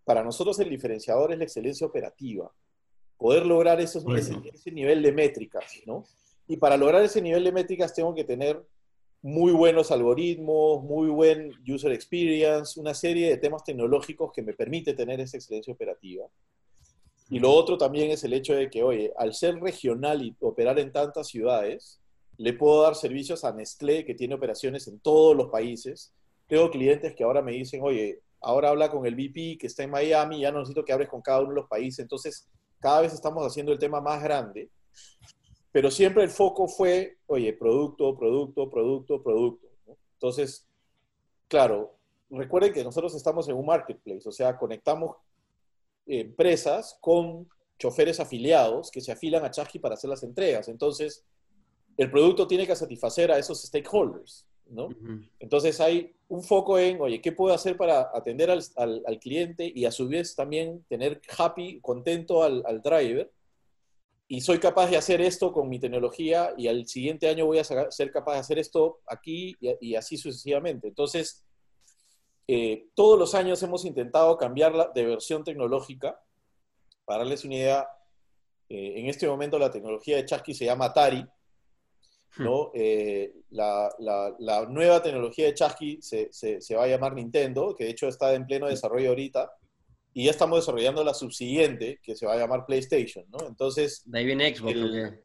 para 0.05 0.25
nosotros 0.25 0.59
el 0.59 0.69
diferenciador 0.69 1.33
es 1.33 1.39
la 1.39 1.45
excelencia 1.45 1.87
operativa, 1.87 2.51
poder 3.17 3.47
lograr 3.47 3.81
esos, 3.81 4.05
ese, 4.17 4.35
Correcto. 4.35 4.59
ese 4.59 4.71
nivel 4.73 5.03
de 5.03 5.13
métricas, 5.13 5.65
¿no? 5.87 6.05
Y 6.49 6.57
para 6.57 6.77
lograr 6.77 7.03
ese 7.03 7.23
nivel 7.23 7.45
de 7.45 7.53
métricas 7.53 7.95
tengo 7.95 8.15
que 8.15 8.25
tener 8.25 8.63
muy 9.23 9.53
buenos 9.53 9.91
algoritmos, 9.91 10.83
muy 10.83 11.09
buen 11.09 11.51
user 11.67 11.93
experience, 11.93 12.79
una 12.79 12.93
serie 12.93 13.31
de 13.31 13.39
temas 13.39 13.65
tecnológicos 13.65 14.31
que 14.31 14.43
me 14.43 14.53
permite 14.53 14.93
tener 14.93 15.19
esa 15.21 15.39
excelencia 15.39 15.73
operativa. 15.73 16.27
Y 17.31 17.39
lo 17.39 17.51
otro 17.51 17.79
también 17.79 18.11
es 18.11 18.23
el 18.25 18.35
hecho 18.35 18.55
de 18.55 18.69
que, 18.69 18.83
oye, 18.83 19.15
al 19.17 19.33
ser 19.33 19.59
regional 19.61 20.23
y 20.23 20.37
operar 20.41 20.79
en 20.79 20.93
tantas 20.93 21.29
ciudades, 21.29 22.03
le 22.37 22.53
puedo 22.53 22.83
dar 22.83 22.95
servicios 22.95 23.45
a 23.45 23.53
Nestlé, 23.53 24.05
que 24.05 24.15
tiene 24.15 24.35
operaciones 24.35 24.89
en 24.89 24.99
todos 25.01 25.37
los 25.37 25.49
países. 25.49 26.13
Tengo 26.47 26.71
clientes 26.71 27.15
que 27.15 27.25
ahora 27.25 27.43
me 27.43 27.53
dicen, 27.53 27.81
oye, 27.83 28.21
ahora 28.41 28.71
habla 28.71 28.91
con 28.91 29.07
el 29.07 29.15
VP 29.15 29.59
que 29.59 29.67
está 29.67 29.83
en 29.83 29.91
Miami, 29.91 30.41
ya 30.41 30.53
no 30.53 30.59
necesito 30.59 30.85
que 30.85 30.93
hables 30.93 31.09
con 31.09 31.23
cada 31.23 31.41
uno 31.41 31.51
de 31.51 31.57
los 31.57 31.69
países. 31.69 32.01
Entonces, 32.01 32.49
cada 32.81 33.01
vez 33.01 33.15
estamos 33.15 33.47
haciendo 33.47 33.73
el 33.73 33.79
tema 33.79 34.01
más 34.01 34.23
grande, 34.23 34.71
pero 35.73 35.91
siempre 35.91 36.23
el 36.23 36.31
foco 36.31 36.69
fue, 36.69 37.19
oye, 37.27 37.53
producto, 37.53 38.17
producto, 38.17 38.71
producto, 38.71 39.23
producto. 39.23 39.69
¿no? 39.87 39.97
Entonces, 40.15 40.67
claro, 41.49 41.97
recuerden 42.31 42.73
que 42.73 42.85
nosotros 42.85 43.15
estamos 43.15 43.49
en 43.49 43.57
un 43.57 43.67
marketplace, 43.67 44.29
o 44.29 44.33
sea, 44.33 44.57
conectamos 44.57 45.17
empresas 46.07 46.99
con 47.01 47.49
choferes 47.79 48.21
afiliados 48.21 48.91
que 48.91 49.01
se 49.01 49.13
afilan 49.13 49.45
a 49.45 49.51
Chasqui 49.51 49.79
para 49.79 49.95
hacer 49.95 50.11
las 50.11 50.23
entregas. 50.23 50.69
Entonces, 50.69 51.25
el 51.97 52.11
producto 52.11 52.47
tiene 52.47 52.67
que 52.67 52.75
satisfacer 52.77 53.31
a 53.31 53.39
esos 53.39 53.63
stakeholders, 53.63 54.47
¿no? 54.67 54.89
Entonces 55.39 55.81
hay 55.81 56.15
un 56.29 56.43
foco 56.43 56.79
en, 56.79 57.01
oye, 57.01 57.21
¿qué 57.21 57.33
puedo 57.33 57.55
hacer 57.55 57.77
para 57.77 58.11
atender 58.15 58.51
al, 58.51 58.63
al- 58.77 59.03
al 59.07 59.19
cliente 59.19 59.71
y 59.75 59.85
a 59.85 59.93
su 59.93 60.09
vez 60.09 60.35
también 60.35 60.85
tener 60.89 61.21
happy, 61.39 61.81
contento 61.81 62.43
al, 62.43 62.63
al 62.67 62.81
driver? 62.83 63.31
Y 64.27 64.41
soy 64.41 64.59
capaz 64.59 64.89
de 64.89 64.97
hacer 64.97 65.21
esto 65.21 65.53
con 65.53 65.69
mi 65.69 65.79
tecnología 65.79 66.55
y 66.57 66.67
al 66.67 66.87
siguiente 66.87 67.29
año 67.29 67.45
voy 67.45 67.59
a 67.59 67.65
ser 67.65 68.11
capaz 68.11 68.33
de 68.35 68.39
hacer 68.41 68.59
esto 68.59 69.01
aquí 69.07 69.55
y, 69.61 69.91
y 69.91 69.95
así 69.97 70.17
sucesivamente. 70.17 70.89
Entonces, 70.89 71.45
eh, 72.49 72.89
todos 72.95 73.19
los 73.19 73.35
años 73.35 73.63
hemos 73.63 73.85
intentado 73.85 74.37
cambiarla 74.39 74.91
de 74.95 75.05
versión 75.05 75.45
tecnológica. 75.45 76.21
Para 77.05 77.19
darles 77.19 77.45
una 77.45 77.55
idea, 77.55 77.89
eh, 78.71 78.95
en 78.97 79.07
este 79.07 79.29
momento 79.29 79.59
la 79.59 79.71
tecnología 79.71 80.17
de 80.17 80.25
Chasqui 80.25 80.55
se 80.55 80.65
llama 80.65 80.87
Atari, 80.87 81.25
¿no? 82.39 82.71
Eh, 82.75 83.33
la, 83.51 83.89
la- 83.99 84.35
la 84.39 84.67
nueva 84.67 85.03
tecnología 85.03 85.47
de 85.47 85.55
Chasqui 85.55 85.99
se, 86.01 86.29
se- 86.33 86.61
se 86.61 86.75
va 86.77 86.85
a 86.85 86.89
llamar 86.89 87.15
Nintendo, 87.15 87.75
que 87.77 87.85
de 87.85 87.91
hecho 87.91 88.09
está 88.09 88.35
en 88.35 88.47
pleno 88.47 88.67
desarrollo 88.67 89.11
ahorita. 89.11 89.51
y 90.17 90.25
ya 90.27 90.31
estamos 90.31 90.61
desarrollando 90.61 91.03
la 91.03 91.13
subsiguiente 91.15 91.99
que 92.03 92.15
se 92.15 92.25
va 92.27 92.35
a 92.35 92.39
llamar 92.39 92.67
PlayStation, 92.67 93.25
¿no? 93.31 93.47
Entonces... 93.49 94.03
De 94.07 94.19
ahí 94.21 94.25
viene 94.27 94.55
Xbox. 94.55 94.75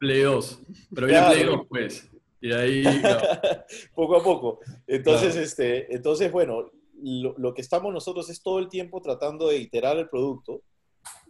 Play 0.00 0.20
2. 0.22 0.62
Pero 0.94 1.06
viene 1.06 1.26
Play 1.30 1.44
2, 1.44 1.60
pues. 1.68 2.08
Y 2.40 2.52
ahí... 2.52 2.82
poco 3.94 4.16
a 4.16 4.22
poco. 4.24 4.58
Entonces, 4.86 5.36
este, 5.36 5.94
entonces 5.94 6.32
bueno, 6.32 6.70
lo, 7.02 7.54
que 7.54 7.60
estamos 7.62 7.92
nosotros 7.92 8.28
es 8.30 8.42
todo 8.42 8.58
el 8.58 8.68
tiempo 8.68 9.00
tratando 9.00 9.48
de 9.48 9.58
iterar 9.58 9.96
el 9.96 10.08
producto 10.08 10.62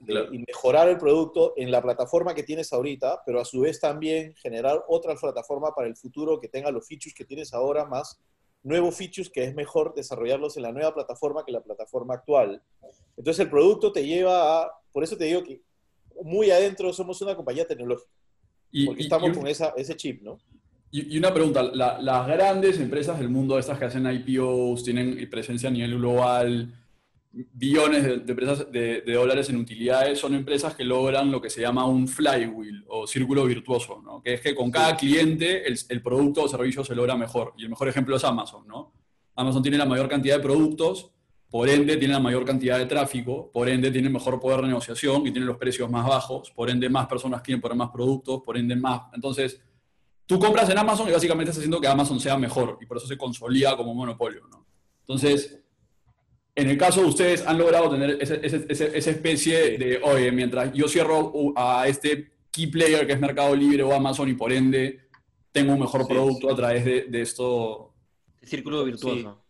y 0.06 0.38
mejorar 0.46 0.88
el 0.88 0.98
producto 0.98 1.54
en 1.56 1.70
la 1.70 1.82
plataforma 1.82 2.34
que 2.34 2.42
tienes 2.42 2.72
ahorita, 2.72 3.22
pero 3.24 3.40
a 3.40 3.44
su 3.44 3.60
vez 3.60 3.80
también 3.80 4.34
generar 4.34 4.84
otra 4.88 5.14
plataforma 5.14 5.74
para 5.74 5.88
el 5.88 5.96
futuro 5.96 6.40
que 6.40 6.48
tenga 6.48 6.70
los 6.70 6.86
features 6.86 7.14
que 7.14 7.24
tienes 7.24 7.52
ahora, 7.52 7.84
más 7.84 8.20
nuevos 8.62 8.94
features 8.94 9.30
que 9.30 9.44
es 9.44 9.54
mejor 9.54 9.94
desarrollarlos 9.94 10.56
en 10.56 10.64
la 10.64 10.72
nueva 10.72 10.94
plataforma 10.94 11.44
que 11.44 11.52
la 11.52 11.62
plataforma 11.62 12.14
actual. 12.14 12.62
Entonces 13.16 13.44
el 13.44 13.50
producto 13.50 13.92
te 13.92 14.06
lleva 14.06 14.62
a, 14.62 14.72
por 14.92 15.04
eso 15.04 15.16
te 15.16 15.24
digo 15.24 15.42
que 15.42 15.62
muy 16.22 16.50
adentro 16.50 16.92
somos 16.92 17.20
una 17.22 17.34
compañía 17.34 17.66
tecnológica, 17.66 18.10
y, 18.70 18.86
porque 18.86 19.02
estamos 19.02 19.36
con 19.36 19.46
esa, 19.46 19.72
ese 19.76 19.96
chip, 19.96 20.22
¿no? 20.22 20.38
Y, 20.92 21.16
una 21.18 21.32
pregunta, 21.32 21.62
las 21.62 22.26
grandes 22.26 22.80
empresas 22.80 23.18
del 23.18 23.28
mundo, 23.28 23.58
estas 23.58 23.78
que 23.78 23.84
hacen 23.84 24.10
IPOs, 24.10 24.82
tienen 24.82 25.28
presencia 25.30 25.68
a 25.68 25.72
nivel 25.72 25.98
global, 25.98 26.74
billones 27.32 28.02
de, 28.02 28.14
empresas 28.14 28.70
de, 28.72 29.02
dólares 29.06 29.48
en 29.50 29.56
utilidades, 29.56 30.18
son 30.18 30.34
empresas 30.34 30.74
que 30.74 30.84
logran 30.84 31.30
lo 31.30 31.40
que 31.40 31.50
se 31.50 31.60
llama 31.60 31.86
un 31.86 32.08
flywheel 32.08 32.84
o 32.88 33.06
círculo 33.06 33.44
virtuoso, 33.44 34.02
¿no? 34.04 34.20
que 34.22 34.34
es 34.34 34.40
que 34.40 34.54
con 34.54 34.70
cada 34.70 34.96
cliente 34.96 35.66
el, 35.66 35.78
el, 35.88 36.02
producto 36.02 36.42
o 36.42 36.48
servicio 36.48 36.84
se 36.84 36.94
logra 36.94 37.16
mejor. 37.16 37.54
Y 37.56 37.62
el 37.62 37.70
mejor 37.70 37.88
ejemplo 37.88 38.16
es 38.16 38.24
Amazon. 38.24 38.66
¿no? 38.66 38.92
Amazon 39.36 39.62
tiene 39.62 39.78
la 39.78 39.86
mayor 39.86 40.08
cantidad 40.08 40.36
de 40.36 40.42
productos, 40.42 41.12
por 41.50 41.68
ende 41.68 41.96
tiene 41.96 42.14
la 42.14 42.20
mayor 42.20 42.44
cantidad 42.44 42.78
de 42.78 42.86
tráfico, 42.86 43.50
por 43.52 43.68
ende 43.68 43.90
tiene 43.90 44.08
mejor 44.08 44.38
poder 44.38 44.60
de 44.60 44.68
negociación 44.68 45.26
y 45.26 45.32
tiene 45.32 45.46
los 45.46 45.56
precios 45.56 45.90
más 45.90 46.06
bajos, 46.06 46.50
por 46.50 46.70
ende 46.70 46.88
más 46.88 47.06
personas 47.06 47.42
quieren 47.42 47.60
poner 47.60 47.76
más 47.76 47.90
productos, 47.90 48.42
por 48.44 48.56
ende 48.56 48.76
más... 48.76 49.02
Entonces, 49.12 49.60
tú 50.26 50.38
compras 50.38 50.68
en 50.70 50.78
Amazon 50.78 51.08
y 51.08 51.12
básicamente 51.12 51.50
estás 51.50 51.62
haciendo 51.62 51.80
que 51.80 51.88
Amazon 51.88 52.20
sea 52.20 52.36
mejor 52.38 52.78
y 52.80 52.86
por 52.86 52.98
eso 52.98 53.06
se 53.06 53.18
consolida 53.18 53.76
como 53.76 53.94
monopolio. 53.94 54.42
¿no? 54.48 54.64
Entonces, 55.00 55.60
en 56.60 56.68
el 56.68 56.76
caso 56.76 57.00
de 57.00 57.06
ustedes, 57.06 57.46
han 57.46 57.56
logrado 57.56 57.90
tener 57.90 58.18
esa 58.20 59.10
especie 59.10 59.78
de, 59.78 59.98
oye, 60.02 60.30
mientras 60.30 60.72
yo 60.74 60.88
cierro 60.88 61.32
a 61.56 61.88
este 61.88 62.32
key 62.50 62.66
player 62.66 63.06
que 63.06 63.14
es 63.14 63.20
Mercado 63.20 63.56
Libre 63.56 63.82
o 63.82 63.92
Amazon 63.92 64.28
y 64.28 64.34
por 64.34 64.52
ende 64.52 65.00
tengo 65.52 65.72
un 65.72 65.80
mejor 65.80 66.06
producto 66.06 66.50
a 66.50 66.56
través 66.56 66.84
de, 66.84 67.20
esto. 67.20 67.94
El 68.42 68.48
círculo 68.48 68.84
virtuoso. 68.84 69.42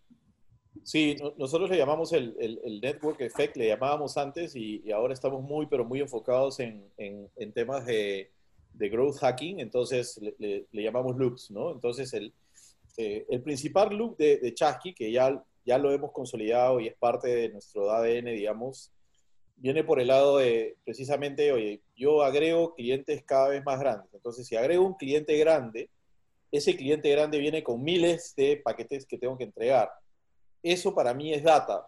Sí. 0.84 1.16
nosotros 1.36 1.68
le 1.68 1.76
llamamos 1.76 2.12
el, 2.12 2.80
network 2.80 3.20
effect, 3.22 3.56
le 3.56 3.66
llamábamos 3.66 4.16
antes 4.16 4.54
y, 4.54 4.90
ahora 4.92 5.12
estamos 5.12 5.42
muy, 5.42 5.66
pero 5.66 5.84
muy 5.84 6.00
enfocados 6.00 6.60
en, 6.60 6.90
temas 7.54 7.86
de, 7.86 8.30
growth 8.74 9.16
hacking, 9.16 9.58
entonces 9.58 10.20
le, 10.38 10.66
llamamos 10.72 11.16
loops, 11.16 11.50
¿no? 11.50 11.72
Entonces 11.72 12.12
el, 12.14 12.32
eh, 12.96 13.26
el 13.28 13.42
principal 13.42 13.94
loop 13.96 14.16
de, 14.16 14.38
de 14.38 14.54
Chasky, 14.54 14.94
que 14.94 15.10
ya 15.10 15.44
ya 15.70 15.78
lo 15.78 15.92
hemos 15.92 16.10
consolidado 16.10 16.80
y 16.80 16.88
es 16.88 16.96
parte 16.96 17.28
de 17.28 17.48
nuestro 17.48 17.92
ADN, 17.92 18.24
digamos, 18.34 18.90
viene 19.54 19.84
por 19.84 20.00
el 20.00 20.08
lado 20.08 20.38
de 20.38 20.76
precisamente, 20.84 21.52
oye, 21.52 21.80
yo 21.94 22.24
agrego 22.24 22.74
clientes 22.74 23.22
cada 23.24 23.50
vez 23.50 23.64
más 23.64 23.78
grandes. 23.78 24.12
Entonces, 24.12 24.48
si 24.48 24.56
agrego 24.56 24.84
un 24.84 24.94
cliente 24.94 25.38
grande, 25.38 25.88
ese 26.50 26.76
cliente 26.76 27.08
grande 27.08 27.38
viene 27.38 27.62
con 27.62 27.84
miles 27.84 28.34
de 28.36 28.56
paquetes 28.56 29.06
que 29.06 29.16
tengo 29.16 29.38
que 29.38 29.44
entregar. 29.44 29.88
Eso 30.60 30.92
para 30.92 31.14
mí 31.14 31.32
es 31.32 31.44
data, 31.44 31.86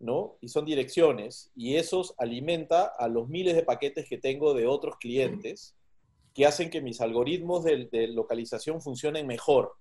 ¿no? 0.00 0.36
Y 0.40 0.48
son 0.48 0.64
direcciones, 0.64 1.52
y 1.54 1.76
esos 1.76 2.16
alimenta 2.18 2.86
a 2.98 3.06
los 3.06 3.28
miles 3.28 3.54
de 3.54 3.62
paquetes 3.62 4.08
que 4.08 4.18
tengo 4.18 4.54
de 4.54 4.66
otros 4.66 4.96
clientes 4.96 5.76
que 6.34 6.46
hacen 6.46 6.68
que 6.68 6.82
mis 6.82 7.00
algoritmos 7.00 7.62
de, 7.62 7.88
de 7.92 8.08
localización 8.08 8.82
funcionen 8.82 9.24
mejor. 9.24 9.76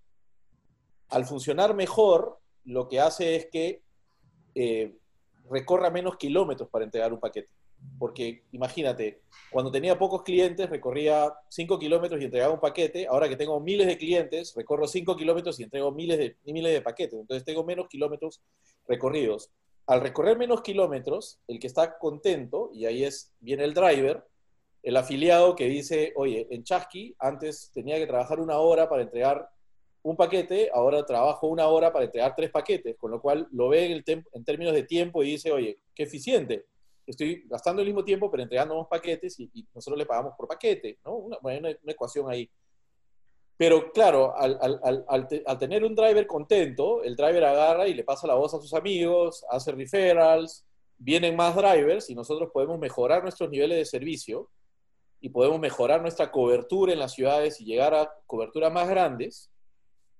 Al 1.09 1.25
funcionar 1.25 1.73
mejor, 1.73 2.42
lo 2.65 2.87
que 2.87 2.99
hace 2.99 3.35
es 3.35 3.47
que 3.47 3.81
eh, 4.55 4.95
recorra 5.49 5.89
menos 5.89 6.17
kilómetros 6.17 6.69
para 6.69 6.85
entregar 6.85 7.13
un 7.13 7.19
paquete. 7.19 7.49
Porque 7.99 8.43
imagínate, 8.51 9.21
cuando 9.51 9.71
tenía 9.71 9.97
pocos 9.99 10.23
clientes 10.23 10.69
recorría 10.69 11.33
5 11.49 11.79
kilómetros 11.79 12.21
y 12.21 12.25
entregaba 12.25 12.53
un 12.53 12.59
paquete, 12.59 13.07
ahora 13.07 13.27
que 13.27 13.35
tengo 13.35 13.59
miles 13.59 13.87
de 13.87 13.97
clientes, 13.97 14.53
recorro 14.55 14.87
5 14.87 15.15
kilómetros 15.15 15.59
y 15.59 15.63
entrego 15.63 15.91
miles 15.91 16.17
de, 16.17 16.37
miles 16.45 16.73
de 16.73 16.81
paquetes, 16.81 17.19
entonces 17.19 17.43
tengo 17.43 17.63
menos 17.63 17.87
kilómetros 17.87 18.41
recorridos. 18.87 19.51
Al 19.85 20.01
recorrer 20.01 20.37
menos 20.37 20.61
kilómetros, 20.61 21.39
el 21.47 21.59
que 21.59 21.67
está 21.67 21.97
contento, 21.97 22.71
y 22.73 22.85
ahí 22.85 23.03
es, 23.03 23.33
viene 23.41 23.65
el 23.65 23.73
driver, 23.73 24.25
el 24.81 24.97
afiliado 24.97 25.55
que 25.55 25.65
dice, 25.65 26.13
oye, 26.15 26.47
en 26.51 26.63
Chasqui 26.63 27.15
antes 27.19 27.71
tenía 27.73 27.97
que 27.97 28.07
trabajar 28.07 28.39
una 28.39 28.59
hora 28.59 28.89
para 28.89 29.03
entregar 29.03 29.49
un 30.03 30.17
paquete, 30.17 30.69
ahora 30.73 31.05
trabajo 31.05 31.47
una 31.47 31.67
hora 31.67 31.91
para 31.91 32.05
entregar 32.05 32.35
tres 32.35 32.51
paquetes, 32.51 32.97
con 32.97 33.09
lo 33.11 33.21
cual 33.21 33.47
lo 33.51 33.69
ve 33.69 33.85
en, 33.85 34.25
en 34.33 34.43
términos 34.43 34.73
de 34.73 34.83
tiempo 34.83 35.23
y 35.23 35.31
dice, 35.31 35.51
oye, 35.51 35.79
qué 35.95 36.03
eficiente, 36.03 36.65
estoy 37.05 37.43
gastando 37.47 37.81
el 37.81 37.87
mismo 37.87 38.03
tiempo 38.03 38.29
pero 38.29 38.43
entregando 38.43 38.77
más 38.77 38.87
paquetes 38.87 39.39
y, 39.39 39.49
nosotros 39.73 39.97
le 39.97 40.05
pagamos 40.05 40.33
por 40.37 40.47
paquete, 40.47 40.99
¿no? 41.05 41.15
Una, 41.15 41.37
una, 41.41 41.69
ecuación 41.87 42.29
ahí. 42.29 42.49
Pero 43.55 43.91
claro, 43.91 44.35
al, 44.35 44.57
al, 44.61 45.05
al, 45.07 45.59
tener 45.59 45.83
un 45.83 45.95
driver 45.95 46.25
contento, 46.27 47.03
el 47.03 47.15
driver 47.15 47.45
agarra 47.45 47.87
y 47.87 47.93
le 47.93 48.03
pasa 48.03 48.27
la 48.27 48.35
voz 48.35 48.53
a 48.53 48.59
sus 48.59 48.73
amigos, 48.73 49.45
hace 49.49 49.71
referrals, 49.71 50.65
vienen 50.97 51.35
más 51.35 51.55
drivers 51.55 52.09
y 52.09 52.15
nosotros 52.15 52.49
podemos 52.51 52.79
mejorar 52.79 53.21
nuestros 53.21 53.49
niveles 53.49 53.77
de 53.77 53.85
servicio 53.85 54.49
y 55.21 55.29
podemos 55.29 55.59
mejorar 55.59 56.01
nuestra 56.01 56.31
cobertura 56.31 56.93
en 56.93 56.99
las 56.99 57.13
ciudades 57.13 57.61
y 57.61 57.65
llegar 57.65 57.93
a 57.93 58.11
coberturas 58.25 58.73
más 58.73 58.89
grandes 58.89 59.52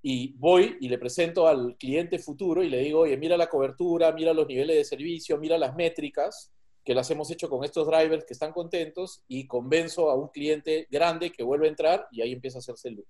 y 0.05 0.33
voy 0.37 0.75
y 0.81 0.89
le 0.89 0.97
presento 0.97 1.47
al 1.47 1.77
cliente 1.77 2.19
futuro 2.19 2.61
y 2.61 2.69
le 2.69 2.79
digo, 2.79 2.99
oye, 2.99 3.15
mira 3.15 3.37
la 3.37 3.47
cobertura, 3.47 4.11
mira 4.11 4.33
los 4.33 4.45
niveles 4.45 4.75
de 4.75 4.83
servicio, 4.83 5.37
mira 5.37 5.57
las 5.57 5.75
métricas 5.75 6.51
que 6.83 6.93
las 6.93 7.09
hemos 7.09 7.31
hecho 7.31 7.49
con 7.49 7.63
estos 7.63 7.87
drivers 7.87 8.25
que 8.25 8.33
están 8.33 8.51
contentos 8.51 9.23
y 9.29 9.47
convenzo 9.47 10.09
a 10.09 10.15
un 10.15 10.27
cliente 10.27 10.87
grande 10.91 11.31
que 11.31 11.41
vuelve 11.41 11.67
a 11.67 11.69
entrar 11.69 12.07
y 12.11 12.21
ahí 12.21 12.33
empieza 12.33 12.57
a 12.57 12.59
hacerse 12.59 12.89
el 12.89 12.95
loop. 12.95 13.07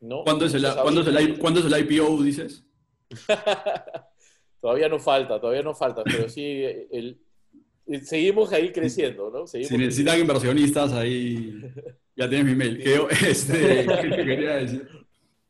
¿No? 0.00 0.24
¿Cuándo, 0.24 0.44
es 0.44 0.54
el, 0.54 0.64
el, 0.64 1.90
IPO, 1.90 2.22
dices? 2.24 2.64
todavía 4.60 4.88
no 4.88 4.98
falta, 4.98 5.40
todavía 5.40 5.62
no 5.62 5.74
falta, 5.74 6.02
pero 6.02 6.28
sí, 6.28 6.64
seguimos 8.02 8.52
ahí 8.52 8.72
creciendo, 8.72 9.30
¿no? 9.30 9.46
si 9.46 9.60
necesitan 9.76 10.18
inversionistas, 10.18 10.92
ahí 10.92 11.62
ya 12.16 12.28
tienes 12.28 12.46
mi 12.46 12.56
mail. 12.56 12.82
este, 13.28 13.86
¿qué 14.02 14.08
quería 14.10 14.56
decir? 14.56 14.88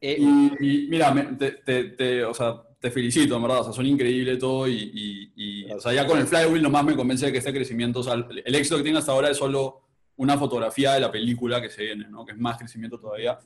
Eh, 0.06 0.18
y, 0.60 0.86
mira, 0.88 1.14
te, 1.38 1.84
te, 1.84 2.24
o 2.24 2.34
sea, 2.34 2.62
te 2.78 2.90
felicito, 2.90 3.36
en 3.36 3.42
verdad, 3.42 3.60
o 3.60 3.64
sea, 3.64 3.72
son 3.72 3.86
increíbles 3.86 4.38
todo 4.38 4.68
y, 4.68 5.32
y, 5.34 5.72
o 5.72 5.80
sea, 5.80 5.94
ya 5.94 6.06
con 6.06 6.18
el 6.18 6.26
flywheel 6.26 6.62
nomás 6.62 6.84
me 6.84 6.94
convence 6.94 7.24
de 7.24 7.32
que 7.32 7.38
este 7.38 7.54
crecimiento, 7.54 8.00
o 8.00 8.02
sea, 8.02 8.12
el 8.12 8.54
éxito 8.54 8.76
que 8.76 8.82
tiene 8.82 8.98
hasta 8.98 9.12
ahora 9.12 9.30
es 9.30 9.38
solo 9.38 9.80
una 10.16 10.36
fotografía 10.36 10.92
de 10.92 11.00
la 11.00 11.10
película 11.10 11.62
que 11.62 11.70
se 11.70 11.84
viene, 11.84 12.06
¿no? 12.10 12.22
Que 12.26 12.32
es 12.32 12.38
más 12.38 12.58
crecimiento 12.58 13.00
todavía. 13.00 13.38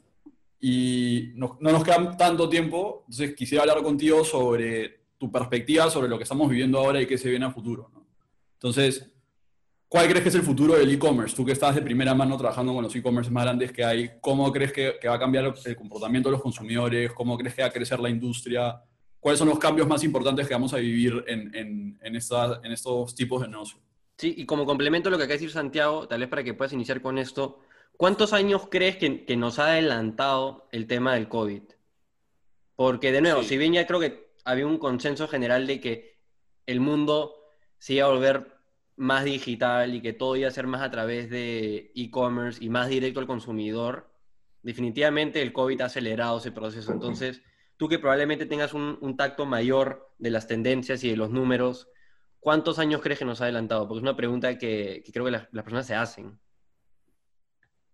Y 0.58 1.30
no, 1.36 1.56
no 1.60 1.70
nos 1.70 1.84
queda 1.84 2.16
tanto 2.16 2.48
tiempo, 2.48 3.04
entonces 3.06 3.36
quisiera 3.36 3.62
hablar 3.62 3.80
contigo 3.84 4.24
sobre 4.24 5.02
tu 5.16 5.30
perspectiva 5.30 5.88
sobre 5.90 6.08
lo 6.08 6.16
que 6.16 6.24
estamos 6.24 6.50
viviendo 6.50 6.78
ahora 6.78 7.00
y 7.00 7.06
qué 7.06 7.18
se 7.18 7.30
viene 7.30 7.46
a 7.46 7.52
futuro, 7.52 7.88
¿no? 7.94 8.04
Entonces, 8.54 9.12
¿Cuál 9.88 10.06
crees 10.06 10.22
que 10.22 10.28
es 10.28 10.34
el 10.34 10.42
futuro 10.42 10.74
del 10.74 10.92
e-commerce? 10.92 11.34
Tú 11.34 11.46
que 11.46 11.52
estás 11.52 11.74
de 11.74 11.80
primera 11.80 12.14
mano 12.14 12.36
trabajando 12.36 12.74
con 12.74 12.84
los 12.84 12.94
e-commerce 12.94 13.30
más 13.30 13.44
grandes 13.44 13.72
que 13.72 13.82
hay, 13.82 14.10
¿cómo 14.20 14.52
crees 14.52 14.70
que, 14.70 14.98
va 15.08 15.14
a 15.14 15.18
cambiar 15.18 15.54
el 15.64 15.76
comportamiento 15.76 16.28
de 16.28 16.32
los 16.32 16.42
consumidores? 16.42 17.10
¿Cómo 17.14 17.38
crees 17.38 17.54
que 17.54 17.62
va 17.62 17.68
a 17.68 17.72
crecer 17.72 17.98
la 17.98 18.10
industria? 18.10 18.82
¿Cuáles 19.18 19.38
son 19.38 19.48
los 19.48 19.58
cambios 19.58 19.88
más 19.88 20.04
importantes 20.04 20.46
que 20.46 20.52
vamos 20.52 20.74
a 20.74 20.76
vivir 20.76 21.24
en, 21.26 21.54
en, 21.54 21.98
en, 22.02 22.16
en 22.16 22.72
estos 22.72 23.14
tipos 23.14 23.40
de 23.40 23.48
negocio? 23.48 23.78
Sí, 24.18 24.34
y 24.36 24.44
como 24.44 24.66
complemento 24.66 25.08
a 25.08 25.12
lo 25.12 25.16
que 25.16 25.24
acaba 25.24 25.34
de 25.34 25.38
decir 25.38 25.52
Santiago, 25.52 26.06
tal 26.06 26.20
vez 26.20 26.28
para 26.28 26.44
que 26.44 26.52
puedas 26.52 26.74
iniciar 26.74 27.00
con 27.00 27.16
esto, 27.16 27.60
¿cuántos 27.96 28.34
años 28.34 28.68
crees 28.70 28.96
que, 28.96 29.24
que 29.24 29.36
nos 29.38 29.58
ha 29.58 29.68
adelantado 29.68 30.68
el 30.70 30.86
tema 30.86 31.14
del 31.14 31.28
COVID? 31.28 31.62
Porque, 32.76 33.10
de 33.10 33.22
nuevo, 33.22 33.42
si 33.42 33.56
bien 33.56 33.72
ya 33.72 33.86
creo 33.86 34.00
que 34.00 34.28
había 34.44 34.66
un 34.66 34.76
consenso 34.76 35.28
general 35.28 35.66
de 35.66 35.80
que 35.80 36.18
el 36.66 36.80
mundo 36.80 37.36
se 37.78 37.94
iba 37.94 38.06
a 38.06 38.10
volver 38.10 38.57
más 38.98 39.24
digital 39.24 39.94
y 39.94 40.02
que 40.02 40.12
todo 40.12 40.36
iba 40.36 40.48
a 40.48 40.52
ser 40.52 40.66
más 40.66 40.82
a 40.82 40.90
través 40.90 41.30
de 41.30 41.92
e-commerce 41.94 42.62
y 42.62 42.68
más 42.68 42.88
directo 42.88 43.20
al 43.20 43.26
consumidor, 43.26 44.10
definitivamente 44.62 45.40
el 45.40 45.52
COVID 45.52 45.80
ha 45.80 45.86
acelerado 45.86 46.38
ese 46.38 46.52
proceso. 46.52 46.92
Entonces, 46.92 47.42
tú 47.76 47.88
que 47.88 47.98
probablemente 47.98 48.44
tengas 48.44 48.74
un, 48.74 49.16
tacto 49.16 49.46
mayor 49.46 50.12
de 50.18 50.30
las 50.30 50.46
tendencias 50.46 51.02
y 51.04 51.10
de 51.10 51.16
los 51.16 51.30
números, 51.30 51.88
¿cuántos 52.40 52.78
años 52.78 53.00
crees 53.00 53.20
que 53.20 53.24
nos 53.24 53.40
ha 53.40 53.44
adelantado? 53.44 53.86
Porque 53.86 53.98
es 53.98 54.02
una 54.02 54.16
pregunta 54.16 54.58
que, 54.58 55.02
creo 55.12 55.24
que 55.24 55.30
las, 55.30 55.46
personas 55.46 55.86
se 55.86 55.94
hacen. 55.94 56.38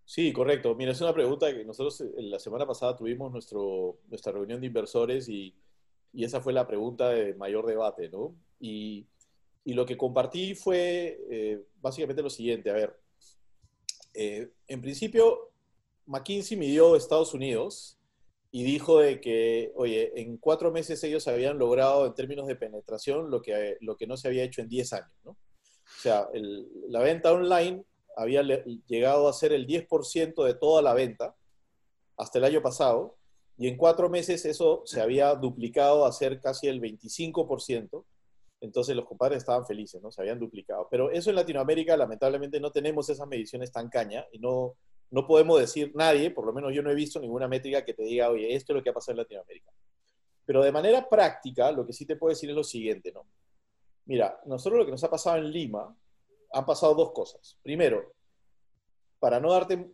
Sí, 0.07 0.33
correcto. 0.33 0.75
Mira, 0.75 0.93
es 0.93 1.01
una 1.01 1.15
pregunta 1.15 1.53
que 1.53 1.65
nosotros 1.65 2.01
eh, 2.01 2.13
la 2.17 2.39
semana 2.39 2.67
pasada 2.67 2.97
tuvimos 2.97 3.31
nuestro, 3.31 3.99
nuestra 4.09 4.33
reunión 4.33 4.61
de 4.61 4.67
inversores 4.67 5.29
y, 5.29 5.55
y 6.13 6.25
esa 6.25 6.41
fue 6.41 6.53
la 6.53 6.67
pregunta 6.67 7.11
de 7.11 7.35
mayor 7.35 7.67
debate, 7.67 8.09
¿no? 8.09 8.35
Y 8.61 9.07
y 9.65 9.73
lo 9.73 9.87
que 9.87 9.97
compartí 9.97 10.55
fue 10.55 11.21
eh, 11.31 11.63
básicamente 11.81 12.23
lo 12.23 12.31
siguiente. 12.31 12.71
A 12.71 12.75
ver, 12.75 13.01
eh, 14.13 14.51
en 14.69 14.81
principio, 14.81 15.51
McKinsey 16.07 16.57
midió 16.57 16.97
Estados 16.97 17.35
Unidos 17.35 17.99
y 18.51 18.63
dijo 18.63 19.01
de 19.01 19.21
que, 19.21 19.73
oye, 19.75 20.13
en 20.21 20.37
cuatro 20.37 20.71
meses 20.71 21.03
ellos 21.03 21.27
habían 21.27 21.59
logrado 21.59 22.07
en 22.07 22.15
términos 22.15 22.47
de 22.47 22.57
penetración 22.57 23.31
lo 23.31 23.43
que, 23.43 23.79
lo 23.81 23.97
que 23.97 24.07
no 24.07 24.17
se 24.17 24.29
había 24.29 24.45
hecho 24.45 24.61
en 24.61 24.69
10 24.69 24.93
años, 24.93 25.13
¿no? 25.25 25.31
O 25.33 26.01
sea, 26.01 26.29
la 26.89 27.01
venta 27.01 27.33
online 27.33 27.85
había 28.17 28.43
llegado 28.87 29.29
a 29.29 29.33
ser 29.33 29.53
el 29.53 29.67
10% 29.67 30.45
de 30.45 30.55
toda 30.55 30.83
la 30.83 30.95
venta 30.95 31.35
hasta 32.17 32.39
el 32.39 32.45
año 32.45 32.63
pasado, 32.63 33.17
y 33.57 33.69
en 33.69 33.77
cuatro 33.77 34.09
meses 34.09 34.45
eso 34.45 34.83
se 34.85 35.01
había 35.01 35.35
duplicado 35.35 36.05
a 36.05 36.13
ser 36.13 36.41
casi 36.41 36.67
el 36.67 36.81
25%. 36.81 38.05
Entonces 38.65 38.97
los 38.97 39.05
compadres 39.05 39.39
estaban 39.39 39.67
felices, 39.67 40.03
¿no? 40.03 40.11
Se 40.11 40.23
habían 40.23 40.39
duplicado. 40.39 40.89
Pero 40.91 41.11
eso 41.11 41.31
en 41.31 41.37
Latinoamérica, 41.37 41.97
lamentablemente, 41.97 42.59
no 42.61 42.73
tenemos 42.73 43.09
esas 43.11 43.29
mediciones 43.29 43.71
tan 43.71 43.89
caña 43.89 44.27
y 44.33 44.39
no, 44.39 44.77
no 45.11 45.27
podemos 45.27 45.61
decir 45.61 45.93
nadie, 45.95 46.31
por 46.31 46.47
lo 46.47 46.53
menos 46.53 46.73
yo 46.75 46.83
no 46.83 46.91
he 46.91 46.95
visto 46.95 47.21
ninguna 47.21 47.47
métrica 47.47 47.85
que 47.85 47.95
te 47.95 48.03
diga, 48.03 48.31
oye, 48.31 48.55
esto 48.55 48.73
es 48.73 48.77
lo 48.77 48.83
que 48.83 48.91
ha 48.91 48.95
pasado 48.95 49.13
en 49.13 49.19
Latinoamérica. 49.19 49.71
Pero 50.47 50.63
de 50.63 50.73
manera 50.73 51.09
práctica, 51.09 51.71
lo 51.73 51.87
que 51.87 51.93
sí 51.93 52.07
te 52.07 52.17
puedo 52.17 52.31
decir 52.31 52.51
es 52.51 52.57
lo 52.57 52.65
siguiente, 52.65 53.13
¿no? 53.13 53.27
Mira, 54.07 54.41
nosotros 54.47 54.79
lo 54.79 54.85
que 54.85 54.91
nos 54.91 55.05
ha 55.05 55.11
pasado 55.11 55.37
en 55.37 55.51
Lima, 55.51 55.95
han 56.53 56.67
pasado 56.67 56.95
dos 56.95 57.13
cosas. 57.13 57.59
Primero, 57.63 58.15
para 59.19 59.41
no 59.41 59.53
darte 59.53 59.93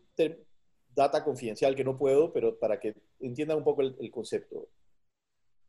data 0.95 1.25
confidencial 1.25 1.75
que 1.75 1.85
no 1.85 1.97
puedo, 1.99 2.33
pero 2.33 2.59
para 2.59 2.79
que 2.79 2.95
entiendan 3.21 3.59
un 3.59 3.65
poco 3.65 3.83
el, 3.83 4.11
concepto. 4.11 4.69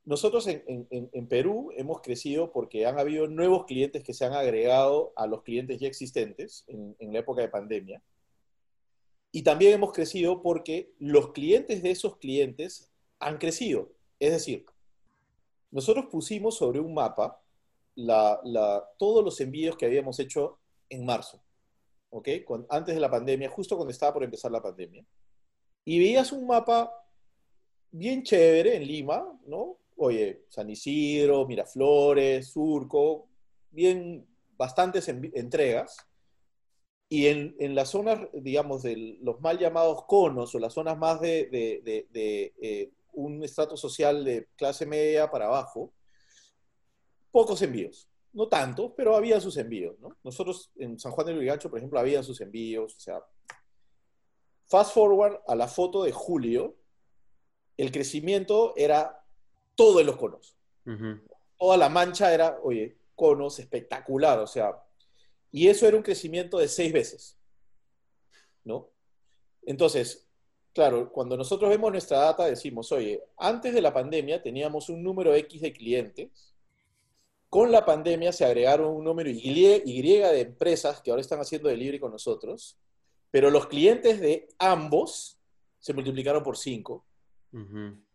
Nosotros 0.03 0.47
en, 0.47 1.27
Perú 1.27 1.71
hemos 1.77 2.01
crecido 2.01 2.51
porque 2.51 2.85
han 2.87 2.97
habido 2.97 3.27
nuevos 3.27 3.65
clientes 3.65 4.03
que 4.03 4.13
se 4.13 4.25
han 4.25 4.33
agregado 4.33 5.13
a 5.15 5.27
los 5.27 5.43
clientes 5.43 5.79
ya 5.79 5.87
existentes 5.87 6.65
en, 6.67 7.13
la 7.13 7.19
época 7.19 7.41
de 7.41 7.49
pandemia. 7.49 8.01
Y 9.31 9.43
también 9.43 9.73
hemos 9.73 9.93
crecido 9.93 10.41
porque 10.41 10.91
los 10.99 11.31
clientes 11.31 11.83
de 11.83 11.91
esos 11.91 12.17
clientes 12.17 12.91
han 13.19 13.37
crecido. 13.37 13.91
Es 14.19 14.31
decir, 14.31 14.65
nosotros 15.69 16.07
pusimos 16.11 16.57
sobre 16.57 16.79
un 16.79 16.93
mapa 16.93 17.39
todos 18.97 19.23
los 19.23 19.39
envíos 19.39 19.77
que 19.77 19.85
habíamos 19.85 20.19
hecho 20.19 20.57
en 20.89 21.05
marzo. 21.05 21.41
¿ok? 22.11 22.27
antes 22.69 22.93
de 22.93 23.01
la 23.01 23.09
pandemia, 23.09 23.49
justo 23.49 23.75
cuando 23.75 23.91
estaba 23.91 24.13
por 24.13 24.23
empezar 24.23 24.51
la 24.51 24.61
pandemia. 24.61 25.05
Y 25.85 25.99
veías 25.99 26.31
un 26.31 26.45
mapa 26.45 26.93
bien 27.89 28.23
chévere 28.23 28.75
en 28.75 28.85
Lima, 28.85 29.39
¿no? 29.45 29.77
Oye, 30.03 30.45
San 30.49 30.67
Isidro, 30.67 31.45
Miraflores, 31.45 32.47
Surco, 32.47 33.27
bien, 33.69 34.27
bastantes 34.57 35.07
entregas. 35.07 35.95
Y 37.07 37.27
en, 37.27 37.55
en, 37.59 37.75
las 37.75 37.89
zonas, 37.89 38.27
digamos, 38.33 38.81
de 38.81 39.19
los 39.21 39.39
mal 39.41 39.59
llamados 39.59 40.05
conos 40.05 40.55
o 40.55 40.59
las 40.59 40.73
zonas 40.73 40.97
más 40.97 41.21
de, 41.21 41.47
de, 41.51 42.07
de, 42.09 42.53
eh, 42.61 42.91
un 43.13 43.43
estrato 43.43 43.77
social 43.77 44.25
de 44.25 44.47
clase 44.55 44.87
media 44.87 45.29
para 45.29 45.45
abajo, 45.45 45.93
pocos 47.31 47.61
envíos 47.61 48.07
no 48.33 48.47
tanto, 48.47 48.95
pero 48.95 49.15
había 49.15 49.41
sus 49.41 49.57
envíos, 49.57 49.99
¿no? 49.99 50.15
Nosotros 50.23 50.71
en 50.77 50.97
San 50.97 51.11
Juan 51.11 51.27
del 51.27 51.35
Lurigancho, 51.35 51.69
por 51.69 51.79
ejemplo, 51.79 51.99
había 51.99 52.23
sus 52.23 52.39
envíos, 52.41 52.95
o 52.95 52.99
sea, 52.99 53.21
fast 54.67 54.93
forward 54.93 55.41
a 55.47 55.53
la 55.53 55.67
foto 55.67 56.03
de 56.03 56.13
julio, 56.13 56.77
el 57.75 57.91
crecimiento 57.91 58.73
era 58.77 59.20
todo 59.76 59.99
en 59.99 60.05
los 60.07 60.17
conos. 60.17 60.55
Toda 61.57 61.78
la 61.78 61.89
mancha 61.89 62.34
era, 62.34 62.59
oye, 62.63 62.97
conos 63.15 63.59
espectacular, 63.59 64.39
o 64.39 64.47
sea, 64.47 64.76
y 65.51 65.67
eso 65.67 65.88
era 65.88 65.97
un 65.97 66.03
crecimiento 66.03 66.57
de 66.57 66.67
seis 66.67 66.91
veces, 66.91 67.38
¿no? 68.63 68.89
Entonces, 69.63 70.28
claro, 70.74 71.11
cuando 71.11 71.38
nosotros 71.38 71.69
vemos 71.69 71.91
nuestra 71.91 72.17
data 72.19 72.45
decimos, 72.45 72.91
oye, 72.91 73.24
antes 73.38 73.74
de 73.74 73.82
la 73.82 73.93
pandemia 73.93 74.41
teníamos 74.41 74.89
un 74.89 75.03
número 75.03 75.36
X 75.36 75.61
de 75.61 75.74
clientes, 75.74 76.55
con 77.49 77.72
la 77.72 77.86
pandemia 77.86 78.32
se 78.32 78.45
agregaron 78.45 78.95
un 78.95 79.03
número 79.03 79.30
Y, 79.30 79.61
de 79.63 80.39
empresas 80.39 81.01
que 81.01 81.11
ahora 81.11 81.22
están 81.22 81.41
haciendo 81.41 81.67
delivery 81.67 81.99
con 81.99 82.11
nosotros, 82.11 82.78
pero 83.30 83.49
los 83.49 83.67
clientes 83.67 84.22
de 84.22 84.47
ambos 84.57 85.38
se 85.80 85.93
multiplicaron 85.93 86.43
por 86.43 86.57
cinco 86.57 87.05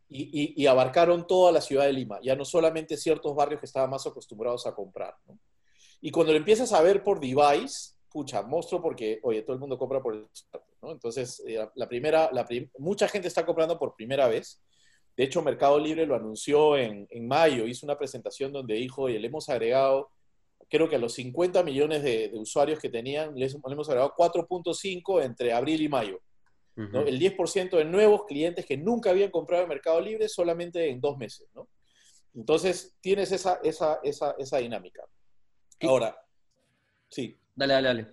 y, 0.08 0.66
abarcaron 0.66 1.26
toda 1.26 1.52
la 1.52 1.60
ciudad 1.60 1.86
de 1.86 1.92
Lima, 1.92 2.18
ya 2.22 2.36
no 2.36 2.44
solamente 2.44 2.96
ciertos 2.96 3.34
barrios 3.34 3.60
que 3.60 3.66
estaban 3.66 3.90
más 3.90 4.06
acostumbrados 4.06 4.66
a 4.66 4.74
comprar. 4.74 5.14
Y 6.00 6.10
cuando 6.10 6.32
lo 6.32 6.38
empiezas 6.38 6.72
a 6.72 6.82
ver 6.82 7.02
por 7.02 7.20
device, 7.20 7.94
pucha, 8.10 8.42
monstruo 8.42 8.80
porque, 8.80 9.20
oye, 9.22 9.42
todo 9.42 9.54
el 9.54 9.60
mundo 9.60 9.78
compra 9.78 10.00
por 10.00 10.14
el 10.14 10.26
¿no? 10.82 10.92
Entonces, 10.92 11.42
eh, 11.46 11.66
la 11.74 11.88
primera, 11.88 12.30
la 12.32 12.46
mucha 12.78 13.08
gente 13.08 13.28
está 13.28 13.44
comprando 13.44 13.78
por 13.78 13.96
primera 13.96 14.28
vez 14.28 14.60
de 15.16 15.24
hecho, 15.24 15.42
Mercado 15.42 15.78
Libre 15.78 16.04
lo 16.04 16.14
anunció 16.14 16.76
en, 16.76 17.08
mayo, 17.26 17.66
hizo 17.66 17.86
una 17.86 17.96
presentación 17.96 18.52
donde 18.52 18.74
dijo, 18.74 19.08
y 19.08 19.18
le 19.18 19.26
hemos 19.26 19.48
agregado, 19.48 20.10
creo 20.68 20.90
que 20.90 20.96
a 20.96 20.98
los 20.98 21.14
50 21.14 21.62
millones 21.62 22.02
de, 22.02 22.30
usuarios 22.34 22.78
que 22.78 22.90
tenían, 22.90 23.34
les, 23.34 23.54
hemos 23.54 23.88
agregado 23.88 24.12
4.5 24.14 25.24
entre 25.24 25.54
abril 25.54 25.80
y 25.80 25.88
mayo. 25.88 26.20
El 26.76 27.18
10% 27.18 27.70
de 27.70 27.84
nuevos 27.86 28.24
clientes 28.26 28.66
que 28.66 28.76
nunca 28.76 29.10
habían 29.10 29.30
comprado 29.30 29.62
en 29.62 29.70
Mercado 29.70 30.00
Libre 30.00 30.28
solamente 30.28 30.90
en 30.90 31.00
dos 31.00 31.16
meses. 31.16 31.48
¿no? 31.54 31.68
Entonces, 32.34 32.96
tienes 33.00 33.32
esa, 33.32 33.60
esa, 33.62 34.00
esa, 34.02 34.34
esa 34.38 34.58
dinámica. 34.58 35.02
Ahora, 35.82 36.16
sí. 37.08 37.34
Dale, 37.54 37.74
dale, 37.74 37.88
dale. 37.88 38.06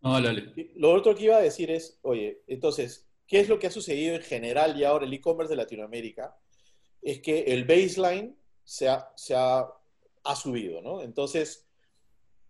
No, 0.00 0.12
dale, 0.14 0.26
dale. 0.28 0.72
Lo 0.74 0.92
otro 0.92 1.14
que 1.14 1.24
iba 1.24 1.36
a 1.36 1.42
decir 1.42 1.70
es, 1.70 2.00
oye, 2.02 2.42
entonces, 2.48 3.08
¿qué 3.26 3.38
es 3.38 3.48
lo 3.48 3.58
que 3.60 3.68
ha 3.68 3.70
sucedido 3.70 4.16
en 4.16 4.22
general 4.22 4.76
y 4.76 4.82
ahora 4.82 5.06
el 5.06 5.12
e-commerce 5.12 5.50
de 5.50 5.56
Latinoamérica? 5.56 6.36
es 7.02 7.20
que 7.20 7.40
el 7.40 7.64
baseline 7.64 8.36
se 8.64 8.88
ha, 8.88 9.10
se 9.16 9.34
ha, 9.34 9.68
subido, 10.36 10.82
¿no? 10.82 11.00
Entonces, 11.02 11.66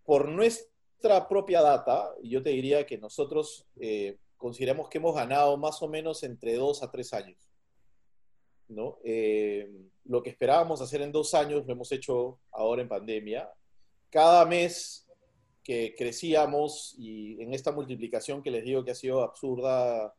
por 0.05 0.29
nuestra 0.29 1.29
propia 1.29 1.63
data, 1.63 2.13
yo 2.25 2.43
te 2.43 2.51
diría 2.51 2.85
que 2.85 2.99
nosotros 2.99 3.69
eh, 3.81 4.19
consideramos 4.39 4.89
que 4.89 4.99
hemos 4.99 5.15
ganado 5.15 5.57
más 5.59 5.83
o 5.83 5.89
menos 5.89 6.23
entre 6.23 6.55
dos 6.55 6.83
a 6.83 6.91
tres 6.91 7.13
años, 7.13 7.37
¿no? 8.69 8.99
Eh, 9.05 9.71
lo 10.05 10.23
que 10.23 10.31
esperábamos 10.31 10.81
hacer 10.81 11.03
en 11.03 11.13
dos 11.13 11.35
años 11.35 11.67
lo 11.67 11.73
hemos 11.73 11.93
hecho 11.93 12.41
ahora 12.51 12.81
en 12.81 12.89
pandemia. 12.89 13.51
Cada 14.11 14.47
mes 14.47 15.07
que 15.63 15.95
crecíamos 15.95 16.95
y 16.99 17.43
en 17.43 17.53
esta 17.53 17.73
multiplicación 17.73 18.43
que 18.43 18.51
les 18.51 18.65
digo 18.65 18.85
que 18.85 18.93
ha 18.93 18.95
sido 18.95 19.23
absurda 19.23 20.15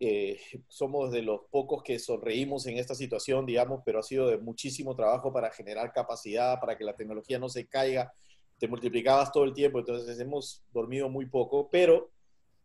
eh, 0.00 0.40
somos 0.68 1.12
de 1.12 1.22
los 1.22 1.42
pocos 1.50 1.82
que 1.82 1.98
sonreímos 1.98 2.66
en 2.66 2.78
esta 2.78 2.94
situación, 2.94 3.46
digamos, 3.46 3.82
pero 3.84 4.00
ha 4.00 4.02
sido 4.02 4.28
de 4.28 4.38
muchísimo 4.38 4.96
trabajo 4.96 5.32
para 5.32 5.50
generar 5.50 5.92
capacidad, 5.92 6.58
para 6.60 6.76
que 6.76 6.84
la 6.84 6.96
tecnología 6.96 7.38
no 7.38 7.48
se 7.48 7.66
caiga. 7.66 8.12
Te 8.58 8.68
multiplicabas 8.68 9.32
todo 9.32 9.44
el 9.44 9.54
tiempo, 9.54 9.78
entonces 9.78 10.18
hemos 10.18 10.62
dormido 10.72 11.08
muy 11.08 11.26
poco, 11.26 11.68
pero 11.70 12.10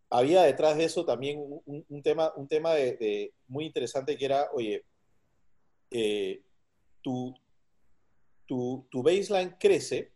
había 0.09 0.43
detrás 0.43 0.77
de 0.77 0.85
eso 0.85 1.05
también 1.05 1.39
un, 1.65 2.01
tema, 2.01 2.33
un 2.35 2.47
tema 2.47 2.73
de, 2.73 3.33
muy 3.47 3.65
interesante 3.65 4.17
que 4.17 4.25
era, 4.25 4.49
oye, 4.53 4.83
eh, 5.91 6.41
tu, 7.01 7.35
tu, 8.45 8.87
tu 8.89 9.03
baseline 9.03 9.55
crece, 9.59 10.11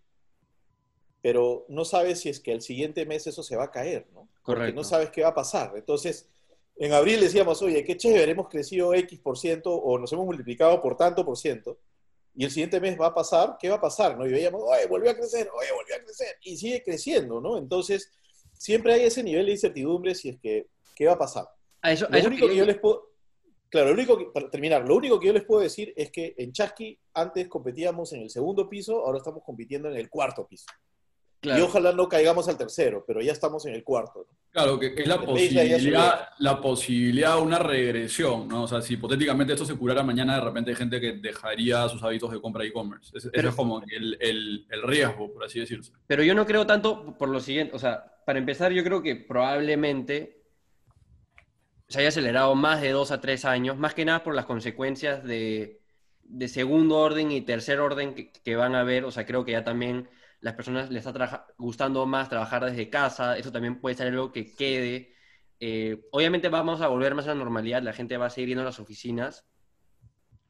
pero 1.21 1.65
no 1.69 1.85
sabes 1.85 2.19
si 2.19 2.29
es 2.29 2.39
que 2.39 2.51
el 2.51 2.61
siguiente 2.61 3.05
mes 3.05 3.27
eso 3.27 3.43
se 3.43 3.55
va 3.55 3.65
a 3.65 3.71
caer, 3.71 4.07
¿no? 4.13 4.27
Correcto. 4.41 4.65
Porque 4.65 4.73
no 4.73 4.83
sabes 4.83 5.09
qué 5.11 5.21
va 5.21 5.29
a 5.29 5.35
pasar. 5.35 5.71
Entonces, 5.75 6.27
en 6.75 6.91
abril 6.91 7.19
decíamos, 7.19 7.61
oye, 7.61 7.83
qué 7.83 7.95
chévere, 7.95 8.31
hemos 8.31 8.49
crecido 8.49 8.93
X 8.93 9.19
por 9.19 9.37
ciento 9.37 9.73
o 9.73 9.97
nos 9.99 10.11
hemos 10.11 10.25
multiplicado 10.25 10.81
por 10.81 10.97
tanto 10.97 11.23
por 11.23 11.37
ciento, 11.37 11.77
y 12.35 12.45
el 12.45 12.51
siguiente 12.51 12.81
mes 12.81 12.99
va 12.99 13.07
a 13.07 13.13
pasar, 13.13 13.57
¿qué 13.59 13.69
va 13.69 13.75
a 13.75 13.81
pasar? 13.81 14.17
¿no? 14.17 14.25
Y 14.25 14.31
veíamos, 14.31 14.63
oye, 14.63 14.87
volvió 14.87 15.11
a 15.11 15.15
crecer, 15.15 15.47
oye, 15.55 15.71
volvió 15.71 15.95
a 15.95 15.99
crecer, 15.99 16.35
y 16.41 16.57
sigue 16.57 16.81
creciendo, 16.81 17.39
¿no? 17.39 17.59
Entonces, 17.59 18.11
siempre 18.63 18.93
hay 18.93 19.03
ese 19.03 19.21
nivel 19.21 19.45
de 19.45 19.51
incertidumbre 19.51 20.15
si 20.15 20.29
es 20.29 20.39
que, 20.39 20.67
¿qué 20.95 21.05
va 21.05 21.13
a 21.13 21.17
pasar? 21.17 21.45
eso, 21.83 22.07
lo 22.09 22.27
único 22.27 22.47
que 22.47 22.55
yo 22.55 22.65
les 22.65 22.79
puedo... 22.79 23.09
Claro, 23.67 23.87
lo 23.87 23.93
único 23.93 24.17
que, 24.17 24.25
para 24.33 24.49
terminar, 24.49 24.87
lo 24.87 24.95
único 24.95 25.19
que 25.19 25.27
yo 25.27 25.33
les 25.33 25.43
puedo 25.43 25.61
decir 25.61 25.93
es 25.97 26.11
que 26.11 26.33
en 26.37 26.53
Chasqui 26.53 26.97
antes 27.13 27.49
competíamos 27.49 28.13
en 28.13 28.21
el 28.21 28.29
segundo 28.29 28.69
piso, 28.69 29.05
ahora 29.05 29.17
estamos 29.17 29.43
compitiendo 29.43 29.89
en 29.89 29.97
el 29.97 30.09
cuarto 30.09 30.47
piso. 30.47 30.67
Y 31.43 31.61
ojalá 31.61 31.91
no 31.91 32.07
caigamos 32.07 32.47
al 32.47 32.57
tercero, 32.57 33.03
pero 33.05 33.21
ya 33.21 33.31
estamos 33.31 33.65
en 33.65 33.73
el 33.73 33.83
cuarto. 33.83 34.27
Claro, 34.51 34.79
que, 34.79 34.93
es 34.95 35.07
la 35.07 35.19
posibilidad, 35.19 36.29
la 36.37 36.61
posibilidad 36.61 37.35
de 37.35 37.41
una 37.41 37.59
regresión, 37.59 38.47
¿no? 38.47 38.63
O 38.63 38.67
sea, 38.67 38.81
si 38.81 38.93
hipotéticamente 38.93 39.53
esto 39.53 39.65
se 39.65 39.75
curara 39.75 40.03
mañana, 40.03 40.35
de 40.35 40.41
repente 40.41 40.69
hay 40.69 40.75
gente 40.75 41.01
que 41.01 41.13
dejaría 41.13 41.89
sus 41.89 42.03
hábitos 42.03 42.31
de 42.31 42.39
compra 42.39 42.63
e-commerce. 42.63 43.11
Eso 43.17 43.29
es 43.33 43.55
como 43.55 43.81
el, 43.89 44.17
el, 44.21 44.67
el, 44.69 44.83
riesgo, 44.83 45.33
por 45.33 45.43
así 45.43 45.59
decirlo. 45.59 45.83
Pero 46.07 46.23
yo 46.23 46.35
no 46.35 46.45
creo 46.45 46.65
tanto 46.67 47.17
por 47.17 47.29
lo 47.29 47.39
siguiente, 47.39 47.75
o 47.75 47.79
sea, 47.79 48.21
para 48.25 48.39
empezar, 48.39 48.71
yo 48.71 48.83
creo 48.83 49.01
que 49.01 49.15
probablemente 49.15 50.43
se 51.87 51.99
haya 51.99 52.09
acelerado 52.09 52.55
más 52.55 52.81
de 52.81 52.91
dos 52.91 53.11
a 53.11 53.19
tres 53.19 53.45
años, 53.45 53.77
más 53.77 53.93
que 53.93 54.05
nada 54.05 54.23
por 54.23 54.35
las 54.35 54.45
consecuencias 54.45 55.23
de, 55.23 55.81
de 56.23 56.47
segundo 56.47 56.97
orden 56.99 57.31
y 57.31 57.41
tercer 57.41 57.79
orden 57.79 58.13
que, 58.13 58.31
que 58.31 58.55
van 58.55 58.75
a 58.75 58.81
haber, 58.81 59.03
o 59.03 59.11
sea, 59.11 59.25
creo 59.25 59.43
que 59.43 59.53
ya 59.53 59.63
también 59.63 60.07
las 60.43 60.55
personas 60.55 60.91
les 60.91 61.05
está 61.05 61.47
gustando 61.57 62.05
más 62.05 62.27
trabajar 62.27 62.65
desde 62.65 62.89
casa, 62.89 63.37
eso 63.37 63.49
también 63.49 63.79
puede 63.79 63.95
ser 63.95 64.07
algo 64.07 64.33
que 64.33 64.53
quede. 64.53 65.15
Eh, 65.61 66.05
obviamente 66.11 66.49
vamos 66.49 66.81
a 66.81 66.89
volver 66.89 67.15
más 67.15 67.25
a 67.25 67.29
la 67.29 67.35
normalidad, 67.35 67.81
la 67.81 67.93
gente 67.93 68.17
va 68.17 68.25
a 68.25 68.29
seguir 68.29 68.49
yendo 68.49 68.61
a 68.61 68.65
las 68.65 68.79
oficinas, 68.81 69.47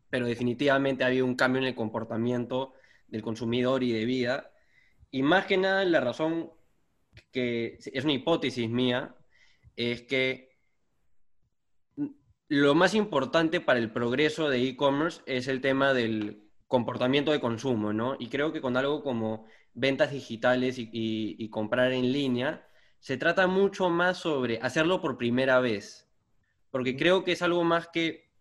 pero 0.09 0.25
definitivamente 0.25 1.03
ha 1.03 1.07
habido 1.07 1.27
un 1.27 1.35
cambio 1.35 1.61
en 1.61 1.67
el 1.67 1.75
comportamiento 1.75 2.73
del 3.07 3.21
consumidor 3.21 3.83
y 3.83 3.91
de 3.91 4.05
vida. 4.05 4.51
Y 5.11 5.21
más 5.21 5.45
que 5.45 5.57
nada, 5.57 5.85
la 5.85 5.99
razón 5.99 6.51
que 7.31 7.77
es 7.79 8.03
una 8.03 8.13
hipótesis 8.13 8.67
mía, 8.67 9.15
es 9.75 10.01
que 10.01 10.57
lo 12.47 12.73
más 12.73 12.95
importante 12.95 13.61
para 13.61 13.77
el 13.77 13.91
progreso 13.91 14.49
de 14.49 14.67
e-commerce 14.67 15.21
es 15.27 15.47
el 15.47 15.61
tema 15.61 15.93
del 15.93 16.49
comportamiento 16.67 17.31
de 17.31 17.39
consumo, 17.39 17.93
¿no? 17.93 18.15
Y 18.17 18.29
creo 18.29 18.51
que 18.51 18.59
con 18.59 18.75
algo 18.75 19.03
como 19.03 19.45
ventas 19.73 20.11
digitales 20.11 20.75
y, 20.77 21.49
comprar 21.49 21.91
en 21.93 22.11
línea, 22.11 22.67
se 22.99 23.17
trata 23.17 23.47
mucho 23.47 23.89
más 23.89 24.17
sobre 24.17 24.59
hacerlo 24.61 25.01
por 25.01 25.17
primera 25.17 25.59
vez, 25.59 26.07
porque 26.71 26.95
creo 26.95 27.23
que 27.23 27.33
es 27.33 27.41
algo 27.41 27.63
más 27.63 27.87
que, 27.87 28.31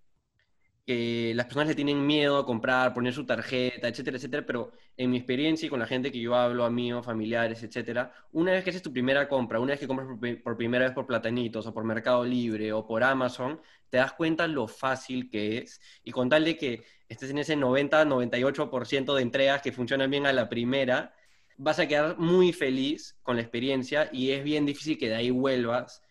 que 0.87 1.33
las 1.35 1.47
personas 1.47 1.69
le 1.69 1.75
tienen 1.75 2.07
miedo 2.07 2.39
a 2.39 2.47
comprar, 2.47 2.95
poner 2.95 3.13
su 3.13 3.25
tarjeta, 3.27 3.89
etcétera, 3.89 4.17
etcétera, 4.17 4.45
pero 4.47 4.73
en 4.97 5.11
mi 5.11 5.17
experiencia 5.17 5.67
y 5.67 5.71
con 5.71 5.81
la 5.81 5.87
gente 5.87 6.13
que 6.13 6.21
yo 6.21 6.35
hablo, 6.35 6.65
amigos, 6.65 7.05
familiares, 7.05 7.63
etcétera, 7.63 8.13
una 8.33 8.53
vez 8.53 8.63
que 8.65 8.71
haces 8.71 8.83
tu 8.83 8.93
primera 8.93 9.29
compra, 9.29 9.59
una 9.59 9.73
vez 9.73 9.81
que 9.81 9.87
compras 9.87 10.09
por, 10.43 10.57
primera 10.57 10.85
vez 10.85 10.95
por 10.95 11.07
Platanitos 11.07 11.67
o 11.67 11.75
por 11.75 11.85
Mercado 11.85 12.25
Libre 12.25 12.73
o 12.73 12.87
por 12.87 13.03
Amazon, 13.03 13.61
te 13.89 13.99
das 13.99 14.13
cuenta 14.13 14.47
lo 14.47 14.69
fácil 14.69 15.29
que 15.29 15.59
es. 15.59 15.81
Y 16.03 16.13
con 16.13 16.29
tal 16.29 16.45
de 16.45 16.57
que 16.57 16.85
estés 17.09 17.31
en 17.31 17.39
ese 17.39 17.57
90-98% 17.57 19.15
de 19.15 19.23
entregas 19.23 19.63
que 19.63 19.73
funcionan 19.73 20.11
bien 20.11 20.27
a 20.27 20.33
la 20.33 20.49
primera, 20.49 21.15
vas 21.57 21.79
a 21.79 21.87
quedar 21.87 22.19
muy 22.19 22.53
feliz 22.53 23.19
con 23.23 23.37
la 23.37 23.43
experiencia 23.43 24.09
y 24.13 24.31
es 24.31 24.45
bien 24.45 24.67
difícil 24.67 24.99
que 24.99 25.09
de 25.09 25.15
ahí 25.15 25.31
vuelvas. 25.31 26.03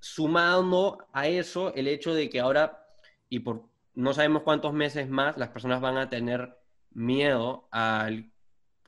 Sumando 0.00 0.98
a 1.12 1.28
eso 1.28 1.74
el 1.74 1.88
hecho 1.88 2.14
de 2.14 2.28
que 2.28 2.40
ahora, 2.40 2.86
y 3.28 3.40
por 3.40 3.68
no 3.94 4.12
sabemos 4.12 4.42
cuántos 4.42 4.72
meses 4.72 5.08
más, 5.08 5.38
las 5.38 5.50
personas 5.50 5.80
van 5.80 5.96
a 5.96 6.10
tener 6.10 6.56
miedo 6.90 7.68
al 7.70 8.30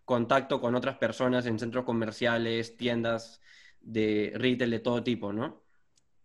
contacto 0.04 0.60
con 0.60 0.74
otras 0.74 0.98
personas 0.98 1.46
en 1.46 1.58
centros 1.58 1.84
comerciales, 1.84 2.76
tiendas 2.76 3.40
de 3.80 4.32
retail 4.34 4.70
de 4.70 4.80
todo 4.80 5.02
tipo, 5.02 5.32
¿no? 5.32 5.62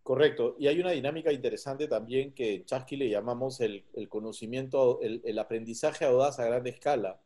Correcto. 0.03 0.55
Y 0.59 0.68
hay 0.68 0.80
una 0.80 0.91
dinámica 0.91 1.32
interesante 1.32 1.88
también 1.88 2.34
que 2.34 2.55
en 2.55 2.66
Chasqui 2.66 2.95
le 2.95 3.09
llamamos 3.09 3.62
el, 3.62 3.86
conocimiento, 4.09 4.99
el, 5.01 5.22
el, 5.24 5.38
aprendizaje 5.38 6.05
audaz 6.05 6.39
a 6.39 6.45
gran 6.45 6.66
escala. 6.66 7.22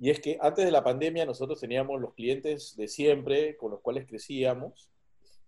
Y 0.00 0.10
es 0.10 0.18
que 0.18 0.38
antes 0.40 0.64
de 0.64 0.72
la 0.72 0.82
pandemia 0.82 1.24
nosotros 1.24 1.60
teníamos 1.60 2.00
los 2.00 2.14
clientes 2.14 2.74
de 2.76 2.88
siempre 2.88 3.56
con 3.56 3.70
los 3.70 3.80
cuales 3.80 4.06
crecíamos 4.08 4.90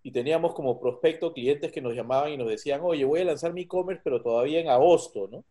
y 0.04 0.12
teníamos 0.12 0.54
como 0.54 0.78
prospecto 0.78 1.32
clientes 1.32 1.72
que 1.72 1.80
nos 1.80 1.94
llamaban 1.94 2.32
y 2.32 2.36
nos 2.36 2.48
decían, 2.48 2.80
oye, 2.84 3.04
voy 3.04 3.20
a 3.20 3.24
lanzar 3.24 3.52
mi 3.52 3.62
e-commerce, 3.62 4.02
pero 4.04 4.22
todavía 4.22 4.60
en 4.60 4.68
agosto, 4.68 5.28
¿no? 5.28 5.44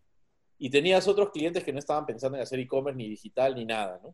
y 0.63 0.69
tenías 0.69 1.07
otros 1.07 1.31
clientes 1.31 1.63
que 1.63 1.73
no 1.73 1.79
estaban 1.79 2.05
pensando 2.05 2.37
en 2.37 2.43
hacer 2.43 2.59
e-commerce 2.59 2.95
ni 2.95 3.09
digital 3.09 3.55
ni 3.55 3.65
nada, 3.65 3.99
¿no? 4.03 4.13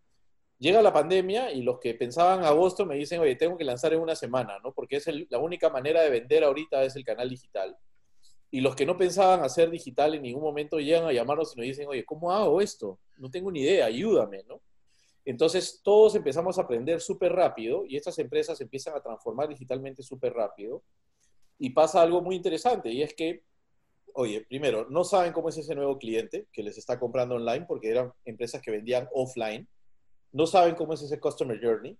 Llega 0.57 0.81
la 0.81 0.93
pandemia 0.93 1.51
y 1.51 1.61
los 1.61 1.77
que 1.77 1.93
pensaban 1.93 2.45
agosto 2.45 2.85
me 2.85 2.95
dicen, 2.95 3.19
oye, 3.19 3.35
tengo 3.35 3.57
que 3.57 3.65
lanzar 3.65 3.91
en 3.91 3.99
una 3.99 4.15
semana, 4.15 4.57
¿no? 4.63 4.71
Porque 4.71 4.95
es 4.95 5.07
la 5.29 5.39
única 5.39 5.69
manera 5.69 6.01
de 6.01 6.09
vender 6.09 6.45
ahorita 6.45 6.83
es 6.83 6.95
el 6.95 7.03
canal 7.03 7.29
digital. 7.29 7.75
Y 8.49 8.61
los 8.61 8.77
que 8.77 8.85
no 8.85 8.95
pensaban 8.97 9.43
hacer 9.43 9.69
digital 9.69 10.15
en 10.15 10.21
ningún 10.21 10.41
momento 10.41 10.79
llegan 10.79 11.03
a 11.03 11.11
llamarnos 11.11 11.53
y 11.53 11.59
nos 11.59 11.65
dicen, 11.65 11.89
oye, 11.89 12.05
¿cómo 12.05 12.31
hago 12.31 12.61
esto? 12.61 12.97
No 13.17 13.29
tengo 13.29 13.51
ni 13.51 13.59
idea, 13.59 13.88
ayúdame, 13.88 14.43
¿no? 14.47 14.61
Entonces 15.30 15.82
todos 15.84 16.15
empezamos 16.15 16.57
a 16.57 16.61
aprender 16.61 17.01
súper 17.01 17.34
rápido 17.34 17.84
y 17.86 17.97
estas 17.97 18.17
empresas 18.17 18.61
empiezan 18.61 18.95
a 18.95 19.01
transformar 19.01 19.49
digitalmente 19.49 20.01
súper 20.01 20.34
rápido. 20.34 20.84
Y 21.59 21.71
pasa 21.71 22.01
algo 22.01 22.21
muy 22.21 22.38
interesante 22.38 22.89
y 22.89 23.01
es 23.01 23.13
que 23.13 23.43
oye, 24.13 24.45
primero, 24.47 24.88
no 24.89 25.03
saben 25.03 25.34
cómo 25.34 25.49
es 25.49 25.57
ese 25.57 25.75
nuevo 25.75 25.97
cliente 25.99 26.47
que 26.53 26.63
les 26.63 26.78
está 26.78 26.97
comprando 26.97 27.36
online 27.36 27.65
porque 27.67 27.89
eran 27.89 28.13
empresas 28.23 28.61
que 28.61 28.71
vendían 28.71 29.09
offline. 29.13 29.67
No 30.32 30.47
saben 30.47 30.75
cómo 30.75 30.93
es 30.93 31.01
ese 31.01 31.19
customer 31.19 31.59
journey. 31.61 31.97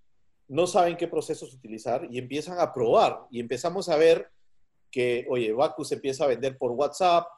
No 0.48 0.66
saben 0.66 0.96
qué 0.96 1.06
procesos 1.06 1.52
utilizar 1.52 2.08
y 2.10 2.18
empiezan 2.18 2.58
a 2.60 2.72
probar. 2.72 3.26
Y 3.30 3.40
empezamos 3.40 3.90
a 3.90 3.96
ver 3.98 4.30
que, 4.90 5.26
oye, 5.28 5.52
Bacus 5.52 5.92
empieza 5.92 6.24
a 6.24 6.28
vender 6.28 6.56
por 6.56 6.70
WhatsApp, 6.70 7.28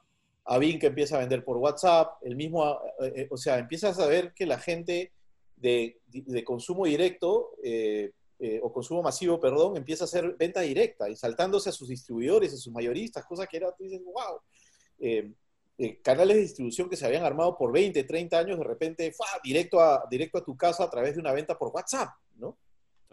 Avin 0.45 0.79
que 0.79 0.87
empieza 0.87 1.17
a 1.17 1.21
vender 1.21 1.45
por 1.45 1.57
WhatsApp, 1.57 2.15
el 2.23 2.37
mismo, 2.37 2.81
eh, 3.01 3.13
eh, 3.17 3.29
o 3.29 3.37
sea, 3.37 3.59
empiezas 3.59 3.99
a 3.99 4.07
ver 4.07 4.33
que 4.35 4.47
la 4.47 4.59
gente 4.59 5.13
de, 5.61 6.01
consumo 6.45 6.87
directo 6.87 7.53
eh, 8.43 8.59
o 8.63 8.73
consumo 8.73 9.03
masivo, 9.03 9.39
perdón, 9.39 9.77
empieza 9.77 10.05
a 10.05 10.07
hacer 10.07 10.35
venta 10.39 10.63
directa 10.63 11.11
y 11.11 11.15
saltándose 11.15 11.69
a 11.69 11.73
sus 11.73 11.89
distribuidores, 11.89 12.55
a 12.55 12.57
sus 12.57 12.73
mayoristas, 12.73 13.27
cosa 13.27 13.47
que 13.47 13.59
era, 13.59 13.71
tú 13.77 13.85
dices, 13.85 14.01
wow, 14.03 14.41
eh, 14.99 15.31
eh, 15.77 16.01
canales 16.01 16.37
de 16.37 16.43
distribución 16.45 16.89
que 16.89 16.97
se 16.97 17.05
habían 17.05 17.23
armado 17.23 17.59
por 17.59 17.71
20, 17.71 18.03
30 18.03 18.39
años, 18.39 18.59
de 18.59 18.65
repente, 18.65 19.13
directo 19.45 19.79
a, 19.79 20.07
directo 20.11 20.39
a 20.39 20.45
tu 20.45 20.57
casa 20.57 20.85
a 20.85 20.89
través 20.89 21.17
de 21.17 21.21
una 21.21 21.35
venta 21.35 21.59
por 21.59 21.69
WhatsApp, 21.69 22.09
¿no? 22.37 22.57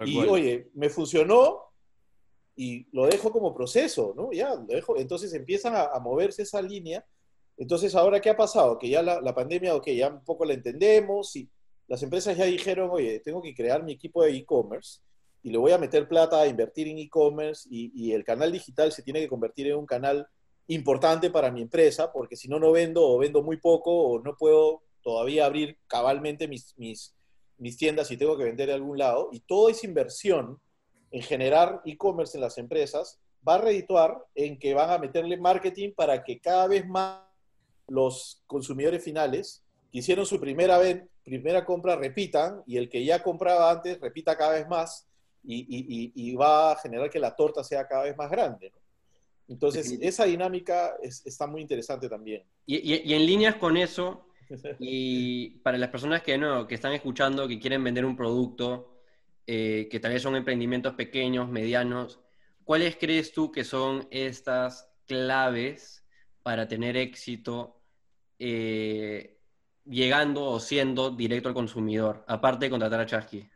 y 0.06 0.18
oye, 0.18 0.70
me 0.76 0.90
funcionó 0.90 1.62
y 2.56 2.88
lo 2.96 3.08
dejo 3.08 3.30
como 3.30 3.54
proceso, 3.54 4.14
¿no? 4.16 4.32
Ya, 4.32 4.56
lo 4.56 4.64
dejo. 4.64 4.98
Entonces 4.98 5.34
empiezan 5.34 5.76
a, 5.76 6.00
moverse 6.00 6.44
esa 6.44 6.62
línea. 6.62 7.06
Entonces, 7.58 7.96
¿ahora 7.96 8.22
qué 8.22 8.30
ha 8.30 8.38
pasado? 8.38 8.78
Que 8.78 8.90
ya 8.90 9.02
la, 9.02 9.20
la 9.20 9.36
pandemia, 9.36 9.76
ok, 9.76 9.88
ya 9.88 10.10
un 10.10 10.24
poco 10.24 10.46
la 10.46 10.54
entendemos 10.54 11.36
y 11.36 11.50
las 11.88 12.04
empresas 12.04 12.38
ya 12.38 12.46
dijeron, 12.46 12.90
oye, 12.92 13.20
tengo 13.20 13.42
que 13.42 13.56
crear 13.56 13.84
mi 13.84 13.94
equipo 13.94 14.24
de 14.24 14.36
e-commerce 14.36 15.00
y 15.42 15.50
le 15.50 15.58
voy 15.58 15.72
a 15.72 15.78
meter 15.78 16.08
plata 16.08 16.42
a 16.42 16.48
invertir 16.48 16.88
en 16.88 16.98
e-commerce 16.98 17.68
y, 17.72 18.12
el 18.12 18.26
canal 18.26 18.52
digital 18.52 18.92
se 18.92 19.04
tiene 19.04 19.22
que 19.22 19.30
convertir 19.30 19.68
en 19.68 19.78
un 19.78 19.86
canal 19.86 20.28
importante 20.68 21.30
para 21.30 21.52
mi 21.52 21.62
empresa, 21.62 22.12
porque 22.12 22.36
si 22.36 22.50
no, 22.50 22.60
no 22.60 22.74
vendo 22.74 23.08
o 23.08 23.18
vendo 23.18 23.42
muy 23.42 23.58
poco 23.58 23.92
o 23.92 24.22
no 24.22 24.36
puedo 24.36 24.82
todavía 25.02 25.46
abrir 25.46 25.78
cabalmente 25.88 26.50
mis, 26.50 26.76
mis, 26.78 27.16
tiendas 27.78 28.12
y 28.12 28.18
tengo 28.18 28.38
que 28.38 28.44
vender 28.44 28.68
de 28.68 28.74
algún 28.74 28.98
lado. 28.98 29.30
Y 29.32 29.40
toda 29.40 29.72
esa 29.72 29.88
inversión 29.88 30.60
en 31.12 31.22
generar 31.22 31.82
e-commerce 31.86 32.38
en 32.38 32.42
las 32.42 32.58
empresas 32.58 33.18
va 33.48 33.56
a 33.56 33.60
redituar 33.60 34.18
en 34.36 34.60
que 34.60 34.74
van 34.74 34.90
a 34.90 34.98
meterle 34.98 35.38
marketing 35.38 35.94
para 35.96 36.26
que 36.26 36.42
cada 36.42 36.68
vez 36.68 36.86
más 36.86 37.22
los 37.88 38.44
consumidores 38.48 39.02
finales 39.02 39.64
que 39.94 40.00
hicieron 40.00 40.26
su 40.26 40.42
primera, 40.42 40.78
primera 41.28 41.66
compra 41.66 41.98
repitan 41.98 42.64
y 42.66 42.78
el 42.78 42.90
que 42.90 43.04
ya 43.04 43.22
compraba 43.22 43.70
antes 43.70 44.00
repita 44.00 44.38
cada 44.38 44.54
vez 44.54 44.68
más 44.68 45.06
y, 45.44 45.58
y, 45.60 46.12
y 46.16 46.36
va 46.36 46.72
a 46.72 46.76
generar 46.78 47.10
que 47.10 47.20
la 47.20 47.36
torta 47.36 47.64
sea 47.64 47.86
cada 47.86 48.04
vez 48.04 48.16
más 48.16 48.32
grande. 48.32 48.70
¿no? 48.70 48.78
Entonces, 49.50 49.98
esa 50.02 50.26
dinámica 50.26 50.96
está 51.02 51.48
muy 51.48 51.62
interesante 51.62 52.10
también. 52.10 52.44
Y, 52.66 53.14
en 53.14 53.26
líneas 53.26 53.56
con 53.56 53.78
eso, 53.78 54.28
y 54.80 55.50
para 55.60 55.78
las 55.78 55.90
personas 55.90 56.22
que, 56.22 56.38
no, 56.38 56.68
que 56.68 56.76
están 56.76 56.94
escuchando, 56.94 57.48
que 57.48 57.60
quieren 57.60 57.84
vender 57.84 58.06
un 58.06 58.16
producto, 58.16 59.02
eh, 59.46 59.88
que 59.90 60.00
tal 60.00 60.12
vez 60.12 60.22
son 60.22 60.36
emprendimientos 60.36 60.94
pequeños, 60.96 61.50
medianos, 61.50 62.20
¿cuáles 62.66 62.98
crees 62.98 63.32
tú 63.32 63.52
que 63.52 63.64
son 63.64 64.08
estas 64.12 64.90
claves 65.06 66.06
para 66.44 66.68
tener 66.68 66.98
éxito 66.98 67.80
eh, 68.40 69.37
llegando 69.90 70.46
o 70.46 70.60
siendo 70.60 71.12
directo 71.12 71.50
al 71.50 71.56
consumidor, 71.56 72.24
aparte 72.28 72.66
de 72.66 72.70
contratar 72.70 73.00
a 73.00 73.06
Chasky? 73.06 73.48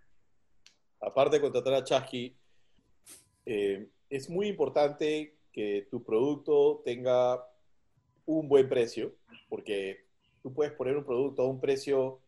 Aparte 0.99 1.37
de 1.37 1.41
contratar 1.41 1.73
a 1.73 1.83
Chasky, 1.83 2.35
eh, 3.45 3.89
es 4.09 4.29
muy 4.29 4.47
importante 4.47 5.35
que 5.51 5.87
tu 5.89 6.03
producto 6.03 6.81
tenga 6.85 7.43
un 8.25 8.47
buen 8.47 8.69
precio, 8.69 9.15
porque 9.49 10.05
tú 10.41 10.53
puedes 10.53 10.73
poner 10.73 10.97
un 10.97 11.03
producto 11.03 11.41
a 11.41 11.47
un 11.47 11.59
precio 11.59 12.21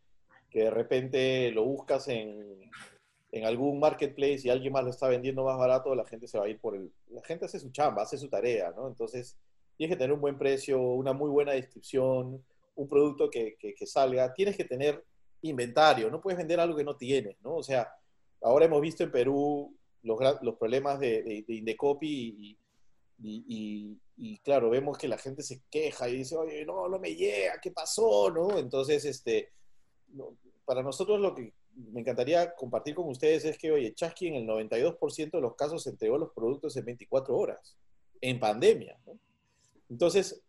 que 0.49 0.64
de 0.64 0.72
repente 0.72 1.51
lo 1.51 1.64
buscas 1.64 2.08
en, 2.08 2.70
en 3.32 3.45
algún 3.45 3.80
marketplace 3.80 4.41
y 4.43 4.49
alguien 4.49 4.74
más 4.74 4.84
lo 4.84 4.91
está 4.91 5.08
vendiendo 5.08 5.43
más 5.43 5.58
barato, 5.58 5.95
la 5.95 6.06
gente 6.06 6.28
se 6.28 6.38
va 6.38 6.45
a 6.45 6.49
ir 6.49 6.60
por 6.60 6.76
el... 6.76 6.91
La 7.10 7.24
gente 7.24 7.45
hace 7.45 7.60
su 7.60 7.72
chamba, 7.72 8.04
hace 8.04 8.18
su 8.18 8.30
tarea, 8.30 8.72
¿no? 8.76 8.88
Entonces, 8.88 9.38
tienes 9.78 9.95
que 9.95 9.97
tener 9.97 10.14
un 10.14 10.22
buen 10.22 10.38
precio, 10.38 10.80
una 10.80 11.14
muy 11.14 11.30
buena 11.30 11.54
descripción, 11.54 12.43
un 12.76 12.88
producto 12.88 13.30
que, 13.30 13.55
que, 13.59 13.86
salga. 13.86 14.34
Tienes 14.34 14.57
que 14.57 14.65
tener 14.65 15.03
inventario, 15.41 16.09
no 16.09 16.21
puedes 16.21 16.38
vender 16.38 16.59
algo 16.59 16.76
que 16.78 16.84
no 16.84 16.95
tienes, 16.95 17.36
¿no? 17.41 17.55
O 17.55 17.63
sea, 17.63 17.89
ahora 18.41 18.65
hemos 18.65 18.82
visto 18.82 19.03
en 19.03 19.11
Perú 19.11 19.76
los, 20.03 20.19
los 20.41 20.55
problemas 20.55 20.99
de, 20.99 21.24
de, 21.24 21.45
de 21.47 21.53
Indecopy 21.53 22.57
y, 23.19 23.99
y, 24.17 24.38
claro, 24.39 24.69
vemos 24.69 24.97
que 24.97 25.07
la 25.07 25.17
gente 25.17 25.43
se 25.43 25.61
queja 25.69 26.09
y 26.09 26.17
dice, 26.17 26.36
oye, 26.36 26.65
no, 26.65 26.88
no 26.88 26.99
me 26.99 27.15
llega, 27.15 27.59
¿qué 27.61 27.71
pasó? 27.71 28.30
¿no? 28.30 28.57
Entonces, 28.57 29.05
este, 29.05 29.51
para 30.65 30.84
nosotros 30.84 31.19
lo 31.19 31.34
que 31.34 31.53
me 31.76 32.01
encantaría 32.01 32.53
compartir 32.55 32.95
con 32.95 33.09
ustedes 33.09 33.45
es 33.45 33.57
que, 33.57 33.71
oye, 33.71 33.93
Chasqui 33.93 34.28
en 34.28 34.36
el 34.36 34.47
92% 34.47 35.32
de 35.32 35.41
los 35.41 35.55
casos 35.55 35.86
entregó 35.88 36.17
los 36.17 36.32
productos 36.34 36.76
en 36.78 36.86
24 36.86 37.36
horas, 37.36 37.76
en 38.21 38.39
pandemia. 38.39 38.99
¿no? 39.05 39.17
Entonces, 39.89 40.41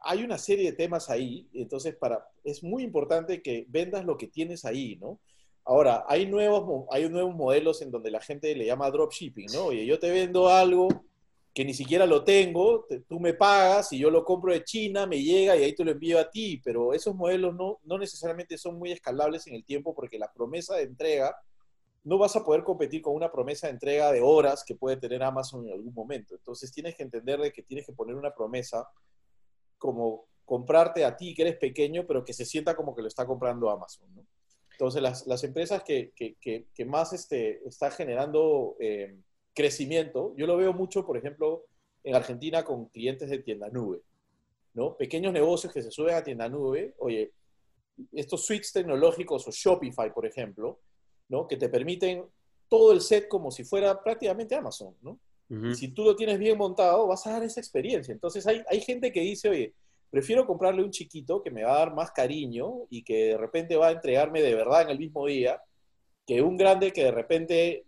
hay 0.00 0.24
una 0.24 0.38
serie 0.38 0.70
de 0.70 0.76
temas 0.76 1.10
ahí, 1.10 1.48
entonces 1.52 1.94
para, 1.94 2.26
es 2.44 2.62
muy 2.62 2.82
importante 2.82 3.42
que 3.42 3.66
vendas 3.68 4.04
lo 4.04 4.16
que 4.16 4.26
tienes 4.26 4.64
ahí, 4.64 4.96
¿no? 4.96 5.20
Ahora, 5.64 6.04
hay 6.08 6.26
nuevos, 6.26 6.86
hay 6.90 7.08
nuevos 7.08 7.34
modelos 7.34 7.82
en 7.82 7.90
donde 7.90 8.10
la 8.10 8.20
gente 8.20 8.54
le 8.56 8.66
llama 8.66 8.90
dropshipping, 8.90 9.48
¿no? 9.52 9.66
Oye, 9.66 9.84
yo 9.84 9.98
te 9.98 10.10
vendo 10.10 10.48
algo 10.48 10.88
que 11.52 11.64
ni 11.64 11.74
siquiera 11.74 12.06
lo 12.06 12.24
tengo, 12.24 12.86
tú 13.08 13.20
me 13.20 13.34
pagas 13.34 13.92
y 13.92 13.98
yo 13.98 14.10
lo 14.10 14.24
compro 14.24 14.52
de 14.52 14.64
China, 14.64 15.06
me 15.06 15.20
llega 15.22 15.56
y 15.56 15.64
ahí 15.64 15.74
te 15.74 15.84
lo 15.84 15.90
envío 15.90 16.18
a 16.18 16.30
ti, 16.30 16.60
pero 16.64 16.94
esos 16.94 17.14
modelos 17.14 17.54
no, 17.54 17.80
no 17.84 17.98
necesariamente 17.98 18.56
son 18.56 18.78
muy 18.78 18.92
escalables 18.92 19.46
en 19.48 19.54
el 19.54 19.64
tiempo 19.64 19.94
porque 19.94 20.18
la 20.18 20.32
promesa 20.32 20.76
de 20.76 20.84
entrega 20.84 21.36
no 22.04 22.18
vas 22.18 22.34
a 22.36 22.44
poder 22.44 22.62
competir 22.62 23.02
con 23.02 23.14
una 23.14 23.30
promesa 23.30 23.66
de 23.66 23.74
entrega 23.74 24.12
de 24.12 24.20
horas 24.20 24.64
que 24.64 24.74
puede 24.74 24.96
tener 24.96 25.22
Amazon 25.22 25.66
en 25.66 25.74
algún 25.74 25.92
momento. 25.92 26.34
Entonces 26.34 26.72
tienes 26.72 26.94
que 26.94 27.02
entender 27.02 27.40
de 27.40 27.52
que 27.52 27.62
tienes 27.62 27.84
que 27.84 27.92
poner 27.92 28.14
una 28.14 28.34
promesa 28.34 28.88
como 29.80 30.26
comprarte 30.44 31.04
a 31.04 31.16
ti 31.16 31.34
que 31.34 31.42
eres 31.42 31.56
pequeño, 31.56 32.06
pero 32.06 32.24
que 32.24 32.32
se 32.32 32.44
sienta 32.44 32.76
como 32.76 32.94
que 32.94 33.02
lo 33.02 33.08
está 33.08 33.26
comprando 33.26 33.70
Amazon. 33.70 34.06
Entonces 34.72 35.02
las, 35.02 35.26
las 35.26 35.42
empresas 35.42 35.82
que, 35.82 36.12
que, 36.14 36.36
que, 36.72 36.84
más 36.84 37.12
este, 37.12 37.66
está 37.66 37.90
generando 37.90 38.76
eh, 38.78 39.16
crecimiento, 39.54 40.34
yo 40.36 40.46
lo 40.46 40.56
veo 40.56 40.72
mucho, 40.72 41.04
por 41.04 41.16
ejemplo, 41.16 41.64
en 42.04 42.14
Argentina 42.14 42.64
con 42.64 42.86
clientes 42.86 43.28
de 43.28 43.38
tienda 43.38 43.68
nube. 43.68 44.02
¿no? 44.74 44.96
Pequeños 44.96 45.32
negocios 45.32 45.72
que 45.72 45.82
se 45.82 45.90
suben 45.90 46.14
a 46.14 46.22
tienda 46.22 46.48
nube, 46.48 46.94
oye, 46.98 47.32
estos 48.12 48.44
suites 48.46 48.72
tecnológicos 48.72 49.46
o 49.48 49.50
Shopify, 49.50 50.12
por 50.12 50.26
ejemplo, 50.26 50.80
que 51.48 51.56
te 51.56 51.68
permiten 51.68 52.24
todo 52.68 52.92
el 52.92 53.00
set 53.00 53.28
como 53.28 53.50
si 53.50 53.64
fuera 53.64 54.02
prácticamente 54.02 54.54
Amazon, 54.54 54.96
¿no? 55.02 55.18
Si 55.74 55.88
tú 55.88 56.04
lo 56.04 56.14
tienes 56.14 56.38
bien 56.38 56.56
montado, 56.56 57.08
vas 57.08 57.26
a 57.26 57.32
dar 57.32 57.42
esa 57.42 57.58
experiencia. 57.58 58.12
Entonces 58.12 58.46
hay, 58.46 58.62
hay 58.68 58.80
gente 58.80 59.12
que 59.12 59.20
dice, 59.20 59.48
oye, 59.48 59.74
prefiero 60.08 60.46
comprarle 60.46 60.84
un 60.84 60.92
chiquito 60.92 61.42
que 61.42 61.50
me 61.50 61.64
va 61.64 61.74
a 61.74 61.78
dar 61.80 61.94
más 61.94 62.12
cariño 62.12 62.86
y 62.88 63.02
que 63.02 63.28
de 63.28 63.36
repente 63.36 63.76
va 63.76 63.88
a 63.88 63.92
entregarme 63.92 64.42
de 64.42 64.54
verdad 64.54 64.82
en 64.82 64.90
el 64.90 64.98
mismo 64.98 65.26
día, 65.26 65.60
que 66.24 66.40
un 66.40 66.56
grande 66.56 66.92
que 66.92 67.04
de 67.04 67.10
repente 67.10 67.84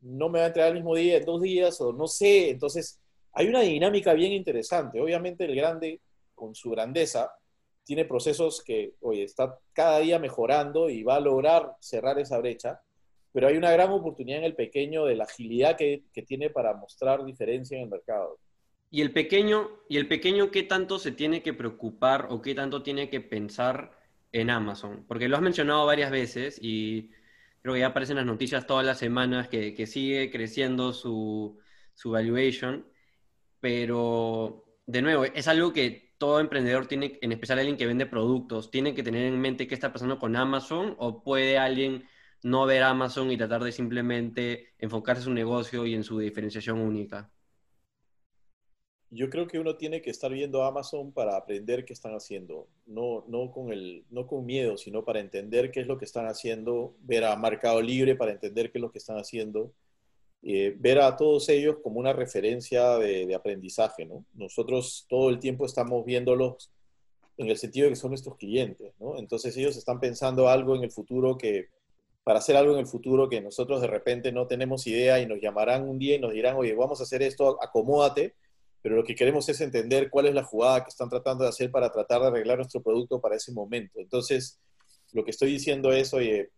no 0.00 0.28
me 0.28 0.40
va 0.40 0.44
a 0.44 0.48
entregar 0.48 0.70
el 0.70 0.76
mismo 0.76 0.94
día, 0.94 1.16
en 1.16 1.24
dos 1.24 1.40
días, 1.40 1.80
o 1.80 1.92
no 1.92 2.06
sé. 2.06 2.50
Entonces, 2.50 3.00
hay 3.32 3.48
una 3.48 3.60
dinámica 3.60 4.12
bien 4.12 4.32
interesante. 4.32 5.00
Obviamente 5.00 5.44
el 5.44 5.54
grande, 5.54 6.00
con 6.34 6.54
su 6.54 6.70
grandeza, 6.70 7.30
tiene 7.84 8.04
procesos 8.04 8.62
que, 8.62 8.94
oye, 9.00 9.22
está 9.22 9.58
cada 9.72 10.00
día 10.00 10.18
mejorando 10.18 10.90
y 10.90 11.02
va 11.02 11.16
a 11.16 11.20
lograr 11.20 11.76
cerrar 11.80 12.18
esa 12.18 12.38
brecha 12.38 12.80
pero 13.36 13.48
hay 13.48 13.58
una 13.58 13.70
gran 13.70 13.90
oportunidad 13.90 14.38
en 14.38 14.44
el 14.44 14.54
pequeño 14.54 15.04
de 15.04 15.14
la 15.14 15.24
agilidad 15.24 15.76
que, 15.76 16.04
que, 16.10 16.22
tiene 16.22 16.48
para 16.48 16.72
mostrar 16.72 17.22
diferencia 17.22 17.76
en 17.76 17.84
el 17.84 17.90
mercado. 17.90 18.38
¿Y 18.90 19.02
el, 19.02 19.12
pequeño, 19.12 19.68
¿Y 19.90 19.98
el 19.98 20.08
pequeño 20.08 20.50
qué 20.50 20.62
tanto 20.62 20.98
se 20.98 21.12
tiene 21.12 21.42
que 21.42 21.52
preocupar 21.52 22.28
o 22.30 22.40
qué 22.40 22.54
tanto 22.54 22.82
tiene 22.82 23.10
que 23.10 23.20
pensar 23.20 23.90
en 24.32 24.48
Amazon? 24.48 25.04
Porque 25.06 25.28
lo 25.28 25.36
has 25.36 25.42
mencionado 25.42 25.84
varias 25.84 26.10
veces 26.10 26.58
y 26.62 27.10
creo 27.60 27.74
que 27.74 27.80
ya 27.80 27.88
aparecen 27.88 28.16
las 28.16 28.24
noticias 28.24 28.66
todas 28.66 28.86
las 28.86 28.96
semanas 28.98 29.48
que, 29.48 29.74
que 29.74 29.86
sigue 29.86 30.30
creciendo 30.30 30.94
su, 30.94 31.58
su 31.92 32.12
valuation, 32.12 32.86
pero 33.60 34.64
de 34.86 35.02
nuevo, 35.02 35.24
es 35.24 35.46
algo 35.46 35.74
que 35.74 36.14
todo 36.16 36.40
emprendedor 36.40 36.86
tiene, 36.86 37.18
en 37.20 37.32
especial 37.32 37.58
alguien 37.58 37.76
que 37.76 37.84
vende 37.84 38.06
productos, 38.06 38.70
tiene 38.70 38.94
que 38.94 39.02
tener 39.02 39.26
en 39.26 39.38
mente 39.38 39.66
qué 39.66 39.74
está 39.74 39.92
pasando 39.92 40.18
con 40.18 40.36
Amazon 40.36 40.94
o 40.96 41.22
puede 41.22 41.58
alguien 41.58 42.08
no 42.46 42.64
ver 42.64 42.84
Amazon 42.84 43.32
y 43.32 43.36
tratar 43.36 43.64
de 43.64 43.72
simplemente 43.72 44.68
enfocarse 44.78 45.22
en 45.22 45.24
su 45.24 45.34
negocio 45.34 45.84
y 45.84 45.94
en 45.94 46.04
su 46.04 46.20
diferenciación 46.20 46.78
única? 46.78 47.28
Yo 49.10 49.28
creo 49.30 49.48
que 49.48 49.58
uno 49.58 49.76
tiene 49.76 50.00
que 50.00 50.10
estar 50.10 50.30
viendo 50.32 50.62
Amazon 50.62 51.12
para 51.12 51.36
aprender 51.36 51.84
qué 51.84 51.92
están 51.92 52.14
haciendo, 52.14 52.68
no, 52.86 53.24
no, 53.26 53.50
con 53.50 53.72
el, 53.72 54.04
no 54.10 54.28
con 54.28 54.46
miedo, 54.46 54.76
sino 54.76 55.04
para 55.04 55.18
entender 55.18 55.72
qué 55.72 55.80
es 55.80 55.88
lo 55.88 55.98
que 55.98 56.04
están 56.04 56.26
haciendo, 56.26 56.94
ver 57.00 57.24
a 57.24 57.34
Mercado 57.34 57.82
Libre 57.82 58.14
para 58.14 58.30
entender 58.30 58.70
qué 58.70 58.78
es 58.78 58.82
lo 58.82 58.92
que 58.92 58.98
están 58.98 59.16
haciendo, 59.16 59.72
eh, 60.42 60.72
ver 60.78 61.00
a 61.00 61.16
todos 61.16 61.48
ellos 61.48 61.78
como 61.82 61.98
una 61.98 62.12
referencia 62.12 62.96
de, 62.98 63.26
de, 63.26 63.34
aprendizaje. 63.34 64.06
¿no? 64.06 64.24
Nosotros 64.34 65.04
todo 65.08 65.30
el 65.30 65.40
tiempo 65.40 65.66
estamos 65.66 66.04
viéndolos 66.04 66.70
en 67.38 67.48
el 67.48 67.56
sentido 67.56 67.86
de 67.86 67.90
que 67.90 67.96
son 67.96 68.10
nuestros 68.10 68.36
clientes, 68.36 68.92
¿no? 69.00 69.18
entonces 69.18 69.56
ellos 69.56 69.76
están 69.76 69.98
pensando 69.98 70.48
algo 70.48 70.76
en 70.76 70.84
el 70.84 70.92
futuro 70.92 71.36
que 71.36 71.75
para 72.26 72.40
hacer 72.40 72.56
algo 72.56 72.72
en 72.72 72.80
el 72.80 72.88
futuro 72.88 73.28
que 73.28 73.40
nosotros 73.40 73.80
de 73.80 73.86
repente 73.86 74.32
no 74.32 74.48
tenemos 74.48 74.84
idea 74.88 75.20
y 75.20 75.26
nos 75.26 75.40
llamarán 75.40 75.88
un 75.88 75.96
día 75.96 76.16
y 76.16 76.18
nos 76.18 76.32
dirán, 76.32 76.56
oye, 76.56 76.74
vamos 76.74 76.98
a 76.98 77.04
hacer 77.04 77.22
esto, 77.22 77.56
acomódate, 77.62 78.34
pero 78.82 78.96
lo 78.96 79.04
que 79.04 79.14
queremos 79.14 79.48
es 79.48 79.60
entender 79.60 80.10
cuál 80.10 80.26
es 80.26 80.34
la 80.34 80.42
jugada 80.42 80.82
que 80.82 80.88
están 80.88 81.08
tratando 81.08 81.44
de 81.44 81.50
hacer 81.50 81.70
para 81.70 81.88
tratar 81.92 82.22
de 82.22 82.26
arreglar 82.26 82.58
nuestro 82.58 82.82
producto 82.82 83.20
para 83.20 83.36
ese 83.36 83.52
momento. 83.52 84.00
Entonces, 84.00 84.58
lo 85.12 85.24
que 85.24 85.30
estoy 85.30 85.52
diciendo 85.52 85.92
es, 85.92 86.12
oye, 86.14 86.50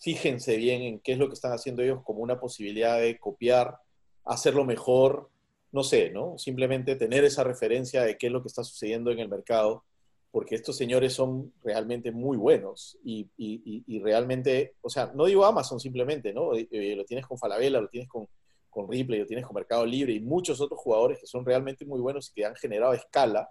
fíjense 0.00 0.56
bien 0.56 0.82
en 0.82 0.98
qué 0.98 1.12
es 1.12 1.18
lo 1.18 1.28
que 1.28 1.34
están 1.34 1.52
haciendo 1.52 1.80
ellos 1.82 2.02
como 2.02 2.18
una 2.18 2.40
posibilidad 2.40 2.98
de 2.98 3.20
copiar, 3.20 3.76
hacerlo 4.24 4.64
mejor, 4.64 5.30
no 5.70 5.84
sé, 5.84 6.10
¿no? 6.10 6.36
Simplemente 6.38 6.96
tener 6.96 7.22
esa 7.22 7.44
referencia 7.44 8.02
de 8.02 8.18
qué 8.18 8.26
es 8.26 8.32
lo 8.32 8.42
que 8.42 8.48
está 8.48 8.64
sucediendo 8.64 9.12
en 9.12 9.20
el 9.20 9.28
mercado 9.28 9.84
porque 10.30 10.54
estos 10.54 10.76
señores 10.76 11.14
son 11.14 11.52
realmente 11.62 12.12
muy 12.12 12.36
buenos 12.36 12.98
y, 13.02 13.26
y, 13.36 13.98
realmente, 14.00 14.74
o 14.82 14.90
sea, 14.90 15.10
no 15.14 15.24
digo 15.24 15.44
Amazon 15.44 15.80
simplemente, 15.80 16.32
¿no? 16.32 16.54
Eh, 16.54 16.68
eh, 16.70 16.94
lo 16.96 17.04
tienes 17.04 17.26
con 17.26 17.38
Falabella, 17.38 17.80
lo 17.80 17.88
tienes 17.88 18.08
con, 18.08 18.28
con 18.68 18.90
Ripley, 18.90 19.20
lo 19.20 19.26
tienes 19.26 19.46
con 19.46 19.54
Mercado 19.54 19.86
Libre 19.86 20.12
y 20.12 20.20
muchos 20.20 20.60
otros 20.60 20.78
jugadores 20.78 21.18
que 21.18 21.26
son 21.26 21.44
realmente 21.44 21.86
muy 21.86 22.00
buenos 22.00 22.28
y 22.28 22.34
que 22.34 22.44
han 22.44 22.54
generado 22.56 22.92
escala 22.92 23.48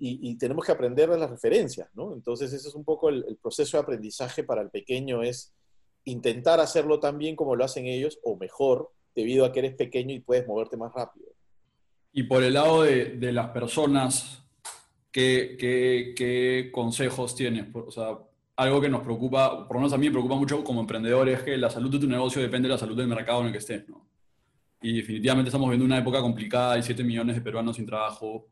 y, 0.00 0.36
tenemos 0.36 0.64
que 0.64 0.70
aprender 0.70 1.10
de 1.10 1.18
las 1.18 1.28
referencias, 1.28 1.88
¿no? 1.94 2.12
Entonces 2.12 2.52
ese 2.52 2.68
es 2.68 2.74
un 2.76 2.84
poco 2.84 3.08
el, 3.08 3.36
proceso 3.42 3.76
de 3.76 3.82
aprendizaje 3.82 4.44
para 4.44 4.62
el 4.62 4.70
pequeño, 4.70 5.24
es 5.24 5.52
intentar 6.04 6.60
hacerlo 6.60 7.00
tan 7.00 7.18
bien 7.18 7.34
como 7.34 7.56
lo 7.56 7.64
hacen 7.64 7.86
ellos 7.86 8.20
o 8.22 8.36
mejor 8.36 8.92
debido 9.16 9.44
a 9.44 9.52
que 9.52 9.58
eres 9.58 9.74
pequeño 9.74 10.14
y 10.14 10.20
puedes 10.20 10.46
moverte 10.46 10.76
más 10.76 10.92
rápido. 10.94 11.26
Y 12.12 12.22
por 12.22 12.44
el 12.44 12.54
lado 12.54 12.82
de, 12.82 13.16
de 13.16 13.32
las 13.32 13.48
personas 13.48 14.47
¿qué, 15.18 16.70
consejos 16.72 17.34
tienes? 17.34 17.66
O 17.74 17.90
sea, 17.90 18.18
algo 18.56 18.80
que 18.80 18.88
nos 18.88 19.02
preocupa, 19.02 19.66
por 19.66 19.76
lo 19.76 19.80
menos 19.80 19.92
a 19.92 19.98
mí 19.98 20.06
me 20.06 20.12
preocupa 20.12 20.36
mucho 20.36 20.62
como 20.64 20.80
emprendedor, 20.80 21.28
es 21.28 21.42
que 21.42 21.56
la 21.56 21.70
salud 21.70 21.90
de 21.90 21.98
tu 21.98 22.06
negocio 22.06 22.42
depende 22.42 22.68
de 22.68 22.74
la 22.74 22.78
salud 22.78 22.96
del 22.96 23.08
mercado 23.08 23.40
en 23.40 23.46
el 23.46 23.52
que 23.52 23.58
estés, 23.58 23.88
¿no? 23.88 24.06
Y 24.80 24.96
definitivamente 24.98 25.48
estamos 25.48 25.68
viendo 25.68 25.84
una 25.84 25.98
época 25.98 26.20
complicada, 26.20 26.74
hay 26.74 26.82
7 26.82 27.02
millones 27.02 27.36
de 27.36 27.42
peruanos 27.42 27.76
sin 27.76 27.86
trabajo. 27.86 28.46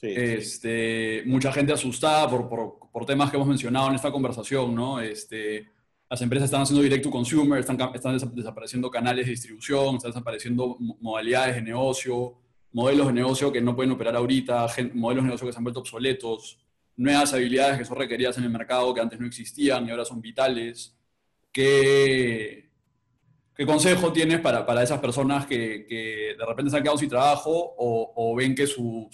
este, 0.00 1.24
Mucha 1.26 1.52
gente 1.52 1.72
asustada 1.72 2.28
por, 2.30 2.48
por, 2.48 2.78
por, 2.92 3.04
temas 3.04 3.30
que 3.30 3.36
hemos 3.36 3.48
mencionado 3.48 3.88
en 3.88 3.96
esta 3.96 4.12
conversación, 4.12 4.74
¿no? 4.74 5.00
Este, 5.00 5.68
las 6.08 6.22
empresas 6.22 6.46
están 6.46 6.62
haciendo 6.62 6.82
direct 6.82 7.04
to 7.04 7.10
consumer, 7.10 7.58
están, 7.58 7.78
están 7.94 8.16
desapareciendo 8.34 8.90
canales 8.90 9.26
de 9.26 9.30
distribución, 9.32 9.96
están 9.96 10.12
desapareciendo 10.12 10.76
modalidades 11.00 11.56
de 11.56 11.62
negocio, 11.62 12.34
modelos 12.72 13.08
de 13.08 13.12
negocio 13.12 13.52
que 13.52 13.60
no 13.60 13.74
pueden 13.74 13.92
operar 13.92 14.16
ahorita, 14.16 14.66
modelos 14.94 15.24
de 15.24 15.28
negocio 15.28 15.46
que 15.46 15.52
se 15.52 15.58
han 15.58 15.64
vuelto 15.64 15.80
obsoletos, 15.80 16.58
nuevas 16.96 17.32
habilidades 17.32 17.78
que 17.78 17.84
son 17.84 17.98
requeridas 17.98 18.36
en 18.38 18.44
el 18.44 18.50
mercado 18.50 18.92
que 18.94 19.00
antes 19.00 19.18
no 19.18 19.26
existían 19.26 19.86
y 19.86 19.90
ahora 19.90 20.04
son 20.04 20.20
vitales. 20.20 20.96
¿Qué, 21.52 22.68
consejo 23.66 24.12
tienes 24.12 24.40
para, 24.40 24.64
para 24.64 24.82
esas 24.82 25.00
personas 25.00 25.46
que, 25.46 25.84
que, 25.86 26.34
de 26.38 26.46
repente 26.46 26.70
se 26.70 26.76
han 26.76 26.82
quedado 26.82 26.98
sin 26.98 27.10
trabajo 27.10 27.74
o, 27.76 28.34
ven 28.34 28.54
que 28.54 28.66
sus, 28.66 29.08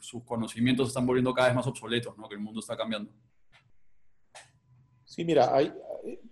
sus 0.00 0.24
conocimientos 0.24 0.86
se 0.86 0.90
están 0.90 1.06
volviendo 1.06 1.34
cada 1.34 1.48
vez 1.48 1.56
más 1.56 1.66
obsoletos, 1.66 2.16
¿no? 2.16 2.28
que 2.28 2.36
el 2.36 2.40
mundo 2.40 2.60
está 2.60 2.76
cambiando? 2.76 3.10
Sí, 5.04 5.24
mira, 5.24 5.54
ahí, 5.54 5.70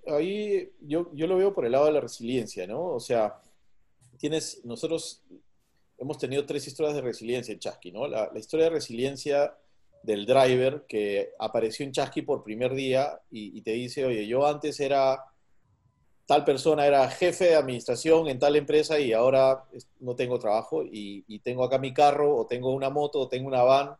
ahí 0.06 0.72
yo, 0.80 1.10
yo 1.14 1.26
lo 1.26 1.36
veo 1.36 1.52
por 1.52 1.66
el 1.66 1.72
lado 1.72 1.86
de 1.86 1.92
la 1.92 2.00
resiliencia, 2.00 2.66
¿no? 2.66 2.82
O 2.82 3.00
sea, 3.00 3.38
tienes, 4.16 4.62
nosotros 4.64 5.22
hemos 6.00 6.18
tenido 6.18 6.46
tres 6.46 6.66
historias 6.66 6.94
de 6.94 7.02
resiliencia 7.02 7.52
en 7.52 7.60
Chasqui, 7.60 7.92
¿no? 7.92 8.08
La, 8.08 8.30
historia 8.34 8.64
de 8.64 8.70
resiliencia 8.70 9.54
del 10.02 10.24
driver 10.24 10.86
que 10.88 11.32
apareció 11.38 11.84
en 11.84 11.92
Chasqui 11.92 12.22
por 12.22 12.42
primer 12.42 12.74
día 12.74 13.20
y, 13.30 13.60
te 13.60 13.72
dice, 13.72 14.06
oye, 14.06 14.26
yo 14.26 14.46
antes 14.46 14.80
era 14.80 15.22
tal 16.24 16.44
persona, 16.44 16.86
era 16.86 17.10
jefe 17.10 17.46
de 17.46 17.54
administración 17.56 18.28
en 18.28 18.38
tal 18.38 18.56
empresa 18.56 18.98
y 18.98 19.12
ahora 19.12 19.64
no 19.98 20.14
tengo 20.14 20.38
trabajo 20.38 20.82
y, 20.82 21.24
y, 21.28 21.40
tengo 21.40 21.64
acá 21.64 21.78
mi 21.78 21.92
carro 21.92 22.34
o 22.34 22.46
tengo 22.46 22.72
una 22.72 22.88
moto 22.88 23.20
o 23.20 23.28
tengo 23.28 23.48
una 23.48 23.62
van, 23.62 23.94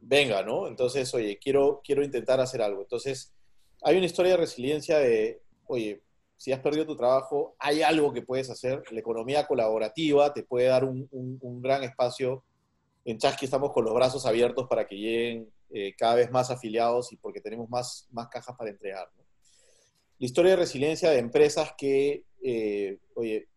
venga, 0.00 0.42
¿no? 0.44 0.68
Entonces, 0.68 1.12
oye, 1.12 1.38
quiero, 1.38 1.80
quiero 1.84 2.04
intentar 2.04 2.40
hacer 2.40 2.62
algo. 2.62 2.82
Entonces, 2.82 3.32
hay 3.82 3.96
una 3.96 4.06
historia 4.06 4.32
de 4.32 4.38
resiliencia 4.38 4.98
de, 4.98 5.40
oye, 5.66 6.02
si 6.36 6.52
has 6.52 6.60
perdido 6.60 6.86
tu 6.86 6.96
trabajo, 6.96 7.56
hay 7.58 7.82
algo 7.82 8.12
que 8.12 8.22
puedes 8.22 8.50
hacer. 8.50 8.82
La 8.90 9.00
economía 9.00 9.46
colaborativa 9.46 10.32
te 10.32 10.42
puede 10.42 10.66
dar 10.66 10.84
un, 10.84 11.08
gran 11.62 11.82
espacio. 11.82 12.44
En 13.04 13.18
Chasqui 13.18 13.46
estamos 13.46 13.72
con 13.72 13.84
los 13.84 13.94
brazos 13.94 14.26
abiertos 14.26 14.66
para 14.68 14.86
que 14.86 14.96
lleguen 14.96 15.48
eh, 15.70 15.94
cada 15.96 16.16
vez 16.16 16.30
más 16.30 16.50
afiliados 16.50 17.12
y 17.12 17.16
porque 17.16 17.40
tenemos 17.40 17.68
más, 17.70 18.06
más 18.10 18.28
cajas 18.28 18.56
para 18.56 18.70
entregar. 18.70 19.08
La 20.18 20.26
historia 20.26 20.52
de 20.52 20.56
resiliencia 20.56 21.10
de 21.10 21.18
empresas 21.18 21.72
que, 21.76 22.24
eh, 22.42 22.98
oye, 23.14 23.48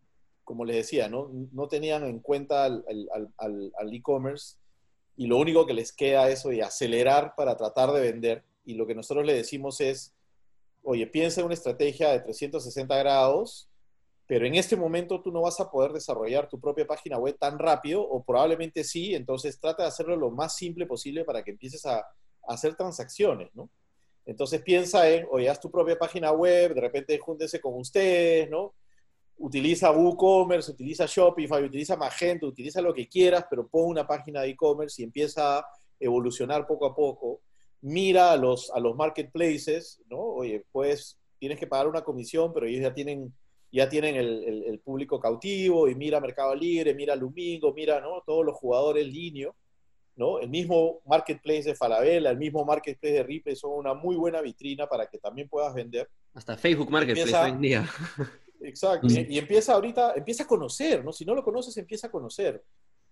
como 0.43 0.65
les 0.65 0.77
decía, 0.77 1.09
no, 1.09 1.29
no 1.51 1.67
tenían 1.67 2.03
en 2.05 2.19
cuenta 2.19 2.65
al 2.65 3.93
e-commerce 3.93 4.57
y 5.19 5.27
lo 5.27 5.37
único 5.37 5.65
que 5.65 5.73
les 5.73 5.91
queda 5.91 6.29
es 6.29 6.45
oye, 6.45 6.63
acelerar 6.63 7.33
para 7.35 7.57
tratar 7.57 7.91
de 7.91 7.99
vender. 7.99 8.45
Y 8.63 8.75
lo 8.75 8.87
que 8.87 8.95
nosotros 8.95 9.25
le 9.25 9.33
decimos 9.33 9.81
es, 9.81 10.13
oye, 10.83 11.07
piensa 11.07 11.41
en 11.41 11.45
una 11.45 11.53
estrategia 11.53 12.11
de 12.11 12.21
360 12.21 12.97
grados, 12.97 13.69
pero 14.25 14.45
en 14.45 14.55
este 14.55 14.75
momento 14.75 15.21
tú 15.21 15.31
no 15.31 15.41
vas 15.41 15.59
a 15.59 15.71
poder 15.71 15.91
desarrollar 15.91 16.47
tu 16.47 16.59
propia 16.59 16.85
página 16.85 17.17
web 17.17 17.35
tan 17.39 17.57
rápido, 17.57 18.01
o 18.01 18.23
probablemente 18.23 18.83
sí, 18.83 19.15
entonces 19.15 19.59
trata 19.59 19.83
de 19.83 19.89
hacerlo 19.89 20.15
lo 20.15 20.29
más 20.29 20.55
simple 20.55 20.85
posible 20.85 21.25
para 21.25 21.43
que 21.43 21.51
empieces 21.51 21.85
a, 21.85 22.05
hacer 22.47 22.75
transacciones, 22.75 23.49
¿no? 23.53 23.69
Entonces 24.25 24.61
piensa 24.63 25.07
en, 25.09 25.27
oye, 25.31 25.49
haz 25.49 25.59
tu 25.59 25.69
propia 25.69 25.97
página 25.97 26.31
web, 26.31 26.73
de 26.73 26.81
repente 26.81 27.17
júntense 27.19 27.61
con 27.61 27.75
ustedes, 27.75 28.49
¿no? 28.49 28.75
Utiliza 29.37 29.91
WooCommerce, 29.91 30.71
utiliza 30.71 31.05
Shopify, 31.05 31.63
utiliza 31.63 31.95
Magento, 31.95 32.47
utiliza 32.47 32.81
lo 32.81 32.93
que 32.93 33.07
quieras, 33.07 33.45
pero 33.49 33.67
pon 33.67 33.85
una 33.85 34.07
página 34.07 34.41
de 34.41 34.49
e-commerce 34.49 35.01
y 35.01 35.05
empieza 35.05 35.59
a 35.59 35.65
evolucionar 35.99 36.65
poco 36.65 36.87
a 36.87 36.95
poco 36.95 37.41
mira 37.81 38.31
a 38.31 38.37
los, 38.37 38.69
a 38.71 38.79
los 38.79 38.95
marketplaces, 38.95 40.01
¿no? 40.09 40.19
Oye, 40.19 40.65
pues 40.71 41.17
tienes 41.39 41.57
que 41.57 41.67
pagar 41.67 41.87
una 41.87 42.03
comisión, 42.03 42.53
pero 42.53 42.65
ellos 42.65 42.81
ya 42.81 42.93
tienen, 42.93 43.33
ya 43.71 43.87
tienen 43.87 44.15
el, 44.15 44.63
el, 44.65 44.79
público 44.79 45.19
cautivo 45.19 45.87
y 45.87 45.95
mira 45.95 46.19
Mercado 46.19 46.53
Libre, 46.53 46.93
mira 46.93 47.15
Lumingo, 47.15 47.73
mira, 47.73 48.01
¿no? 48.01 48.21
Todos 48.25 48.45
los 48.45 48.55
jugadores 48.55 49.07
línea, 49.07 49.49
¿no? 50.15 50.39
El 50.39 50.49
mismo 50.49 50.99
marketplace 51.05 51.63
de 51.63 51.75
Falabella, 51.75 52.29
el 52.29 52.37
mismo 52.37 52.65
marketplace 52.65 53.15
de 53.15 53.23
Ripley 53.23 53.55
son 53.55 53.71
una 53.71 53.93
muy 53.93 54.17
buena 54.17 54.41
vitrina 54.41 54.87
para 54.87 55.07
que 55.07 55.17
también 55.17 55.47
puedas 55.47 55.73
vender. 55.73 56.09
Hasta 56.33 56.57
Facebook 56.57 56.91
Marketplace 56.91 57.35
hoy 57.35 57.49
en 57.49 57.61
día. 57.61 57.89
Exacto. 58.61 59.07
Y, 59.09 59.35
y 59.35 59.37
empieza 59.37 59.73
ahorita, 59.73 60.13
empieza 60.15 60.43
a 60.43 60.47
conocer, 60.47 61.03
¿no? 61.05 61.13
Si 61.13 61.23
no 61.23 61.33
lo 61.33 61.43
conoces, 61.43 61.75
empieza 61.77 62.07
a 62.07 62.11
conocer 62.11 62.61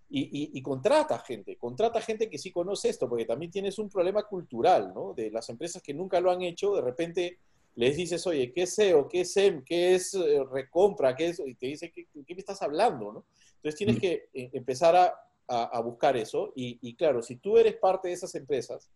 y, 0.10 0.62
contrata 0.62 1.20
gente, 1.20 1.58
contrata 1.58 2.02
gente 2.02 2.30
que 2.30 2.38
sí 2.38 2.52
conoce 2.52 2.90
esto, 2.90 3.10
porque 3.10 3.26
también 3.26 3.52
tienes 3.52 3.78
un 3.78 3.90
problema 3.90 4.24
cultural, 4.24 4.94
¿no? 4.94 5.14
De 5.14 5.30
las 5.30 5.50
empresas 5.50 5.82
que 5.82 5.94
nunca 5.94 6.20
lo 6.22 6.32
han 6.32 6.42
hecho, 6.42 6.76
de 6.76 6.82
repente 6.82 7.40
les 7.76 7.96
dices, 7.96 8.26
oye, 8.26 8.52
¿qué 8.54 8.64
es 8.64 8.74
SEO? 8.74 9.08
¿Qué 9.08 9.22
es 9.22 9.34
SEM? 9.34 9.64
¿Qué 9.64 9.96
es 9.96 10.14
eh, 10.14 10.44
recompra? 10.52 11.16
¿Qué 11.16 11.28
es? 11.28 11.40
Y 11.46 11.54
te 11.56 11.68
dice, 11.68 11.92
¿qué, 11.92 12.08
¿qué, 12.26 12.34
me 12.34 12.40
estás 12.40 12.62
hablando? 12.62 13.12
¿no? 13.12 13.26
Entonces 13.58 13.78
tienes 13.78 14.00
que 14.00 14.30
eh, 14.34 14.50
empezar 14.54 14.96
a, 14.96 15.14
a, 15.48 15.80
buscar 15.82 16.18
eso. 16.18 16.54
Y, 16.56 16.80
y, 16.82 16.96
claro, 16.96 17.22
si 17.22 17.38
tú 17.38 17.58
eres 17.58 17.76
parte 17.76 18.08
de 18.08 18.16
esas 18.16 18.34
empresas, 18.36 18.90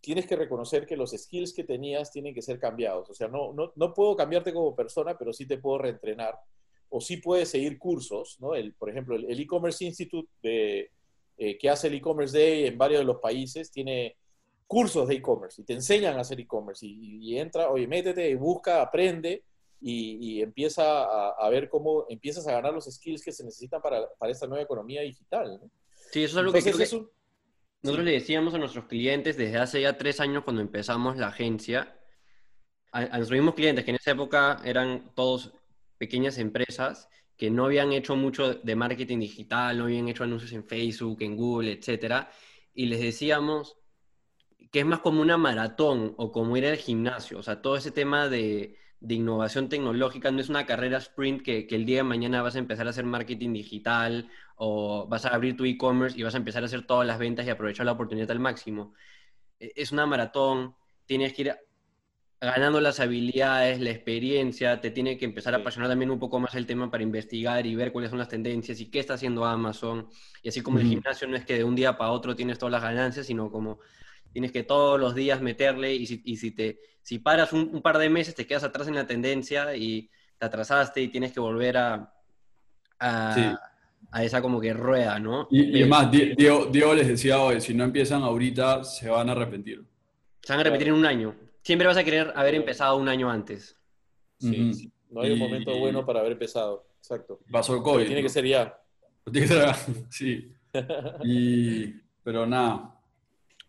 tienes 0.00 0.26
que 0.26 0.36
reconocer 0.36 0.86
que 0.86 0.96
los 0.96 1.12
skills 1.12 1.52
que 1.52 1.64
tenías 1.64 2.10
tienen 2.10 2.34
que 2.34 2.42
ser 2.42 2.58
cambiados. 2.58 3.08
O 3.10 3.14
sea, 3.14 3.28
no, 3.28 3.52
no, 3.52 3.72
no 3.76 3.94
puedo 3.94 4.16
cambiarte 4.16 4.52
como 4.52 4.74
persona, 4.74 5.16
pero 5.16 5.32
sí 5.32 5.46
te 5.46 5.58
puedo 5.58 5.78
reentrenar 5.78 6.38
o 6.88 7.00
sí 7.00 7.18
puedes 7.18 7.50
seguir 7.50 7.78
cursos, 7.78 8.36
¿no? 8.40 8.54
El, 8.54 8.74
por 8.74 8.90
ejemplo, 8.90 9.16
el 9.16 9.40
e-commerce 9.40 9.84
institute 9.84 10.28
de, 10.42 10.90
eh, 11.38 11.58
que 11.58 11.68
hace 11.68 11.88
el 11.88 11.94
e-commerce 11.94 12.36
day 12.36 12.66
en 12.66 12.78
varios 12.78 13.00
de 13.00 13.04
los 13.04 13.18
países 13.18 13.70
tiene 13.70 14.16
cursos 14.66 15.06
de 15.06 15.16
e-commerce 15.16 15.60
y 15.60 15.64
te 15.64 15.74
enseñan 15.74 16.16
a 16.16 16.22
hacer 16.22 16.40
e-commerce 16.40 16.86
y, 16.86 17.38
entra, 17.38 17.68
oye, 17.68 17.86
métete, 17.86 18.34
busca, 18.36 18.80
aprende 18.80 19.44
y, 19.80 20.40
empieza 20.40 21.30
a, 21.30 21.48
ver 21.50 21.68
cómo 21.68 22.06
empiezas 22.08 22.46
a 22.48 22.52
ganar 22.52 22.72
los 22.72 22.86
skills 22.86 23.22
que 23.22 23.32
se 23.32 23.44
necesitan 23.44 23.82
para, 23.82 24.08
para 24.18 24.32
esta 24.32 24.46
nueva 24.46 24.64
economía 24.64 25.02
digital. 25.02 25.60
¿no? 25.60 25.70
Sí, 26.10 26.24
eso 26.24 26.38
es 26.38 26.38
algo 26.38 26.52
que, 26.52 26.60
nosotros 27.82 28.06
le 28.06 28.12
decíamos 28.12 28.54
a 28.54 28.58
nuestros 28.58 28.86
clientes 28.86 29.36
desde 29.36 29.58
hace 29.58 29.82
ya 29.82 29.98
tres 29.98 30.18
años 30.20 30.42
cuando 30.42 30.62
empezamos 30.62 31.18
la 31.18 31.28
agencia, 31.28 32.00
a, 32.90 33.00
a 33.00 33.18
nuestros 33.18 33.32
mismos 33.32 33.54
clientes 33.54 33.84
que 33.84 33.90
en 33.90 33.96
esa 33.96 34.12
época 34.12 34.60
eran 34.64 35.12
todos 35.14 35.52
pequeñas 35.98 36.38
empresas 36.38 37.08
que 37.36 37.50
no 37.50 37.66
habían 37.66 37.92
hecho 37.92 38.16
mucho 38.16 38.54
de 38.54 38.76
marketing 38.76 39.20
digital, 39.20 39.78
no 39.78 39.84
habían 39.84 40.08
hecho 40.08 40.24
anuncios 40.24 40.52
en 40.52 40.64
Facebook, 40.64 41.18
en 41.22 41.36
Google, 41.36 41.72
etcétera, 41.72 42.30
y 42.74 42.86
les 42.86 43.00
decíamos 43.00 43.76
que 44.72 44.80
es 44.80 44.86
más 44.86 45.00
como 45.00 45.20
una 45.20 45.36
maratón 45.36 46.14
o 46.16 46.32
como 46.32 46.56
ir 46.56 46.66
al 46.66 46.76
gimnasio, 46.76 47.38
o 47.38 47.42
sea, 47.42 47.62
todo 47.62 47.76
ese 47.76 47.90
tema 47.90 48.28
de, 48.28 48.76
innovación 49.08 49.68
tecnológica 49.68 50.30
no 50.30 50.40
es 50.40 50.48
una 50.48 50.66
carrera 50.66 50.98
sprint 50.98 51.42
que, 51.42 51.66
que, 51.66 51.76
el 51.76 51.86
día 51.86 51.98
de 51.98 52.02
mañana 52.02 52.42
vas 52.42 52.56
a 52.56 52.58
empezar 52.58 52.86
a 52.86 52.90
hacer 52.90 53.04
marketing 53.04 53.52
digital 53.52 54.28
o 54.56 55.06
vas 55.06 55.24
a 55.26 55.28
abrir 55.28 55.56
tu 55.56 55.64
e-commerce 55.64 56.18
y 56.18 56.22
vas 56.22 56.34
a 56.34 56.38
empezar 56.38 56.62
a 56.62 56.66
hacer 56.66 56.86
todas 56.86 57.06
las 57.06 57.18
ventas 57.18 57.46
y 57.46 57.50
aprovechar 57.50 57.86
la 57.86 57.92
oportunidad 57.92 58.30
al 58.30 58.40
máximo. 58.40 58.94
E, 59.60 59.72
es 59.76 59.92
una 59.92 60.06
maratón, 60.06 60.74
tienes 61.06 61.32
que 61.34 61.42
ir 61.42 61.56
ganando 62.40 62.80
las 62.80 63.00
habilidades, 63.00 63.80
la 63.80 63.90
experiencia, 63.90 64.80
te 64.80 64.90
tiene 64.90 65.16
que 65.16 65.24
empezar 65.24 65.54
a 65.54 65.58
apasionar 65.58 65.88
también 65.88 66.10
un 66.10 66.18
poco 66.18 66.38
más 66.38 66.54
el 66.54 66.66
tema 66.66 66.90
para 66.90 67.02
investigar 67.02 67.64
y 67.66 67.74
ver 67.74 67.92
cuáles 67.92 68.10
son 68.10 68.18
las 68.18 68.28
tendencias 68.28 68.80
y 68.80 68.90
qué 68.90 68.98
está 68.98 69.14
haciendo 69.14 69.44
Amazon. 69.44 70.08
Y 70.42 70.50
así 70.50 70.60
como 70.60 70.78
el 70.78 70.86
gimnasio 70.86 71.26
no 71.28 71.36
es 71.36 71.44
que 71.44 71.54
de 71.54 71.64
un 71.64 71.74
día 71.74 71.96
para 71.96 72.10
otro 72.10 72.36
tienes 72.36 72.58
todas 72.58 72.72
las 72.72 72.82
ganancias, 72.82 73.26
sino 73.26 73.50
como 73.50 73.78
tienes 74.32 74.52
que 74.52 74.64
todos 74.64 75.00
los 75.00 75.14
días 75.14 75.40
meterle 75.40 75.94
y 75.94 76.06
si, 76.06 76.20
y 76.24 76.36
si 76.36 76.50
te, 76.50 76.78
si 77.02 77.18
paras 77.18 77.54
un, 77.54 77.80
par 77.80 77.96
de 77.96 78.10
meses 78.10 78.34
te 78.34 78.46
quedas 78.46 78.64
atrás 78.64 78.86
en 78.86 78.96
la 78.96 79.06
tendencia 79.06 79.74
y 79.74 80.10
te 80.38 80.46
atrasaste 80.46 81.00
y 81.00 81.08
tienes 81.08 81.32
que 81.32 81.40
volver 81.40 81.78
a, 81.78 82.12
a, 83.00 83.58
esa 84.20 84.42
como 84.42 84.60
que 84.60 84.74
rueda, 84.74 85.18
¿no? 85.18 85.48
Y, 85.50 85.78
y 85.78 85.80
además, 85.82 86.10
Diego, 86.10 86.66
Diego 86.66 86.94
les 86.94 87.08
decía 87.08 87.40
hoy, 87.40 87.62
si 87.62 87.72
no 87.72 87.84
empiezan 87.84 88.22
ahorita, 88.22 88.84
se 88.84 89.08
van 89.08 89.30
a 89.30 89.32
arrepentir. 89.32 89.84
Se 90.42 90.52
van 90.52 90.58
a 90.58 90.60
arrepentir 90.60 90.88
en 90.88 90.94
un 90.94 91.06
año. 91.06 91.45
Siempre 91.66 91.88
vas 91.88 91.96
a 91.96 92.04
querer 92.04 92.32
haber 92.36 92.54
empezado 92.54 92.96
un 92.96 93.08
año 93.08 93.28
antes. 93.28 93.76
Sí, 94.38 94.92
no 95.10 95.22
hay 95.22 95.32
un 95.32 95.40
momento 95.40 95.76
bueno 95.76 96.06
para 96.06 96.20
haber 96.20 96.30
empezado. 96.30 96.86
Exacto. 96.98 97.40
Pasó 97.50 97.74
el 97.74 97.82
COVID. 97.82 98.06
tiene 98.06 98.22
que 98.22 98.28
ser 98.28 98.46
ya. 98.46 98.80
Tiene 99.32 99.48
que 99.48 99.52
ser 99.52 99.66
ya, 99.66 99.74
sí. 100.08 100.52
Y, 101.24 101.86
pero 102.22 102.46
nada. 102.46 103.00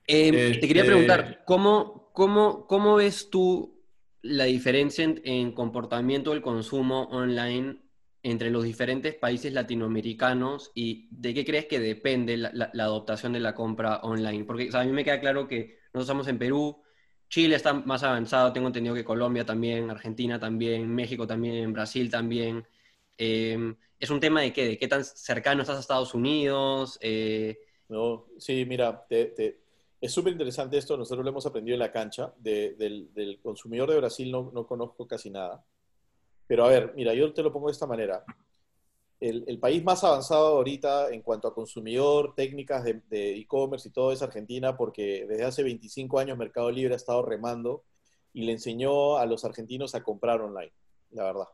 Eh, 0.06 0.60
te 0.62 0.68
quería 0.68 0.84
este, 0.84 0.92
preguntar, 0.92 1.42
¿cómo, 1.44 2.12
cómo, 2.14 2.68
¿cómo 2.68 2.98
ves 2.98 3.32
tú 3.32 3.82
la 4.22 4.44
diferencia 4.44 5.04
en, 5.04 5.52
comportamiento 5.54 6.34
del 6.34 6.44
consumo 6.44 7.06
online 7.06 7.82
entre 8.22 8.52
los 8.52 8.64
diferentes 8.64 9.16
países 9.16 9.54
latinoamericanos 9.54 10.72
y 10.76 11.08
de 11.10 11.34
qué 11.34 11.44
crees 11.44 11.66
que 11.66 11.80
depende 11.80 12.38
la, 12.38 12.70
adoptación 12.76 13.34
de 13.34 13.40
la 13.40 13.56
compra 13.56 14.02
online? 14.04 14.44
Porque 14.44 14.70
a 14.72 14.84
mí 14.84 14.92
me 14.92 15.04
queda 15.04 15.20
claro 15.20 15.48
que 15.48 15.80
nosotros 15.94 16.04
estamos 16.04 16.28
en 16.28 16.38
Perú, 16.38 16.84
Chile 17.30 17.56
está 17.56 17.74
más 17.74 18.04
avanzado, 18.04 18.54
tengo 18.54 18.68
entendido 18.68 18.96
que 18.96 19.04
Colombia 19.04 19.46
también, 19.46 19.90
Argentina 19.90 20.40
también, 20.40 20.94
México 20.94 21.28
también, 21.28 21.74
Brasil 21.74 22.10
también. 22.10 22.66
Em, 23.18 23.76
¿Es 24.00 24.10
un 24.10 24.20
tema 24.20 24.42
de 24.42 24.54
qué? 24.54 24.68
¿De 24.68 24.78
qué 24.78 24.88
tan 24.88 25.04
cercano 25.04 25.62
estás 25.62 25.78
a 25.78 25.80
Estados 25.82 26.14
Unidos? 26.14 26.98
Eh, 27.02 27.58
no, 27.90 28.28
sí, 28.38 28.66
mira, 28.66 29.06
es 29.10 30.12
súper 30.12 30.34
interesante 30.34 30.78
esto, 30.78 30.96
nosotros 30.98 31.24
lo 31.24 31.32
hemos 31.32 31.46
aprendido 31.46 31.76
en 31.76 31.80
la 31.80 31.92
cancha, 31.92 32.34
del, 32.38 33.40
consumidor 33.42 33.90
de 33.90 33.98
Brasil 33.98 34.32
no, 34.32 34.52
no 34.54 34.68
conozco 34.68 35.08
casi 35.08 35.30
nada. 35.30 35.64
Pero 36.46 36.66
a 36.66 36.70
ver, 36.70 36.94
mira, 36.96 37.14
yo 37.14 37.34
te 37.34 37.44
lo 37.44 37.52
pongo 37.52 37.68
de 37.68 37.74
esta 37.74 37.88
manera 37.88 38.24
el, 39.20 39.60
país 39.60 39.84
más 39.84 40.04
avanzado 40.04 40.48
ahorita 40.58 41.10
en 41.10 41.22
cuanto 41.22 41.48
a 41.48 41.54
consumidor, 41.54 42.34
técnicas 42.36 42.84
de 42.84 43.36
e-commerce 43.36 43.90
y 43.90 43.92
todo 43.92 44.12
es 44.12 44.22
Argentina, 44.22 44.78
porque 44.78 45.26
desde 45.28 45.46
hace 45.46 45.64
25 45.64 46.20
años 46.20 46.38
Mercado 46.38 46.70
Libre 46.70 46.94
ha 46.94 46.98
estado 46.98 47.24
remando 47.24 47.84
y 48.34 48.44
le 48.44 48.52
enseñó 48.52 49.18
a 49.18 49.26
los 49.26 49.44
argentinos 49.46 49.96
a 49.96 50.04
comprar 50.04 50.42
online, 50.42 50.72
la 51.12 51.24
verdad. 51.24 51.48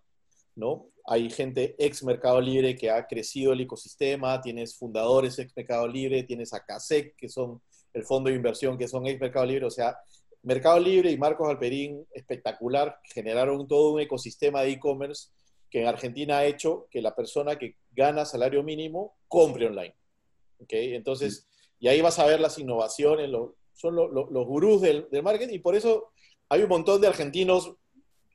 ¿no? 0.56 0.90
Hay 1.06 1.30
gente 1.30 1.76
ex 1.80 2.04
Mercado 2.04 2.40
Libre 2.40 2.76
que 2.76 2.92
ha 2.92 3.08
crecido 3.08 3.54
el 3.54 3.62
ecosistema, 3.62 4.42
tienes 4.42 4.76
fundadores 4.76 5.40
ex 5.40 5.56
Mercado 5.56 5.88
Libre, 5.88 6.24
tienes 6.24 6.54
a 6.54 6.64
CASEC, 6.64 7.16
que 7.16 7.30
son 7.30 7.62
el 7.94 8.04
fondo 8.04 8.30
de 8.30 8.36
inversión, 8.36 8.78
que 8.78 8.88
son 8.88 9.06
ex 9.08 9.20
Mercado 9.20 9.46
Libre, 9.46 9.66
o 9.66 9.72
sea, 9.72 9.98
Mercado 10.44 10.80
Libre 10.80 11.10
y 11.10 11.18
Marcos 11.18 11.50
Alperín, 11.50 12.06
espectacular, 12.12 13.00
generaron 13.06 13.66
todo 13.68 13.94
un 13.94 14.02
ecosistema 14.02 14.62
de 14.62 14.72
e-commerce 14.72 15.30
que 15.74 15.82
en 15.82 15.88
Argentina 15.88 16.38
ha 16.38 16.46
hecho 16.46 16.86
que 16.92 17.02
la 17.02 17.16
persona 17.16 17.58
que 17.58 17.78
gana 17.94 18.26
salario 18.26 18.62
mínimo 18.62 19.16
compre 19.28 19.66
online. 19.66 19.96
¿okay? 20.60 20.94
Entonces, 20.94 21.48
y 21.80 21.88
ahí 21.88 22.00
vas 22.00 22.20
a 22.20 22.28
ver 22.28 22.40
las 22.40 22.60
innovaciones, 22.60 23.32
son 23.74 23.96
los 23.96 24.48
gurús 24.48 24.82
del, 24.82 25.10
del, 25.10 25.24
marketing 25.24 25.56
y 25.56 25.60
por 25.60 25.76
eso 25.76 26.12
hay 26.48 26.62
un 26.62 26.70
montón 26.70 27.02
de 27.02 27.08
argentinos 27.08 27.74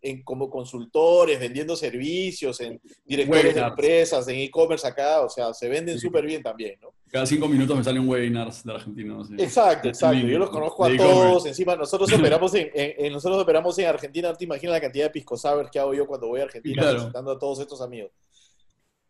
en, 0.01 0.23
como 0.23 0.49
consultores, 0.49 1.39
vendiendo 1.39 1.77
servicios, 1.77 2.61
en 2.61 2.81
directores 3.05 3.55
de 3.55 3.61
empresas, 3.61 4.27
en 4.29 4.37
e-commerce 4.37 4.87
acá, 4.87 5.23
o 5.23 5.29
sea, 5.29 5.53
se 5.53 5.69
venden 5.69 5.99
súper 5.99 6.25
bien 6.25 6.43
también, 6.43 6.79
¿no? 6.81 6.95
Cada 7.11 7.25
cinco 7.25 7.49
minutos 7.49 7.77
me 7.77 7.83
salen 7.83 8.07
webinars 8.07 8.65
de 8.65 8.73
argentinos. 8.73 9.31
Exacto, 9.39 9.89
exacto. 9.89 10.27
Yo 10.27 10.39
los 10.39 10.51
conozco 10.51 10.85
a 10.85 10.95
todos. 10.95 11.47
Encima, 11.47 11.75
nosotros 11.75 12.13
operamos 12.13 12.53
en, 12.55 13.13
nosotros 13.13 13.41
operamos 13.41 13.79
en 13.79 13.87
Argentina. 13.87 14.29
No 14.29 14.37
te 14.37 14.45
imaginas 14.45 14.75
la 14.75 14.81
cantidad 14.81 15.07
de 15.07 15.11
pisco 15.11 15.37
que 15.73 15.79
hago 15.79 15.95
yo 15.95 16.07
cuando 16.07 16.29
voy 16.29 16.41
a 16.41 16.45
Argentina 16.45 16.93
visitando 16.93 17.31
a 17.33 17.39
todos 17.39 17.61
estos 17.61 17.81
amigos. 17.81 18.13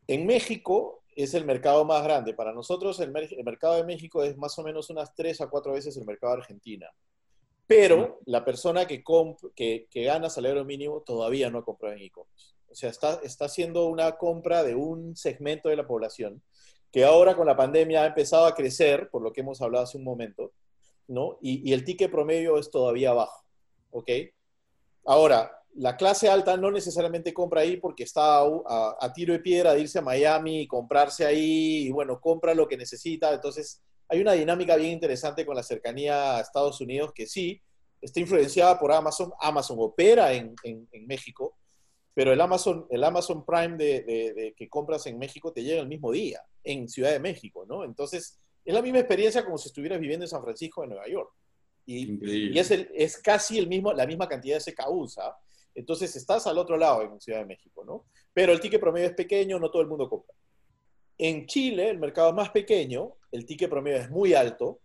En 0.07 0.27
México 0.27 1.03
es 1.17 1.35
el 1.35 1.45
mercado 1.45 1.85
más 1.85 2.05
grande. 2.05 2.35
Para 2.35 2.53
nosotros 2.53 3.01
el, 3.01 3.11
mercado 3.11 3.75
de 3.75 3.85
México 3.85 4.23
es 4.23 4.37
más 4.37 4.57
o 4.59 4.63
menos 4.63 4.89
unas 4.91 5.13
tres 5.15 5.41
a 5.41 5.49
cuatro 5.49 5.73
veces 5.73 5.97
el 5.97 6.05
mercado 6.05 6.35
de 6.35 6.43
Argentina. 6.43 6.89
Pero 7.69 8.19
la 8.25 8.45
persona 8.45 8.87
que, 8.87 9.05
que, 9.55 9.87
que, 9.91 10.03
gana 10.03 10.31
salario 10.31 10.65
mínimo 10.65 11.03
todavía 11.03 11.51
no 11.51 11.59
ha 11.59 11.65
comprado 11.65 11.95
en 11.95 12.03
e-commerce. 12.03 12.55
O 12.71 12.75
sea, 12.75 12.89
está, 12.91 13.21
está 13.23 13.45
haciendo 13.45 13.87
una 13.87 14.17
compra 14.17 14.65
de 14.65 14.75
un 14.75 15.15
segmento 15.15 15.69
de 15.69 15.77
la 15.77 15.87
población 15.87 16.43
que 16.91 17.05
ahora 17.05 17.37
con 17.37 17.47
la 17.47 17.57
pandemia 17.57 18.03
ha 18.03 18.07
empezado 18.07 18.47
a 18.47 18.55
crecer, 18.55 19.11
por 19.11 19.23
lo 19.23 19.33
que 19.33 19.43
hemos 19.43 19.61
hablado 19.61 19.85
hace 19.85 19.99
un 19.99 20.05
momento, 20.05 20.53
¿no? 21.07 21.39
Y, 21.43 21.73
el 21.73 21.85
ticket 21.85 22.11
promedio 22.11 22.59
es 22.59 22.71
todavía 22.71 23.13
bajo, 23.13 23.45
¿ok? 23.91 24.11
Ahora, 25.05 25.53
la 25.75 25.97
clase 25.97 26.29
alta 26.29 26.57
no 26.57 26.71
necesariamente 26.71 27.35
compra 27.35 27.61
ahí 27.61 27.77
porque 27.77 28.05
está 28.05 28.41
a, 28.41 29.13
tiro 29.15 29.33
de 29.35 29.41
piedra 29.41 29.75
de 29.75 29.83
irse 29.83 29.99
a 29.99 30.03
Miami 30.03 30.63
y 30.63 30.67
comprarse 30.67 31.27
ahí, 31.27 31.87
y 31.87 31.91
bueno, 31.91 32.21
compra 32.21 32.55
lo 32.55 32.67
que 32.67 32.77
necesita. 32.77 33.33
Entonces, 33.33 33.83
hay 34.09 34.21
una 34.21 34.33
dinámica 34.33 34.77
bien 34.77 34.93
interesante 34.93 35.45
con 35.45 35.55
la 35.55 35.63
cercanía 35.63 36.37
a 36.37 36.41
Estados 36.41 36.81
Unidos 36.81 37.13
que 37.15 37.27
sí, 37.27 37.61
está 38.01 38.21
influenciada 38.21 38.79
por 38.79 38.93
Amazon. 38.93 39.33
Amazon 39.41 39.77
opera 39.81 40.33
en, 40.33 40.55
México, 41.07 41.57
pero 42.15 42.33
el 42.33 42.41
Amazon, 42.41 42.87
el 42.91 43.05
Amazon 43.05 43.45
Prime 43.45 43.77
de, 43.77 44.55
que 44.57 44.69
compras 44.69 45.07
en 45.07 45.19
México 45.19 45.53
te 45.53 45.63
llega 45.63 45.81
el 45.81 45.89
mismo 45.89 46.11
día, 46.11 46.41
en 46.65 46.89
Ciudad 46.89 47.11
de 47.11 47.21
México, 47.21 47.67
¿no? 47.67 47.85
Entonces, 47.85 48.39
es 48.65 48.75
la 48.75 48.83
misma 48.83 49.01
experiencia 49.01 49.45
como 49.45 49.59
si 49.59 49.69
estuvieras 49.69 50.01
viviendo 50.01 50.25
en 50.25 50.31
San 50.31 50.43
Francisco, 50.43 50.83
en 50.85 50.91
Nueva 50.91 51.09
York. 51.09 51.31
Y, 51.87 52.59
es, 52.59 52.71
es 52.71 53.19
casi 53.19 53.59
el 53.59 53.67
mismo, 53.67 53.93
la 53.93 54.07
misma 54.07 54.29
cantidad 54.29 54.57
de 54.57 54.61
SKUs, 54.61 55.19
¿ah? 55.19 55.37
Entonces 55.75 56.15
estás 56.17 56.47
al 56.47 56.59
otro 56.59 56.77
lado 56.77 57.03
en 57.03 57.21
Ciudad 57.21 57.39
de 57.39 57.47
México, 57.47 57.85
¿no? 57.85 58.07
Pero 58.33 58.53
el 58.53 58.61
ticket 58.61 58.81
promedio 58.81 59.07
es 59.07 59.15
pequeño, 59.15 59.59
no 59.59 59.71
todo 59.71 59.83
el 59.83 59.89
mundo 59.89 60.09
compra. 60.09 60.35
En 61.19 61.47
Chile, 61.47 61.91
el 61.91 61.99
mercado 61.99 62.29
es 62.29 62.35
más 62.35 62.51
pequeño, 62.51 63.17
el 63.33 63.45
ticket 63.45 63.69
promedio 63.69 63.99
es 63.99 64.11
muy 64.11 64.35
alto. 64.35 64.81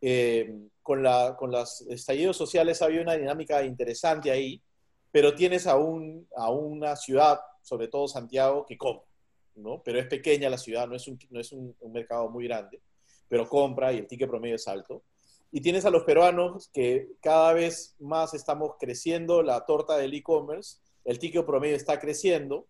Eh, 0.00 0.68
con, 0.82 1.02
la, 1.02 1.34
con 1.34 1.50
los 1.50 1.80
estallidos 1.88 2.36
sociales 2.36 2.82
había 2.82 3.00
una 3.00 3.16
dinámica 3.16 3.64
interesante 3.64 4.30
ahí, 4.30 4.62
pero 5.10 5.34
tienes 5.34 5.66
a, 5.66 5.76
un, 5.76 6.28
a 6.36 6.50
una 6.50 6.94
ciudad, 6.94 7.40
sobre 7.62 7.88
todo 7.88 8.06
Santiago, 8.06 8.66
que 8.66 8.76
compra, 8.76 9.08
¿no? 9.54 9.82
Pero 9.82 9.98
es 9.98 10.06
pequeña 10.06 10.50
la 10.50 10.58
ciudad, 10.58 10.86
no 10.86 10.94
es 10.94 11.08
un, 11.08 11.18
no 11.30 11.40
es 11.40 11.52
un 11.52 11.74
mercado 11.90 12.28
muy 12.28 12.46
grande, 12.46 12.82
pero 13.28 13.48
compra 13.48 13.94
y 13.94 13.98
el 13.98 14.06
ticket 14.06 14.28
promedio 14.28 14.56
es 14.56 14.68
alto. 14.68 15.02
Y 15.50 15.62
tienes 15.62 15.86
a 15.86 15.90
los 15.90 16.02
peruanos 16.02 16.68
que 16.74 17.08
cada 17.22 17.54
vez 17.54 17.94
más 17.98 18.34
estamos 18.34 18.72
creciendo 18.78 19.42
la 19.42 19.64
torta 19.64 19.96
del 19.96 20.12
e-commerce, 20.12 20.78
el 21.04 21.18
ticket 21.18 21.46
promedio 21.46 21.76
está 21.76 21.98
creciendo, 21.98 22.66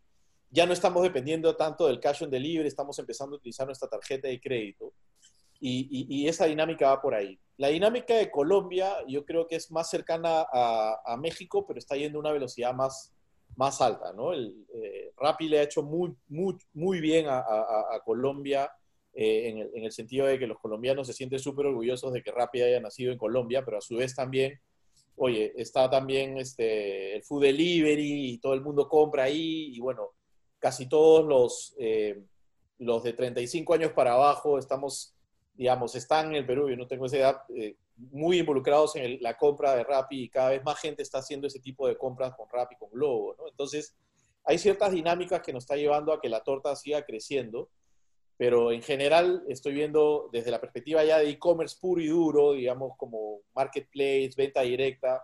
ya 0.55 0.67
no 0.67 0.73
estamos 0.73 1.03
dependiendo 1.03 1.57
tanto 1.57 1.89
del 1.89 1.99
cash 1.99 2.23
on 2.23 2.31
delivery, 2.31 2.69
estamos 2.69 2.97
empezando 3.01 3.35
a 3.35 3.39
utilizar 3.39 3.67
nuestra 3.67 3.89
tarjeta 3.89 4.29
de 4.29 4.41
crédito 4.41 4.93
y, 5.59 6.29
esa 6.29 6.45
dinámica 6.45 6.91
va 6.91 7.03
por 7.03 7.15
ahí. 7.15 7.39
La 7.57 7.69
dinámica 7.69 8.15
de 8.15 8.31
Colombia 8.31 8.99
yo 9.09 9.25
creo 9.25 9.47
que 9.49 9.57
es 9.57 9.71
más 9.73 9.91
cercana 9.91 10.47
a, 10.53 11.17
México, 11.19 11.67
pero 11.67 11.79
está 11.79 11.97
yendo 11.97 12.19
a 12.19 12.21
una 12.21 12.33
velocidad 12.33 12.73
más, 12.73 13.13
más 13.57 13.81
alta, 13.81 14.13
¿no? 14.13 14.33
El, 14.33 14.65
eh, 14.75 15.13
Rappi 15.17 15.49
le 15.49 15.59
ha 15.59 15.63
hecho 15.63 15.83
muy, 15.83 16.15
muy, 16.29 16.57
muy 16.73 17.01
bien 17.01 17.27
a, 17.29 17.39
a 17.39 18.01
Colombia 18.05 18.71
eh, 19.13 19.71
en, 19.75 19.85
el, 19.85 19.93
sentido 19.93 20.27
de 20.27 20.39
que 20.39 20.47
los 20.47 20.59
colombianos 20.59 21.07
se 21.07 21.13
sienten 21.13 21.39
súper 21.39 21.67
orgullosos 21.67 22.13
de 22.13 22.23
que 22.23 22.33
Rappi 22.33 22.63
haya 22.63 22.81
nacido 22.81 23.13
en 23.13 23.19
Colombia, 23.19 23.65
pero 23.65 23.79
a 23.79 23.81
su 23.81 23.97
vez 23.97 24.15
también, 24.15 24.61
oye, 25.17 25.53
está 25.57 25.89
también 25.89 26.39
este, 26.39 27.17
el 27.17 27.23
food 27.23 27.43
delivery 27.43 28.33
y 28.33 28.39
todo 28.39 28.55
el 28.55 28.61
mundo 28.61 28.89
compra 28.89 29.25
ahí 29.25 29.75
y 29.75 29.81
bueno, 29.81 30.11
casi 30.65 30.89
todos 30.89 31.27
los, 31.27 31.75
eh, 31.79 32.25
los 32.79 33.03
de 33.03 33.13
35 33.13 33.75
años 33.75 33.93
para 33.93 34.15
abajo 34.15 34.59
estamos, 34.59 35.15
digamos, 35.53 35.95
están 35.95 36.29
en 36.29 36.37
el 36.37 36.47
Perú, 36.47 36.71
yo 36.71 36.77
no 36.77 36.87
tengo 36.87 37.05
esa 37.05 37.19
edad, 37.19 37.37
eh, 37.55 37.77
muy 37.97 38.39
involucrados 38.39 38.97
en 38.97 39.19
la 39.21 39.37
compra 39.37 39.77
de 39.77 39.85
Rappi 39.85 40.23
y 40.23 40.29
cada 40.31 40.49
vez 40.49 40.65
más 40.65 40.81
gente 40.81 41.03
está 41.03 41.19
haciendo 41.19 41.49
ese 41.49 41.61
tipo 41.61 41.87
de 41.87 41.99
compras 41.99 42.33
con 42.35 42.49
Rappi, 42.51 42.77
con 42.77 42.89
Globo. 42.89 43.37
Entonces, 43.47 43.95
hay 44.43 44.57
ciertas 44.57 44.93
dinámicas 44.93 45.43
que 45.43 45.53
nos 45.53 45.65
está 45.65 45.77
llevando 45.77 46.15
a 46.15 46.21
que 46.23 46.31
la 46.31 46.43
torta 46.43 46.75
siga 46.75 47.05
creciendo 47.05 47.69
pero 48.37 48.73
en 48.73 48.83
general 48.83 49.45
estoy 49.49 49.75
viendo 49.75 50.29
desde 50.33 50.51
la 50.51 50.61
perspectiva 50.61 51.05
ya 51.05 51.19
de 51.19 51.31
e-commerce 51.31 51.77
puro 51.81 52.01
y 52.01 52.09
duro, 52.09 52.53
digamos, 52.55 52.97
como 52.97 53.43
marketplace, 53.55 54.33
venta 54.37 54.63
directa, 54.63 55.23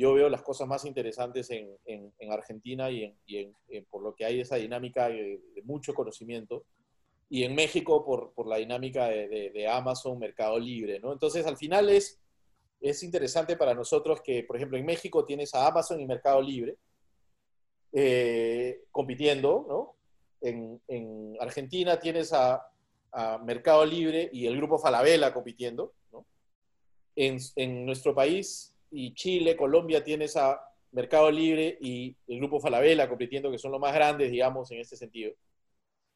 yo 0.00 0.14
veo 0.14 0.28
las 0.28 0.42
cosas 0.42 0.68
más 0.68 0.84
interesantes 0.84 1.50
en, 1.50 1.68
en, 1.86 2.32
Argentina 2.32 2.90
y, 2.90 3.14
en, 3.28 3.84
por 3.90 4.02
lo 4.02 4.14
que 4.14 4.24
hay 4.24 4.40
esa 4.40 4.56
dinámica 4.56 5.08
de, 5.08 5.40
mucho 5.64 5.94
conocimiento, 5.94 6.64
y 7.28 7.42
en 7.42 7.54
México 7.54 8.04
por, 8.04 8.32
por 8.32 8.46
la 8.46 8.58
dinámica 8.58 9.08
de, 9.08 9.68
Amazon, 9.68 10.18
Mercado 10.18 10.58
Libre, 10.58 11.00
¿no? 11.00 11.12
Entonces, 11.12 11.46
al 11.46 11.56
final 11.56 11.88
es, 11.88 12.20
es 12.80 13.02
interesante 13.02 13.56
para 13.56 13.74
nosotros 13.74 14.20
que, 14.22 14.44
por 14.44 14.56
ejemplo, 14.56 14.78
en 14.78 14.86
México 14.86 15.24
tienes 15.24 15.54
a 15.54 15.66
Amazon 15.66 16.00
y 16.00 16.06
Mercado 16.06 16.40
Libre 16.40 16.76
eh, 17.92 18.84
compitiendo, 18.92 19.64
¿no? 19.68 19.96
en, 20.40 21.36
Argentina 21.40 21.98
tienes 21.98 22.32
a, 22.32 22.62
Mercado 23.44 23.86
Libre 23.86 24.28
y 24.30 24.46
el 24.46 24.58
grupo 24.58 24.78
Falabella 24.78 25.32
compitiendo. 25.32 25.94
En, 27.14 27.86
nuestro 27.86 28.14
país 28.14 28.75
y 28.96 29.12
Chile, 29.12 29.56
Colombia, 29.56 30.02
tienes 30.02 30.36
a 30.38 30.58
Mercado 30.92 31.30
Libre 31.30 31.76
y 31.82 32.16
el 32.26 32.38
grupo 32.38 32.58
Falabella 32.58 33.06
compitiendo, 33.06 33.50
que 33.50 33.58
son 33.58 33.70
los 33.72 33.80
más 33.80 33.94
grandes, 33.94 34.30
digamos, 34.30 34.70
en 34.70 34.80
este 34.80 34.96
sentido. 34.96 35.34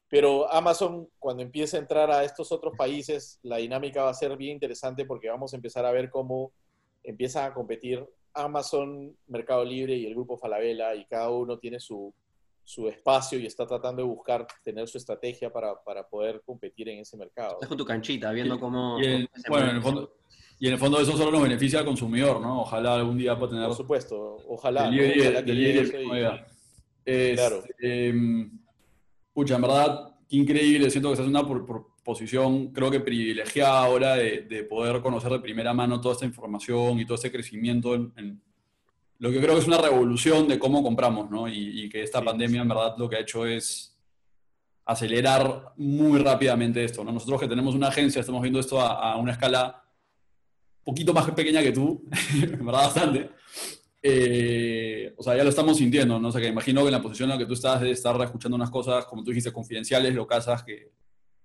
Pero 0.09 0.51
Amazon, 0.51 1.07
cuando 1.19 1.43
empiece 1.43 1.77
a 1.77 1.79
entrar 1.79 2.09
a 2.09 2.23
estos 2.23 2.51
otros 2.51 2.73
países, 2.75 3.39
la 3.43 3.57
dinámica 3.57 4.03
va 4.03 4.09
a 4.09 4.15
ser 4.15 4.35
bien 4.35 4.53
interesante 4.53 5.05
porque 5.05 5.29
vamos 5.29 5.53
a 5.53 5.57
empezar 5.57 5.85
a 5.85 5.91
ver 5.91 6.09
cómo 6.09 6.53
empiezan 7.03 7.51
a 7.51 7.53
competir 7.53 8.03
Amazon, 8.33 9.15
Mercado 9.27 9.63
Libre 9.63 9.95
y 9.95 10.07
el 10.07 10.15
grupo 10.15 10.35
Falabella, 10.35 10.95
y 10.95 11.05
cada 11.05 11.29
uno 11.29 11.59
tiene 11.59 11.79
su, 11.79 12.11
su 12.63 12.87
espacio 12.87 13.37
y 13.37 13.45
está 13.45 13.67
tratando 13.67 14.01
de 14.01 14.07
buscar 14.07 14.47
tener 14.63 14.87
su 14.87 14.97
estrategia 14.97 15.53
para, 15.53 15.75
para 15.83 16.07
poder 16.07 16.41
competir 16.43 16.89
en 16.89 16.99
ese 16.99 17.15
mercado. 17.15 17.53
Estás 17.53 17.69
con 17.69 17.77
tu 17.77 17.85
canchita, 17.85 18.31
viendo 18.31 18.59
cómo... 18.59 18.99
Y, 18.99 19.29
bueno, 19.47 19.69
en 19.69 19.75
el 19.75 19.81
fondo, 19.83 20.15
y 20.61 20.67
en 20.67 20.73
el 20.73 20.79
fondo 20.79 21.01
eso 21.01 21.17
solo 21.17 21.31
nos 21.31 21.41
beneficia 21.41 21.79
al 21.79 21.85
consumidor, 21.85 22.39
¿no? 22.39 22.61
Ojalá 22.61 22.95
algún 22.95 23.17
día 23.17 23.37
pueda 23.37 23.49
tener... 23.49 23.67
Por 23.67 23.75
supuesto, 23.75 24.37
ojalá. 24.47 24.89
Claro. 27.03 27.63
Eh, 27.81 28.47
pucha, 29.33 29.55
en 29.55 29.61
verdad, 29.61 30.15
qué 30.29 30.37
increíble. 30.37 30.89
Siento 30.89 31.09
que 31.09 31.13
estás 31.13 31.27
en 31.27 31.35
una 31.35 31.45
posición, 32.03 32.67
creo 32.67 32.89
que 32.89 33.01
privilegiada 33.01 33.83
ahora 33.83 34.15
de, 34.15 34.43
de, 34.43 34.63
poder 34.63 35.01
conocer 35.01 35.31
de 35.31 35.39
primera 35.39 35.73
mano 35.73 35.99
toda 35.99 36.13
esta 36.13 36.25
información 36.25 36.99
y 36.99 37.05
todo 37.05 37.15
este 37.15 37.31
crecimiento 37.31 37.95
en 37.95 38.41
lo 39.21 39.29
que 39.29 39.39
creo 39.39 39.53
que 39.53 39.61
es 39.61 39.67
una 39.67 39.77
revolución 39.77 40.47
de 40.47 40.57
cómo 40.57 40.81
compramos, 40.81 41.29
¿no? 41.29 41.47
Y, 41.47 41.87
que 41.89 42.01
esta 42.01 42.23
pandemia 42.23 42.63
en 42.63 42.67
verdad 42.67 42.95
lo 42.97 43.07
que 43.07 43.17
ha 43.17 43.19
hecho 43.19 43.45
es 43.45 43.95
acelerar 44.83 45.73
muy 45.77 46.17
rápidamente 46.17 46.83
esto, 46.83 47.03
¿no? 47.03 47.11
Nosotros 47.11 47.39
que 47.39 47.47
tenemos 47.47 47.75
una 47.75 47.89
agencia 47.89 48.19
estamos 48.19 48.41
viendo 48.41 48.59
esto 48.59 48.81
a, 48.81 49.15
una 49.17 49.33
escala 49.33 49.80
poquito 50.83 51.13
más 51.13 51.29
pequeña 51.31 51.61
que 51.61 51.71
tú, 51.71 52.03
en 52.41 52.65
verdad 52.65 52.81
bastante. 52.83 53.29
Eh, 54.03 55.13
o 55.15 55.21
sea, 55.21 55.37
ya 55.37 55.43
lo 55.43 55.49
estamos 55.49 55.77
sintiendo, 55.77 56.19
¿no? 56.19 56.29
O 56.29 56.31
sea, 56.31 56.41
que 56.41 56.47
imagino 56.47 56.81
que 56.81 56.87
en 56.87 56.93
la 56.93 57.01
posición 57.01 57.29
en 57.29 57.37
la 57.37 57.39
que 57.39 57.45
tú 57.45 57.53
estás 57.53 57.81
de 57.81 57.91
estar 57.91 58.19
escuchando 58.21 58.55
unas 58.55 58.71
cosas, 58.71 59.05
como 59.05 59.23
tú 59.23 59.29
dijiste, 59.29 59.51
confidenciales, 59.51 60.15
locasas, 60.15 60.63
que, 60.63 60.91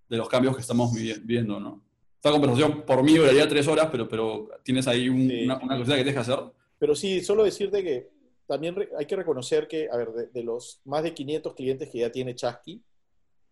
de 0.08 0.16
los 0.16 0.28
cambios 0.28 0.54
que 0.54 0.62
estamos 0.62 0.92
viviendo, 0.94 1.60
¿no? 1.60 1.82
Esta 2.14 2.30
conversación 2.30 2.82
por 2.82 3.02
mí 3.02 3.14
duraría 3.14 3.46
tres 3.46 3.68
horas, 3.68 3.88
pero, 3.90 4.08
pero 4.08 4.48
tienes 4.62 4.88
ahí 4.88 5.08
una, 5.08 5.58
una 5.58 5.76
cosita 5.76 5.96
que 5.96 6.04
tienes 6.04 6.14
que 6.14 6.32
hacer. 6.32 6.38
Pero 6.78 6.94
sí, 6.94 7.20
solo 7.22 7.44
decirte 7.44 7.84
que 7.84 8.10
también 8.46 8.76
hay 8.98 9.06
que 9.06 9.16
reconocer 9.16 9.68
que, 9.68 9.88
a 9.90 9.96
ver, 9.96 10.12
de, 10.32 10.42
los 10.42 10.80
más 10.84 11.02
de 11.02 11.14
500 11.14 11.54
clientes 11.54 11.90
que 11.90 11.98
ya 11.98 12.10
tiene 12.10 12.34
Chasqui, 12.34 12.82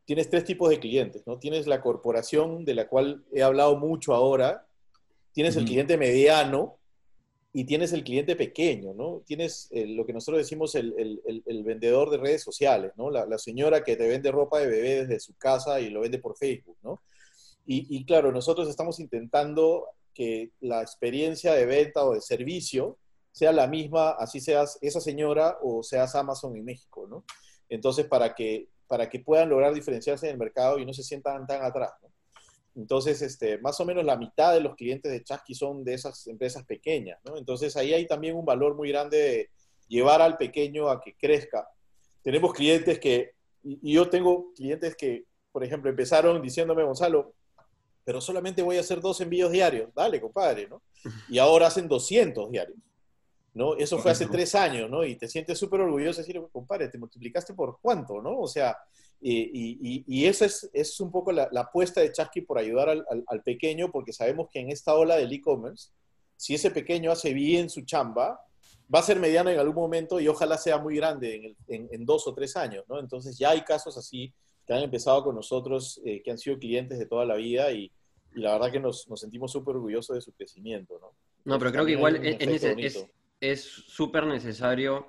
tienes 0.05 0.31
tres 0.31 0.45
tipos 0.45 0.71
de 0.71 0.79
clientes, 0.79 1.23
¿no? 1.27 1.39
Tienes 1.39 1.67
la 1.67 1.81
corporación 1.81 2.65
de 2.65 2.75
la 2.75 2.89
cual 2.89 3.25
he 3.33 3.43
hablado 3.43 3.77
mucho 3.77 4.15
ahora, 4.15 4.67
tienes 5.35 5.57
el 5.57 5.65
cliente 5.65 5.99
mediano 5.99 6.79
y 7.53 7.65
tienes 7.65 7.93
el 7.93 8.05
cliente 8.05 8.37
pequeño, 8.37 8.95
¿no? 8.95 9.23
Tienes 9.27 9.69
lo 9.73 10.07
que 10.07 10.13
nosotros 10.13 10.39
decimos 10.39 10.75
el, 10.75 10.93
vendedor 11.65 12.11
de 12.11 12.19
redes 12.19 12.43
sociales, 12.43 12.93
¿no? 12.97 13.11
La, 13.11 13.39
señora 13.39 13.85
que 13.85 13.97
te 13.97 14.09
vende 14.09 14.33
ropa 14.33 14.61
de 14.61 14.69
bebé 14.69 15.05
desde 15.05 15.21
su 15.21 15.35
casa 15.37 15.81
y 15.81 15.91
lo 15.91 16.01
vende 16.01 16.19
por 16.19 16.37
Facebook, 16.37 16.79
¿no? 16.83 17.03
Y, 17.67 17.87
y 17.97 18.05
claro, 18.05 18.31
nosotros 18.31 18.69
estamos 18.69 19.01
intentando 19.01 19.87
que 20.15 20.53
la 20.61 20.81
experiencia 20.83 21.53
de 21.53 21.67
venta 21.67 22.05
o 22.05 22.15
de 22.15 22.21
servicio 22.21 22.99
sea 23.33 23.53
la 23.53 23.67
misma, 23.67 24.11
así 24.11 24.41
seas 24.41 24.79
esa 24.81 25.01
señora 25.01 25.59
o 25.63 25.83
seas 25.83 26.15
Amazon 26.15 26.57
en 26.57 26.65
México, 26.65 27.07
¿no? 27.09 27.25
Entonces, 27.69 28.07
para 28.07 28.35
que, 28.35 28.69
para 28.87 29.11
que 29.11 29.19
puedan 29.19 29.49
lograr 29.49 29.75
diferenciarse 29.75 30.27
en 30.27 30.33
el 30.33 30.39
mercado 30.39 30.79
y 30.79 30.87
no 30.87 30.93
se 30.93 31.03
sientan 31.03 31.45
tan 31.47 31.65
atrás, 31.65 31.91
¿no? 32.03 32.14
Entonces, 32.77 33.23
este, 33.23 33.59
más 33.59 33.79
o 33.81 33.85
menos 33.85 34.05
la 34.05 34.17
mitad 34.17 34.53
de 34.53 34.61
los 34.61 34.75
clientes 34.75 35.11
de 35.11 35.23
Chasqui 35.23 35.55
son 35.55 35.85
de 35.85 35.95
esas 35.95 36.27
empresas 36.27 36.65
pequeñas, 36.65 37.19
¿no? 37.25 37.37
Entonces, 37.37 37.77
ahí 37.77 37.93
hay 37.93 38.07
también 38.07 38.37
un 38.37 38.45
valor 38.45 38.75
muy 38.75 38.89
grande 38.89 39.17
de 39.17 39.51
llevar 39.89 40.21
al 40.21 40.37
pequeño 40.37 40.89
a 40.89 41.01
que 41.01 41.15
crezca. 41.15 41.69
Tenemos 42.23 42.53
clientes 42.53 42.99
que, 42.99 43.35
y 43.63 43.93
yo 43.93 44.09
tengo 44.09 44.53
clientes 44.55 44.97
que, 44.97 45.25
por 45.53 45.63
ejemplo, 45.63 45.89
empezaron 45.89 46.43
diciéndome, 46.43 46.83
Gonzalo, 46.83 47.35
pero 48.05 48.21
solamente 48.21 48.63
voy 48.63 48.77
a 48.77 48.81
hacer 48.81 49.01
dos 49.01 49.21
envíos 49.21 49.53
diarios. 49.53 49.91
Dale, 49.95 50.21
compadre, 50.21 50.69
¿no? 50.69 50.83
Y 51.29 51.39
ahora 51.39 51.69
hacen 51.69 51.89
200 51.89 52.51
diarios. 52.51 52.79
¿no? 53.55 53.77
Eso 53.77 53.99
fue 53.99 54.11
hace 54.11 54.27
tres 54.27 54.55
años, 54.57 54.91
¿no? 54.91 55.05
Y 55.05 55.15
te 55.15 55.29
sientes 55.29 55.59
súper 55.59 55.81
orgulloso 55.81 56.21
de 56.21 56.27
decir, 56.27 56.43
compadre, 56.53 56.89
te 56.89 56.99
multiplicaste 56.99 57.55
por 57.55 57.79
cuánto, 57.81 58.21
¿no? 58.21 58.41
O 58.41 58.49
sea, 58.49 58.77
y, 59.27 60.05
y, 60.07 60.27
esa 60.27 60.45
es, 60.45 60.69
es, 60.75 61.01
un 61.01 61.11
poco 61.11 61.33
la, 61.33 61.49
apuesta 61.57 62.03
de 62.03 62.13
Chasqui 62.13 62.43
por 62.43 62.59
ayudar 62.59 62.91
al, 62.91 63.25
al, 63.27 63.43
pequeño, 63.43 63.91
porque 63.91 64.13
sabemos 64.13 64.49
que 64.53 64.61
en 64.61 64.71
esta 64.71 64.95
ola 64.95 65.17
del 65.17 65.33
e-commerce, 65.33 65.89
si 66.37 66.55
ese 66.55 66.71
pequeño 66.71 67.11
hace 67.11 67.33
bien 67.33 67.71
su 67.71 67.87
chamba, 67.87 68.39
va 68.95 68.99
a 68.99 69.03
ser 69.03 69.19
mediano 69.19 69.49
en 69.49 69.59
algún 69.59 69.77
momento 69.77 70.21
y 70.21 70.29
ojalá 70.29 70.59
sea 70.59 70.77
muy 70.77 70.97
grande 70.97 71.57
en, 71.69 72.05
dos 72.05 72.27
o 72.27 72.35
tres 72.35 72.55
años, 72.55 72.85
¿no? 72.87 73.01
Entonces 73.01 73.39
ya 73.39 73.51
hay 73.51 73.63
casos 73.63 73.97
así 73.97 74.31
que 74.67 74.75
han 74.75 74.83
empezado 74.83 75.25
con 75.25 75.35
nosotros, 75.35 76.03
eh, 76.05 76.23
que 76.23 76.31
han 76.31 76.39
sido 76.39 76.59
clientes 76.59 76.99
de 76.99 77.07
toda 77.07 77.25
la 77.25 77.37
vida 77.37 77.73
y, 77.73 77.91
la 78.35 78.53
verdad 78.55 78.73
que 78.73 78.81
nos, 78.81 79.07
sentimos 79.15 79.53
súper 79.53 79.77
orgullosos 79.77 80.17
de 80.17 80.21
su 80.21 80.33
crecimiento, 80.33 80.99
¿no? 81.01 81.15
No, 81.45 81.59
pero 81.59 81.71
creo 81.71 81.87
que 81.87 81.93
igual 81.93 82.21
es 83.41 83.63
súper 83.63 84.27
necesario 84.27 85.07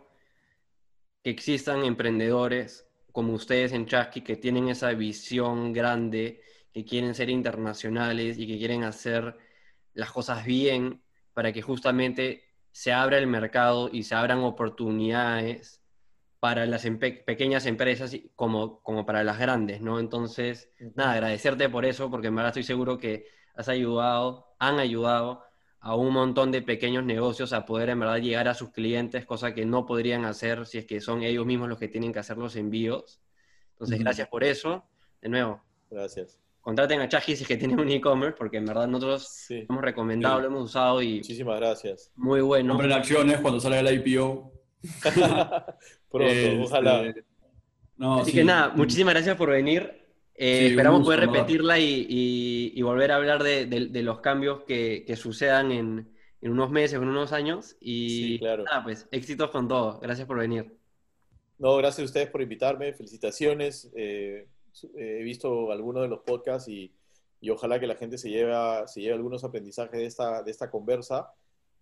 que 1.24 1.32
existan 1.32 1.84
emprendedores 1.84 2.86
como 3.16 3.32
ustedes 3.32 3.72
en 3.72 3.86
Chasqui 3.86 4.20
que 4.20 4.36
tienen 4.36 4.68
esa 4.68 4.92
visión 4.92 5.72
grande, 5.72 6.42
que 6.74 6.84
quieren 6.84 7.16
ser 7.16 7.30
internacionales 7.30 8.38
y 8.38 8.46
que 8.46 8.58
quieren 8.58 8.84
hacer 8.84 9.38
las 9.94 10.12
cosas 10.12 10.44
bien 10.44 11.02
para 11.34 11.54
que 11.54 11.62
justamente 11.62 12.44
se 12.74 12.92
abra 12.92 13.18
el 13.18 13.28
mercado 13.28 13.90
y 13.90 14.04
se 14.04 14.16
abran 14.16 14.40
oportunidades 14.40 15.82
para 16.42 16.66
las 16.66 16.86
pequeñas 17.26 17.66
empresas 17.68 18.14
como, 18.36 18.82
como 18.82 19.06
para 19.06 19.24
las 19.24 19.40
grandes, 19.40 19.80
¿no? 19.80 20.02
Entonces, 20.02 20.70
nada, 20.96 21.14
agradecerte 21.14 21.70
por 21.70 21.86
eso, 21.86 22.12
porque 22.12 22.28
en 22.28 22.36
verdad 22.36 22.50
estoy 22.50 22.64
seguro 22.64 22.98
que 22.98 23.28
has 23.56 23.70
ayudado, 23.70 24.58
han 24.60 24.78
ayudado 24.78 25.42
a 25.86 25.94
un 25.94 26.12
montón 26.12 26.52
de 26.52 26.64
pequeños 26.64 27.06
negocios 27.06 27.54
a 27.54 27.64
poder 27.64 27.90
en 27.90 28.00
verdad 28.00 28.18
llegar 28.18 28.48
a 28.48 28.56
sus 28.56 28.72
clientes, 28.72 29.24
cosa 29.24 29.54
que 29.54 29.68
no 29.68 29.86
podrían 29.86 30.26
hacer 30.26 30.66
si 30.66 30.80
es 30.80 30.86
que 30.88 31.00
son 31.00 31.22
ellos 31.22 31.46
mismos 31.46 31.70
los 31.70 31.78
que 31.78 31.88
tienen 31.88 32.12
que 32.12 32.18
hacer 32.18 32.40
los 32.40 32.56
envíos. 32.56 33.22
Entonces, 33.74 34.00
gracias 34.00 34.28
por 34.28 34.44
eso. 34.44 34.84
De 35.22 35.30
nuevo. 35.30 35.62
Gracias. 35.92 36.40
Contraten 36.60 37.02
a 37.02 37.08
Chaji 37.08 37.36
si 37.36 37.44
es 37.44 37.48
que 37.48 37.58
tienen 37.58 37.80
un 37.80 37.88
e-commerce, 37.88 38.36
porque 38.36 38.58
en 38.58 38.66
verdad 38.66 38.88
nosotros 38.88 39.46
hemos 39.52 39.84
recomendado, 39.84 40.40
lo 40.40 40.48
hemos 40.48 40.64
usado 40.64 41.04
y... 41.04 41.18
Muchísimas 41.18 41.60
gracias. 41.60 42.12
Muy 42.16 42.42
bueno. 42.42 42.74
Compren 42.74 42.92
acciones 42.92 43.40
cuando 43.42 43.60
salga 43.60 43.82
el 43.82 44.08
IPO. 44.08 44.52
Pronto, 46.10 46.32
este, 46.32 46.64
ojalá. 46.64 47.14
Así 48.00 48.32
que 48.32 48.44
nada, 48.44 48.70
muchísimas 48.70 49.14
gracias 49.14 49.38
por 49.38 49.52
venir. 49.52 50.05
Eh, 50.38 50.68
esperamos 50.68 51.04
poder 51.04 51.22
repetirla 51.22 51.80
y, 51.80 52.82
volver 52.82 53.12
a 53.12 53.16
hablar 53.16 53.42
de, 53.44 54.04
los 54.04 54.20
cambios 54.20 54.64
que, 54.64 55.16
sucedan 55.16 55.72
en, 55.72 56.12
unos 56.42 56.70
meses 56.70 57.00
o 57.00 57.04
en 57.04 57.10
unos 57.10 57.32
años. 57.32 57.76
Y 57.80 58.40
nada, 58.42 58.84
pues 58.84 59.08
éxitos 59.12 59.50
con 59.50 59.68
todo. 59.68 60.00
Gracias 60.00 60.28
por 60.28 60.38
venir. 60.38 60.78
No, 61.58 61.78
gracias 61.78 62.02
a 62.02 62.06
ustedes 62.06 62.30
por 62.30 62.42
invitarme. 62.42 62.94
Felicitaciones. 62.94 63.90
Eh, 63.96 64.48
he 64.98 65.24
visto 65.24 65.72
algunos 65.72 66.04
de 66.04 66.10
los 66.10 66.20
podcasts 66.20 66.68
y, 66.68 66.92
ojalá 67.50 67.80
que 67.80 67.88
la 67.88 67.96
gente 67.96 68.18
se 68.18 68.30
lleve, 68.30 68.54
se 68.88 69.02
lleve 69.02 69.14
algunos 69.14 69.44
aprendizajes 69.44 70.00
de 70.00 70.06
esta, 70.06 70.44
de 70.44 70.52
esta 70.52 70.70
conversa. 70.70 71.32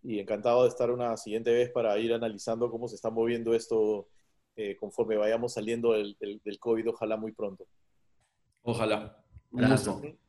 Y 0.03 0.19
encantado 0.19 0.63
de 0.63 0.69
estar 0.69 0.91
una 0.91 1.15
siguiente 1.15 1.51
vez 1.51 1.71
para 1.71 1.97
ir 1.97 2.13
analizando 2.13 2.69
cómo 2.69 2.89
se 2.89 2.95
está 2.95 3.09
moviendo 3.09 3.55
esto 3.55 4.09
eh, 4.57 4.75
conforme 4.75 5.15
vayamos 5.15 5.53
saliendo 5.53 5.93
del, 5.93 6.17
del 6.19 6.59
COVID, 6.59 6.89
ojalá 6.89 7.15
muy 7.15 7.31
pronto. 7.31 7.65
Ojalá. 8.63 9.17
Un 9.51 9.61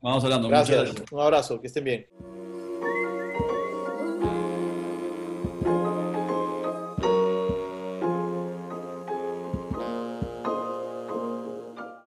Vamos 0.03 0.25
hablando. 0.25 0.49
gracias. 0.49 0.95
Un 1.11 1.21
abrazo. 1.21 1.61
Que 1.61 1.69
estén 1.69 1.85
bien. 1.85 2.44